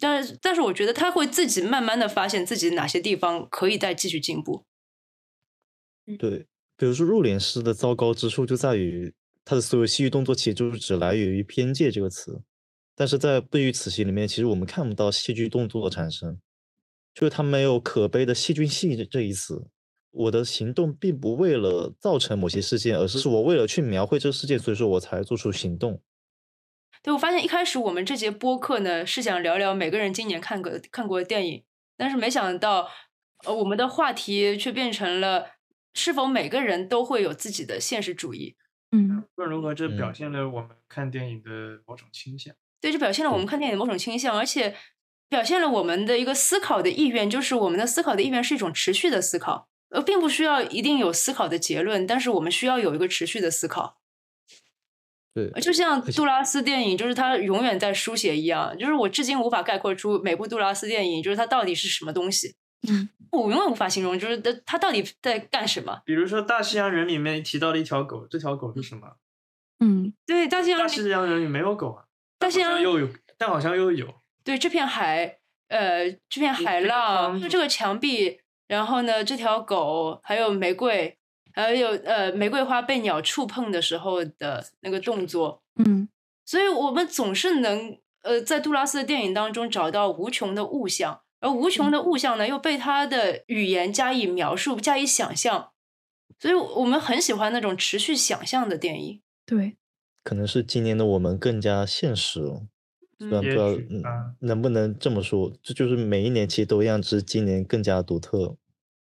[0.00, 4.64] 但是但是我觉得他会自己慢慢的发现自己哪些地方可以再继续进步。
[6.18, 6.46] 对，
[6.76, 9.12] 比如说入殓师的糟糕之处就在于
[9.44, 12.42] 他的所有戏剧动作其实就是只来源于边界这个词，
[12.94, 16.38] 但是在对于此戏里面，其实我们看不到戏剧动作的产生，
[17.14, 19.68] 就是他没有可悲的戏剧性这这一词。
[20.10, 26.02] 我的行动并不为了造成某些事件，而是我为了去描绘这个事件，所以说我才做出行动。
[27.02, 31.64] 对，我发现一开始我们这节播客呢是想聊聊每个人今年看过看过的电影，
[31.96, 32.90] 但是没想到，
[33.46, 35.46] 呃，我们的话题却变成了
[35.94, 38.56] 是否每个人都会有自己的现实主义。
[38.90, 42.54] 嗯，无论如何，这表现了我们看电影的某种倾向。
[42.80, 44.76] 对，这表现了我们看电影的某种倾向，而且
[45.28, 49.68] 表现了我们的一个思考的意愿，就是我们的思考的意愿是一种持续的思考。
[49.90, 53.98] 呃，并不需要一定有思考的结论，但是我们需要有一个持续的思考。
[55.34, 62.54] 对，就像杜拉斯电影，就是他永远在书写一样，就是我至今无法概括出每部杜拉斯电影，就是它到底是什么东西。
[62.88, 66.02] 嗯， 我永远无法形容，就是它它到底在干什么。
[66.04, 69.16] 比如说《大西洋人》里面提到了一条狗，这条狗是什么？
[69.80, 72.04] 嗯，对，大西洋大西洋人里没有狗啊，
[72.38, 74.14] 大西洋又有，但好像又有。
[74.44, 75.38] 对，这片海，
[75.68, 78.40] 呃，这片海浪，就这个墙壁。
[78.68, 81.18] 然后呢，这条狗还有玫瑰，
[81.52, 86.08] 还有呃玫瑰花被鸟触碰的时候的那个动作，嗯，
[86.46, 95.72] 所以我们总是能呃在杜拉斯的电影当中找到无穷的物象，而无穷的物象呢又被他的语言加以描述、加以想象，
[96.38, 99.20] 所以我们很喜欢那种持续想象的电影。
[99.44, 99.76] 对，
[100.22, 102.62] 可能是今年的我们更加现实了。
[103.18, 104.02] 虽然不知道嗯
[104.40, 108.56] 能不能这么说，这就是每一年其实都一样，只是今年更加独特。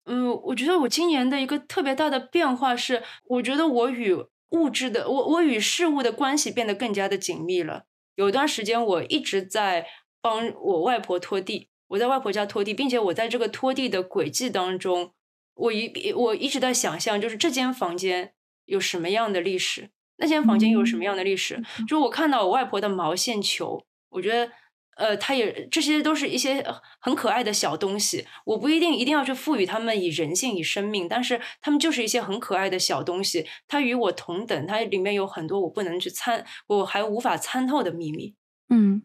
[0.04, 4.14] 嗯，我觉得我今年的一个特别大的变化是，我觉得我与
[4.50, 7.84] 物质的我我与事物的关系变得更加的紧密了。
[8.14, 9.86] 有一段时间我一直在
[10.20, 15.12] 帮我外婆拖地，我在外婆家拖地，并且我在这个拖地的轨迹当中，
[15.54, 18.32] 我一我一直在想象，就是这间房间
[18.64, 21.62] 有什么样的历史，那间房间有什么样的历史。
[21.88, 24.52] 就我看到我外婆的毛线球，我觉得。
[24.96, 26.64] 呃，它也这些都是一些
[27.00, 38.34] 很可爱的小东西，我不一定一定要去赋予它们以人性、以生命，但是它们就是一些很可爱的小东西，它与我同等，它里面有很多我不能去参，我还无法参透的秘密。
[38.70, 39.02] 嗯，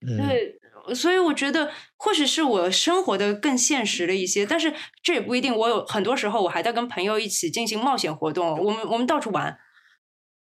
[0.00, 0.57] 对，
[0.94, 5.54] 所以我觉得或许是我生活的更现实了一些，但是这也不一定。
[5.54, 9.58] 我有很多时候我还在跟朋友一起进行冒险活动，我们我们到处玩。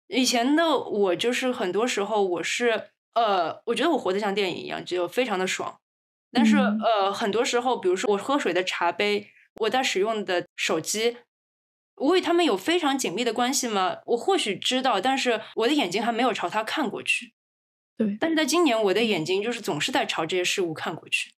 [0.08, 2.90] 以前的我就是很多时候我是。
[3.14, 5.78] 呃，我觉得我活得像电影一样，就非常的爽。
[6.32, 9.28] 但是，呃，很多时候，比如说我喝水的茶杯，
[9.60, 11.18] 我在使用的手机，
[11.94, 13.98] 我与他们有非常紧密的关系吗？
[14.06, 17.34] 我或许知道，但是我的眼睛还没有朝他看过去。
[17.96, 21.32] 对，但是在今年，我的眼睛就是总是在朝这些事物看过去。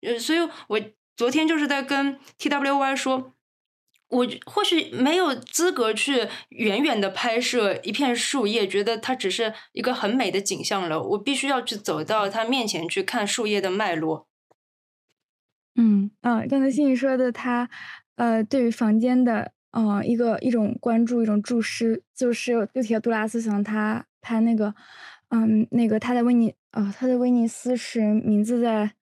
[0.00, 0.80] 呃，所以我
[1.16, 3.34] 昨天就是在跟 T W Y 说。
[4.12, 11.02] 我或许没有资格去远远的拍摄一片树叶，觉得它只是一个很美的景象了。
[11.02, 14.28] 我必须要去走到它面前去看树叶的脉络。
[15.76, 17.70] 嗯啊，刚才欣怡说的，他
[18.16, 24.74] 呃，对于房间的呃一个一种关注，一种注视，就是又提到杜拉斯想他拍那个，
[25.32, 28.92] 嗯，那个他在威尼呃，他在威尼斯是名字在。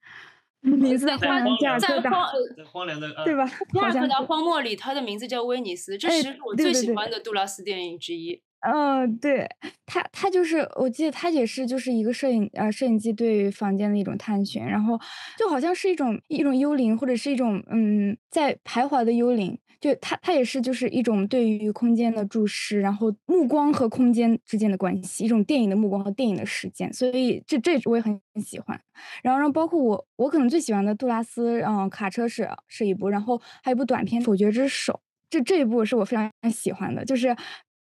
[0.63, 1.43] 名字在荒
[1.79, 2.23] 在荒
[2.71, 3.43] 荒凉的对吧？
[3.73, 8.39] 亚尔克达荒漠里，他的名字叫威尼斯，这是我最喜欢的杜拉斯电影之一。
[8.59, 9.49] 嗯，对
[9.87, 14.99] 他，他就是我记得他也是就是一个摄影呃摄影机对房间的一种探寻，然后
[15.35, 19.57] 就好像是一种一种幽灵或者是一种嗯在徘徊的幽灵。
[19.81, 28.79] 就它，它也是就是一种对于空间的注视，然后目光和空间之间的关系，一种电影的目光和电影的时间，所以这这我也很喜欢。
[29.23, 34.93] 然后，然后包括我，我可能最喜欢的杜拉斯，嗯，卡车是是一部，然后还有一部短片《否决之手》，
[35.29, 37.35] 这这一部是我非常喜欢的，就是。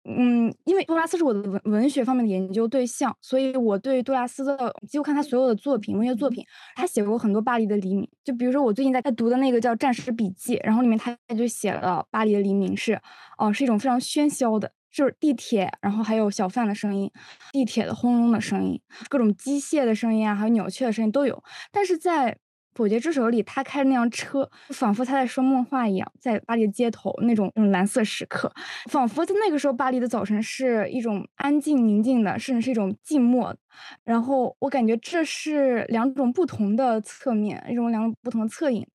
[0.05, 8.05] 嗯，因为杜拉斯是我的文文学方面的研究对象，所以我对杜拉斯的几乎看他所有的作品，文学作品，他写过很多巴黎的黎明。
[8.23, 12.99] 就比如说我最近在在读的那个叫《战时笔记》，然后里面他他就写了巴黎的黎明是，
[13.37, 17.09] 哦，是一种非常喧嚣的，就是地铁，然后还有小贩的声音，
[17.53, 21.41] 地铁的轰隆的声音，各种机械的声音啊，还有鸟雀的声音都有。
[21.71, 22.31] 但是在
[22.75, 28.51] 《否决之手》里，他开的那辆车，仿佛他在说梦话一样，在巴黎的街头那种那种蓝色时刻，
[28.89, 33.55] 仿佛在那个时候，巴黎的早晨是一种安静宁静的，甚至是一种静默。
[34.03, 38.85] 然后我感觉这是两种不同的侧面，一种两种不同的侧影。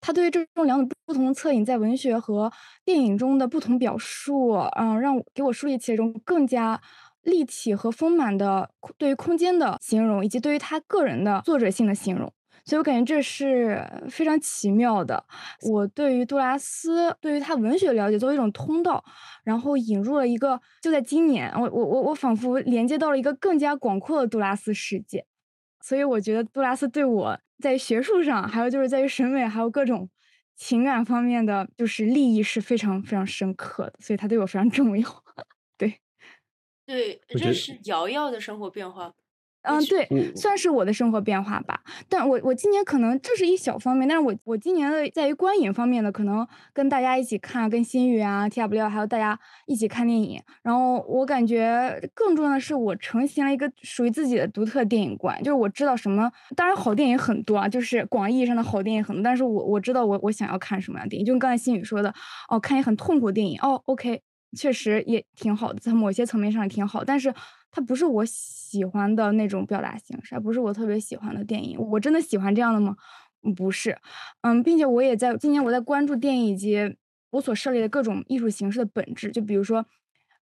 [0.00, 2.52] 他对于这种两种不同的侧影在文学和
[2.84, 6.80] 电影中的不同表述，嗯，让我给我树立起一种更加
[7.22, 12.32] 立体和丰满的对于空间的形容，以及对于他个人的作者性的形容。
[12.68, 15.24] 所以我感觉这是非常奇妙的。
[15.62, 19.02] 我对于杜拉斯，对于他文学了解作为一种通道，
[19.42, 25.24] 然后引入了一个，就在今年，我我我我仿佛连接到了一个更加广阔的杜拉斯世界。
[25.80, 30.10] 所以我觉得杜拉斯对我在学术上，还有就是在于审美，还有各种
[30.54, 33.94] 情感方面的，就是利益是非常非常深刻的。
[34.00, 35.08] 所以他对我非常重要。
[35.78, 36.00] 对，
[36.84, 39.14] 对，这是瑶瑶的生活变化。
[39.62, 41.80] 嗯，对，算是我的生活变化吧。
[42.08, 50.40] 但我我今年可能这是一小方面，但是我我今年的在于观影方面的，可能跟大家一起看，跟新宇啊、T W 还有大家一起看电影。
[50.62, 62.14] 然后我感觉更重要的是，我成型了一个属于自己的独特电影观，就是我知道什么，当然好电影很多啊，就是广义上的好电影很多，但是我我知道我我想要看什么样的电影，就跟刚才新宇说的，
[62.48, 64.22] 哦，看一很痛苦电影，哦，OK，
[64.56, 67.34] 确实也挺好的，在某些层面上也挺好，但是。
[67.70, 71.78] 它不是我喜欢的那种表达形式，不是我特别喜欢的电影。
[71.78, 72.96] 我真的喜欢这样的吗？
[73.54, 73.98] 不是，
[74.40, 76.96] 嗯，并且我也在今年我在关注电影以及
[77.28, 79.30] 我所涉猎的各种艺术形式的本质。
[79.30, 79.84] 就比如说，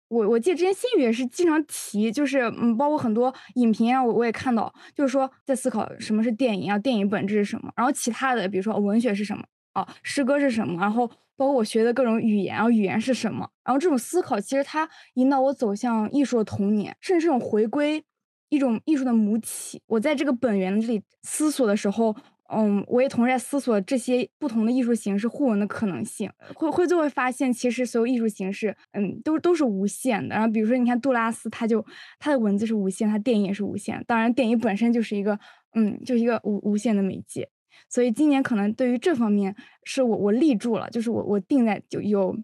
[0.09, 7.71] 我我记得之前新宇也是经常提，就是嗯，包括很多影评啊，我我也看到，就是说在思考什么是电影啊，电影本质是什么。
[7.77, 11.09] 然后其他的，比如说文学是什么啊，诗歌是什么，然后。
[11.35, 13.49] 包括我学的各种语言，然后语言是什么？
[13.63, 18.03] 然后这种思考其实它引导我走向艺术的童年，甚至这种回归
[18.49, 19.81] 一种艺术的母体。
[19.87, 22.15] 我在这个本源这里思索的时候，
[22.53, 26.29] 嗯，我也同时在思索这些不同的艺术形式互文的可能性。
[26.53, 30.35] 会会就会发现，其实所有艺术形式，嗯，都都是无限的。
[30.35, 31.83] 然后比如说，你看杜拉斯，他就
[32.19, 34.03] 他的文字是无限，他电影也是无限。
[34.05, 35.39] 当然，电影本身就是一个，
[35.73, 37.49] 嗯，就是一个无无限的媒介。
[37.93, 42.35] 所以今年可能对于这方面是我我立住了，就是我我定在就有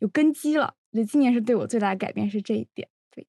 [0.00, 0.74] 有根基了。
[0.92, 2.86] 所以今年是对我最大的改变是这一点。
[3.10, 3.26] 对，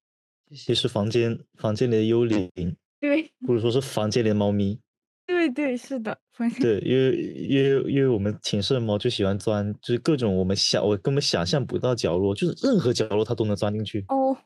[0.54, 2.50] 其实房间房间里的幽灵，
[3.00, 4.78] 对，不如说是房间里的猫咪。
[5.26, 6.18] 对对是的，
[6.60, 14.04] 对， 因为因为因为我们寝室的猫就喜欢钻，就是各种我们想我根本想象不到角落，就是任何角落它都能钻进去。
[14.08, 14.36] 哦。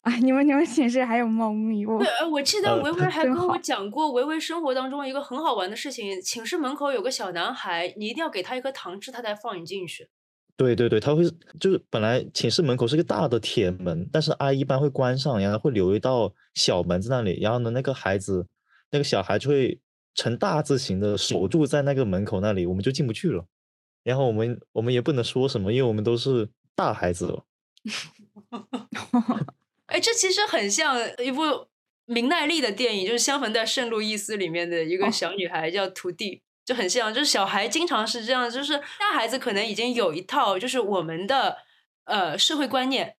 [0.02, 0.16] 啊！
[0.16, 1.84] 你们你们寝室还有猫咪？
[1.84, 10.08] 我对，我记得维维 还跟我讲过，维维生活当中一个很好玩的事情：寝室门口有个小男孩，你一定要给他一颗糖吃，他才放你进去。
[10.56, 11.24] 对对对，他会
[11.58, 18.46] 就是本来寝室门口是个大的铁门，但是阿姨一般会关上，然后会留一道小门在那里，然后呢，那个孩子
[18.90, 19.78] 那个小孩就会
[20.14, 23.44] 呈大字形的守住在那个门口那里，我们就进不去了。
[24.02, 27.44] 然后我们我们也不能说什么，因为我们都是大孩子了。
[29.90, 31.66] 哎，这其实很像一部
[32.06, 37.12] 明奈利的电影，就是《相逢在圣路易斯》里面的一个小女孩叫徒弟，就很像。
[37.12, 41.58] 就是小孩经常是这样，就是大孩子可能已经有一套就是我们的
[42.04, 43.16] 呃社会观念，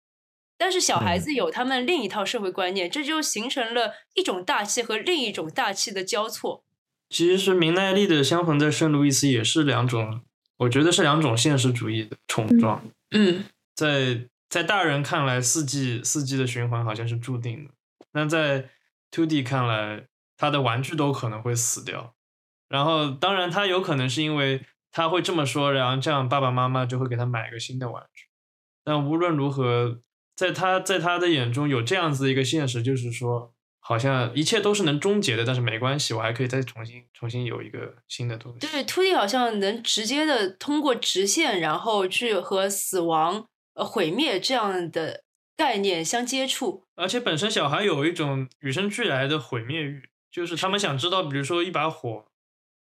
[0.57, 6.63] 但是小孩子有他们另一套社会观念，这就形成了一种大气和另一种大气的交错。
[7.09, 10.21] 其实明奈利的《相逢在圣路易斯》也是两种，
[10.59, 12.81] 我觉得是两种现实主义的冲撞。
[13.11, 13.43] 嗯，
[13.75, 14.29] 在。
[14.51, 17.71] 在大人看来，四季四季的循环好像是注定的。
[18.11, 18.69] 那在
[19.09, 22.13] Two D 看来，他的玩具都可能会死掉。
[22.67, 28.25] 然后，当然他有可能是因为他会这么说，然后这样爸爸妈妈就会给他买一个新的玩具。
[28.83, 30.01] 但无论如何，
[30.35, 38.59] 在他在他的眼中有这样子一个现实，就是说，好像一切都是能终结的，但是没关系，我还可以再重新重新有一个新的东西。
[38.67, 43.47] 对，Two D 好像能直接的通过直线，然后去和死亡。
[43.73, 45.23] 呃，毁灭这样的
[45.55, 52.25] 概念相接触，而且本身小孩有一种与生俱来的毁灭欲，就是他们想知道，比如说一把火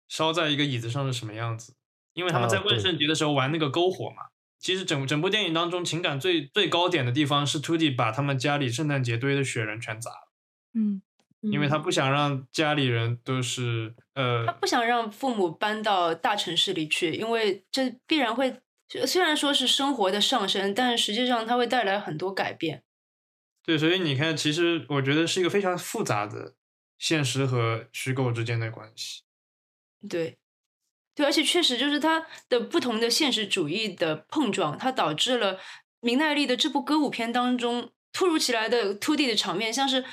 [0.08, 1.74] 烧在一个椅子上是什么样子，
[2.12, 4.24] 因为他们在万圣节的时候玩那个篝火嘛。
[4.58, 10.32] 其实整整部电影当中，情感最最高点的地方是 t 迪 d 把他们家里圣诞节堆的雪人全砸了，
[10.74, 11.02] 嗯，
[11.40, 18.60] 因为他不想让家里人都是呃，他不想让父母搬到大城市里去，因为这必然会。
[19.06, 22.84] 虽然说是生活的上升，但实际上它会带来很多改变。
[23.64, 26.54] 对，所以你看，其实我觉得是一个非常复杂的
[26.98, 29.22] 现实和虚构之间的关系。
[30.08, 30.38] 对，
[31.14, 35.58] 对，而且确实就是它的不同的现实主义的碰撞，它导致了
[36.00, 40.04] 明奈利的这部歌舞片当中突如其来的 two D 的场面，像是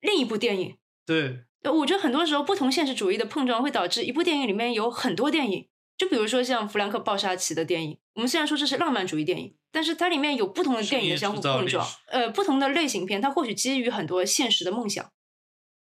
[0.00, 0.78] 另一部电影。
[1.04, 5.68] 对，呃我觉得很多时候不同现实主义的碰撞会导致一部电影里面有很多电影。
[5.98, 11.86] 就比如说像弗兰克·鲍沙奇的电影，我们虽然说这是浪漫主义电影，但是它里面有不同的电影的相互碰撞。
[12.06, 15.12] 呃，不同的类型片，它或许基于很多现实的梦想。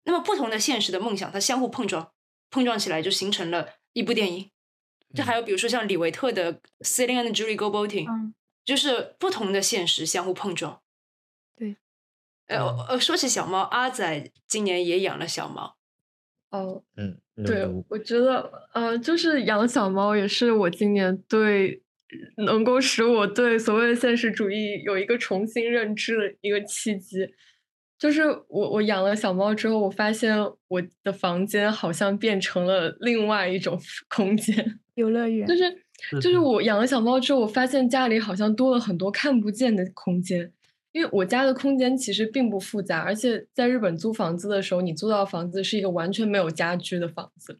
[0.04, 2.12] 那么不同的现实的梦想，它相互碰撞，
[2.50, 4.50] 碰撞起来就形成了一部电影。
[5.14, 8.06] 这还有比如说像李维特的《Celine and Julie Go Boating》，
[8.64, 10.82] 就是不同的现实相互碰撞。
[11.56, 11.76] 对。
[12.48, 12.58] 呃
[12.88, 15.76] 呃，说起小猫，阿仔今年也养了小猫。
[16.50, 21.82] 哦，嗯，对，我觉得，呃，就是养小猫也是我今年对
[22.36, 27.28] 能够使我对所谓的现实主义有一个重新认知的一个契机。
[27.98, 30.36] 就是我我养了小猫之后，我发现
[30.68, 35.46] 我的房间好像变成了另外一种 空间，游乐园。
[35.46, 40.52] 就是就是我养了小猫之后，我发现家里好像多了很多看不见的空间。
[40.92, 47.58] 因为我家的空间其实并不复杂，而且在日本租房子的时候，你租到房子是一个完全没有家居的房子，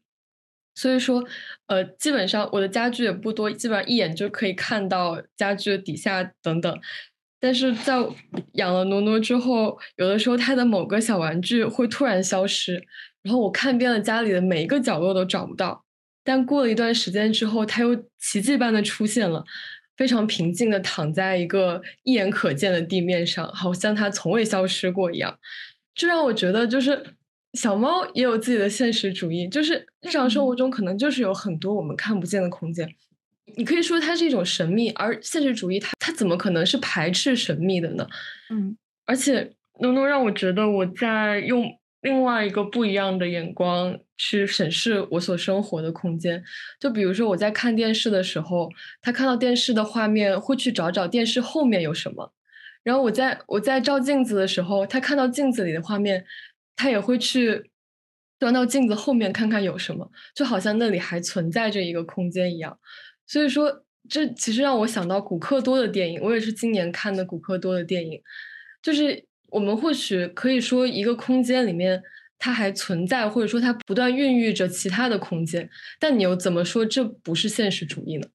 [0.77, 1.25] 所以说，
[1.67, 6.81] 呃，基本上我的家具也不多，基本上一眼就可以看到家具的底下等等。
[7.41, 7.95] 但是在
[8.53, 12.87] 养了诺诺之后，有的时候它的某个小玩具会突然消失，
[13.23, 15.85] 然后我看遍了家里的每一个角落都找不到，
[16.23, 19.45] 但过了一段时间之后，它又奇迹般的出现了。
[19.97, 25.39] 非常平静的躺在一个一眼可见的地面上，好像它从未消失过一样。
[25.95, 27.03] 这让我觉得，就是
[27.55, 32.89] 小猫也有自己的现实主义，就是日常生活中可能就是有很多我们看不见的空间。
[33.57, 38.07] 你可以说它是一种神秘，而现实主义它它怎么可能是排斥神秘的呢？
[38.51, 41.65] 嗯，而且能能让我觉得我在用。
[42.03, 46.41] 另外一个不一样的眼光去审视我所生活的空间，
[46.79, 48.71] 就比如说我在看电视的时候，
[49.03, 52.33] 他看到电视的画面会去找找电视后面有什么，
[52.85, 56.25] 然后我在我在照镜子的时候，他看到镜子里的画面，
[56.77, 57.71] 他也会去
[58.39, 62.79] 端到镜子后面看看有什么，就好像那里还存在着一个空间一样。
[63.27, 68.23] 所以说，这其实让我想到古克多的电影，我也是今年看的古克多的电影，
[68.81, 69.25] 就是。
[69.51, 72.03] 我们或许可以说，一个空间里面
[72.37, 75.71] 它还存在，或者说它不断孕育着其他的空间。
[76.01, 78.27] 但你又怎么说这不是现实主义呢？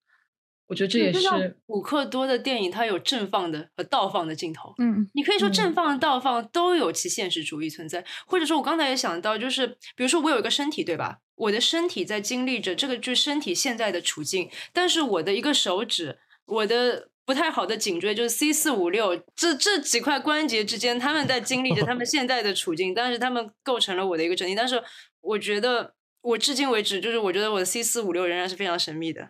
[0.71, 4.73] 我觉得这也是古克多的电影，它有正放的和倒放的镜头。
[4.77, 8.05] 嗯，你可以说正放、倒放都有其现实主义存在。
[8.25, 9.67] 或者说，我刚才也想到，就是
[9.97, 11.17] 比如说我有一个身体，对吧？
[11.35, 14.49] 我的身体在经历着这个，就是身体现在的处境。
[14.71, 17.09] 但是我的一个手指，我的。
[17.23, 24.53] 不太好的颈椎就是 C 四五六这这几块关节之间，他们在经历着他们现在的处境，但是他们构成了我的一个整体。
[24.55, 24.83] 但是
[25.21, 29.29] 我觉得，我至今为止，就是我觉得我的 C 四五六仍然是非常神秘的。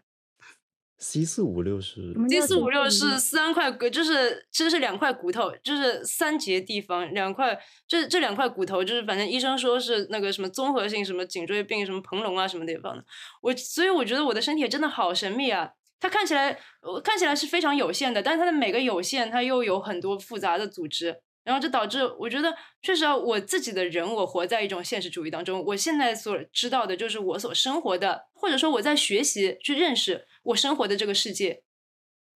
[1.02, 13.04] C 四五六是 C 四五六是三块骨，就是其实是两块骨头，就是三节地方两块，这这两块骨头就是反正医生说是那个什么综合性什么颈椎病什么膨隆啊什么地方的。
[13.42, 15.72] 我所以我觉得我的身体真的好神秘啊。
[16.00, 16.58] 它看起来，
[17.04, 21.18] 看起来是非常有限的，但是它的每个有限，它又有很多复杂的组织，
[21.52, 25.62] 然后就导致我觉得，确实啊，我自己的人，我活在一种现实主义当中。
[25.66, 31.64] 我现在所知道的就是我所生活的，或者说我在学习去认识我生活的这个世界，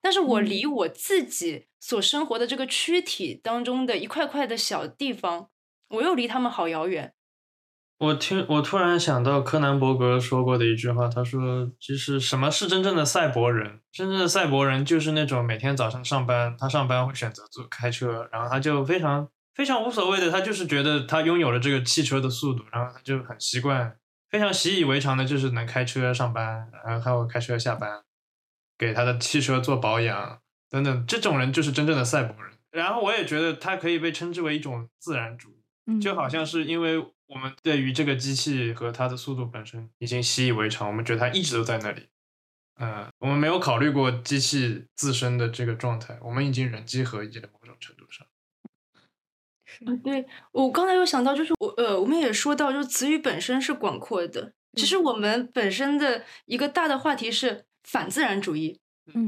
[0.01, 5.51] 但是我离我自己所生活的这个躯体当中的一块块的小地方，
[5.89, 7.13] 我又离他们好遥远。
[8.03, 13.79] 我听，我突然想到柯南·伯格说过的一句话，他说：“其实什么是真正的赛博人？
[13.93, 23.95] 真正的赛博人就是那种每天早上上班，他上班会选择坐开车，然后他就非常非常无所谓的，他就是觉得他拥有了这个汽车的速度，然后他就很习惯，
[24.29, 28.01] 非常习以为常的，就是能开车上班，然后还有开车下班，
[28.77, 30.39] 给他的汽车做保养
[30.69, 32.51] 等等，这种人就是真正的赛博人。
[32.69, 35.62] 然后我也觉得他可以被称之为一种自然主义，
[36.01, 42.07] 就好像是因为。”我们对于这个机器和它的速度本身已经习以为常，我们觉得它一直都在那里。
[42.75, 48.27] 嗯，我们没有考虑过机器自身的这个状态，我们已经人机合一了某种程度上。
[49.87, 54.53] 嗯，对我刚才有想到，就是我呃，我们也说到，就是词语本身是广阔的。
[54.73, 58.79] 其实我们本身的一个大的话题是反自然主义，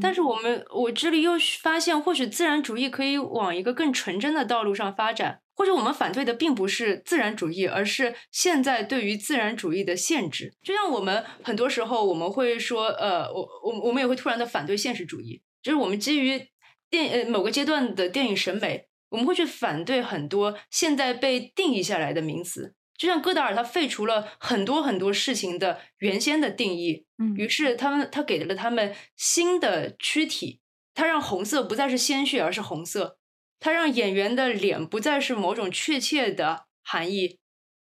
[0.02, 5.42] 但是我们我这里又发现，或许自然主义可以往一个更纯真的道路上发展。
[5.58, 10.54] 或者我们反对的并不是自然主义，而是现在对于自然主义的限制。
[10.62, 16.50] 就像我们很多时候我们会说，呃，我我我们也会突然的反对现实主义，就是我们基于
[16.90, 22.76] 电呃某个阶段的电影审美，我们会去反对很多现在被定义下来的名词。
[22.98, 30.62] 就像戈达尔，他废除了很多很多事情的原先的定义，嗯，于是他们他给了他们新的躯体，
[30.94, 33.18] 他让红色不再是鲜血，而是红色。
[33.60, 37.40] 他让演员的脸不再是某种确切的含义，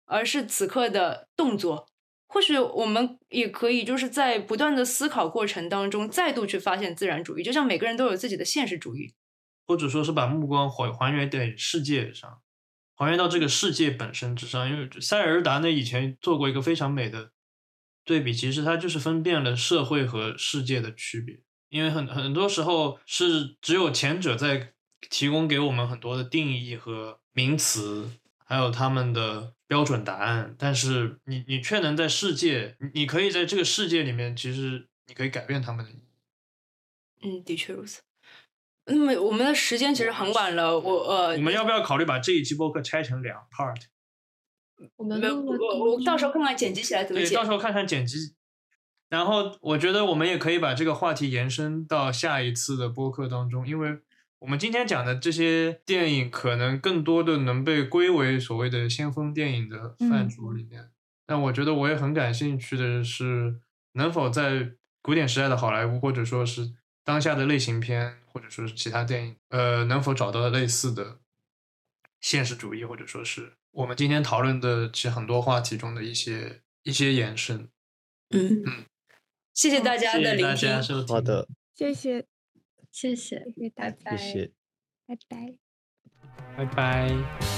[0.06, 1.88] 而是此刻的动作。
[2.30, 9.14] 或许我们也可以就是在不断的思考过程当中，再度去发现自然主义，就像每个人都有自己的现实主义，
[9.66, 12.42] 或者说是把目光还还原在世界上，
[12.98, 14.70] 还原到这个世界本身之上。
[14.70, 17.32] 因为塞尔达呢以前做过一个非常美的
[18.04, 21.40] 对比，其实它就是分辨了社会和世界的区别。
[21.70, 24.74] 因为很很多时候是只有前者在
[25.10, 28.10] 提供给我们很多的定义和名词，
[28.44, 29.54] 还有他们的。
[29.70, 35.92] 标准答案，但是你你却能在世界，你可以在这个世界里面，其实你可以改变他们的。
[37.22, 38.00] 嗯，的确如此。
[38.88, 43.82] 那么我们的时间其实很晚了，我呃，我们要不要考虑把这一期播客拆成两 part？
[44.96, 47.30] 我们我我到时候看看剪辑起来怎么剪。
[47.30, 48.36] 对，到时候看看剪辑。
[49.10, 54.00] 然后我觉得我们也可以把这个话题延伸到下一次的播客当中，因为。
[54.40, 60.92] 我们今天讲的这些电影，可能更多的能被归为所谓的先锋电影的范畴里面。
[61.26, 63.56] 但我觉得我也很感兴趣的是，
[63.94, 66.72] 能否在古典时代的好莱坞，或者说是
[67.04, 71.18] 当下的类型片，或者说是其他电影，呃，能否找到类似的
[72.22, 77.68] 现实主义，或者说是我们今天讨论的其实很多话题中的一些一些延伸。
[78.30, 78.86] 嗯嗯，
[79.56, 80.70] 谢谢大家的聆听。
[81.08, 82.28] 好的，谢谢。
[82.92, 83.44] 谢谢，
[83.76, 84.52] 拜拜，谢谢，
[85.08, 85.56] 拜拜，
[86.56, 87.57] 拜拜。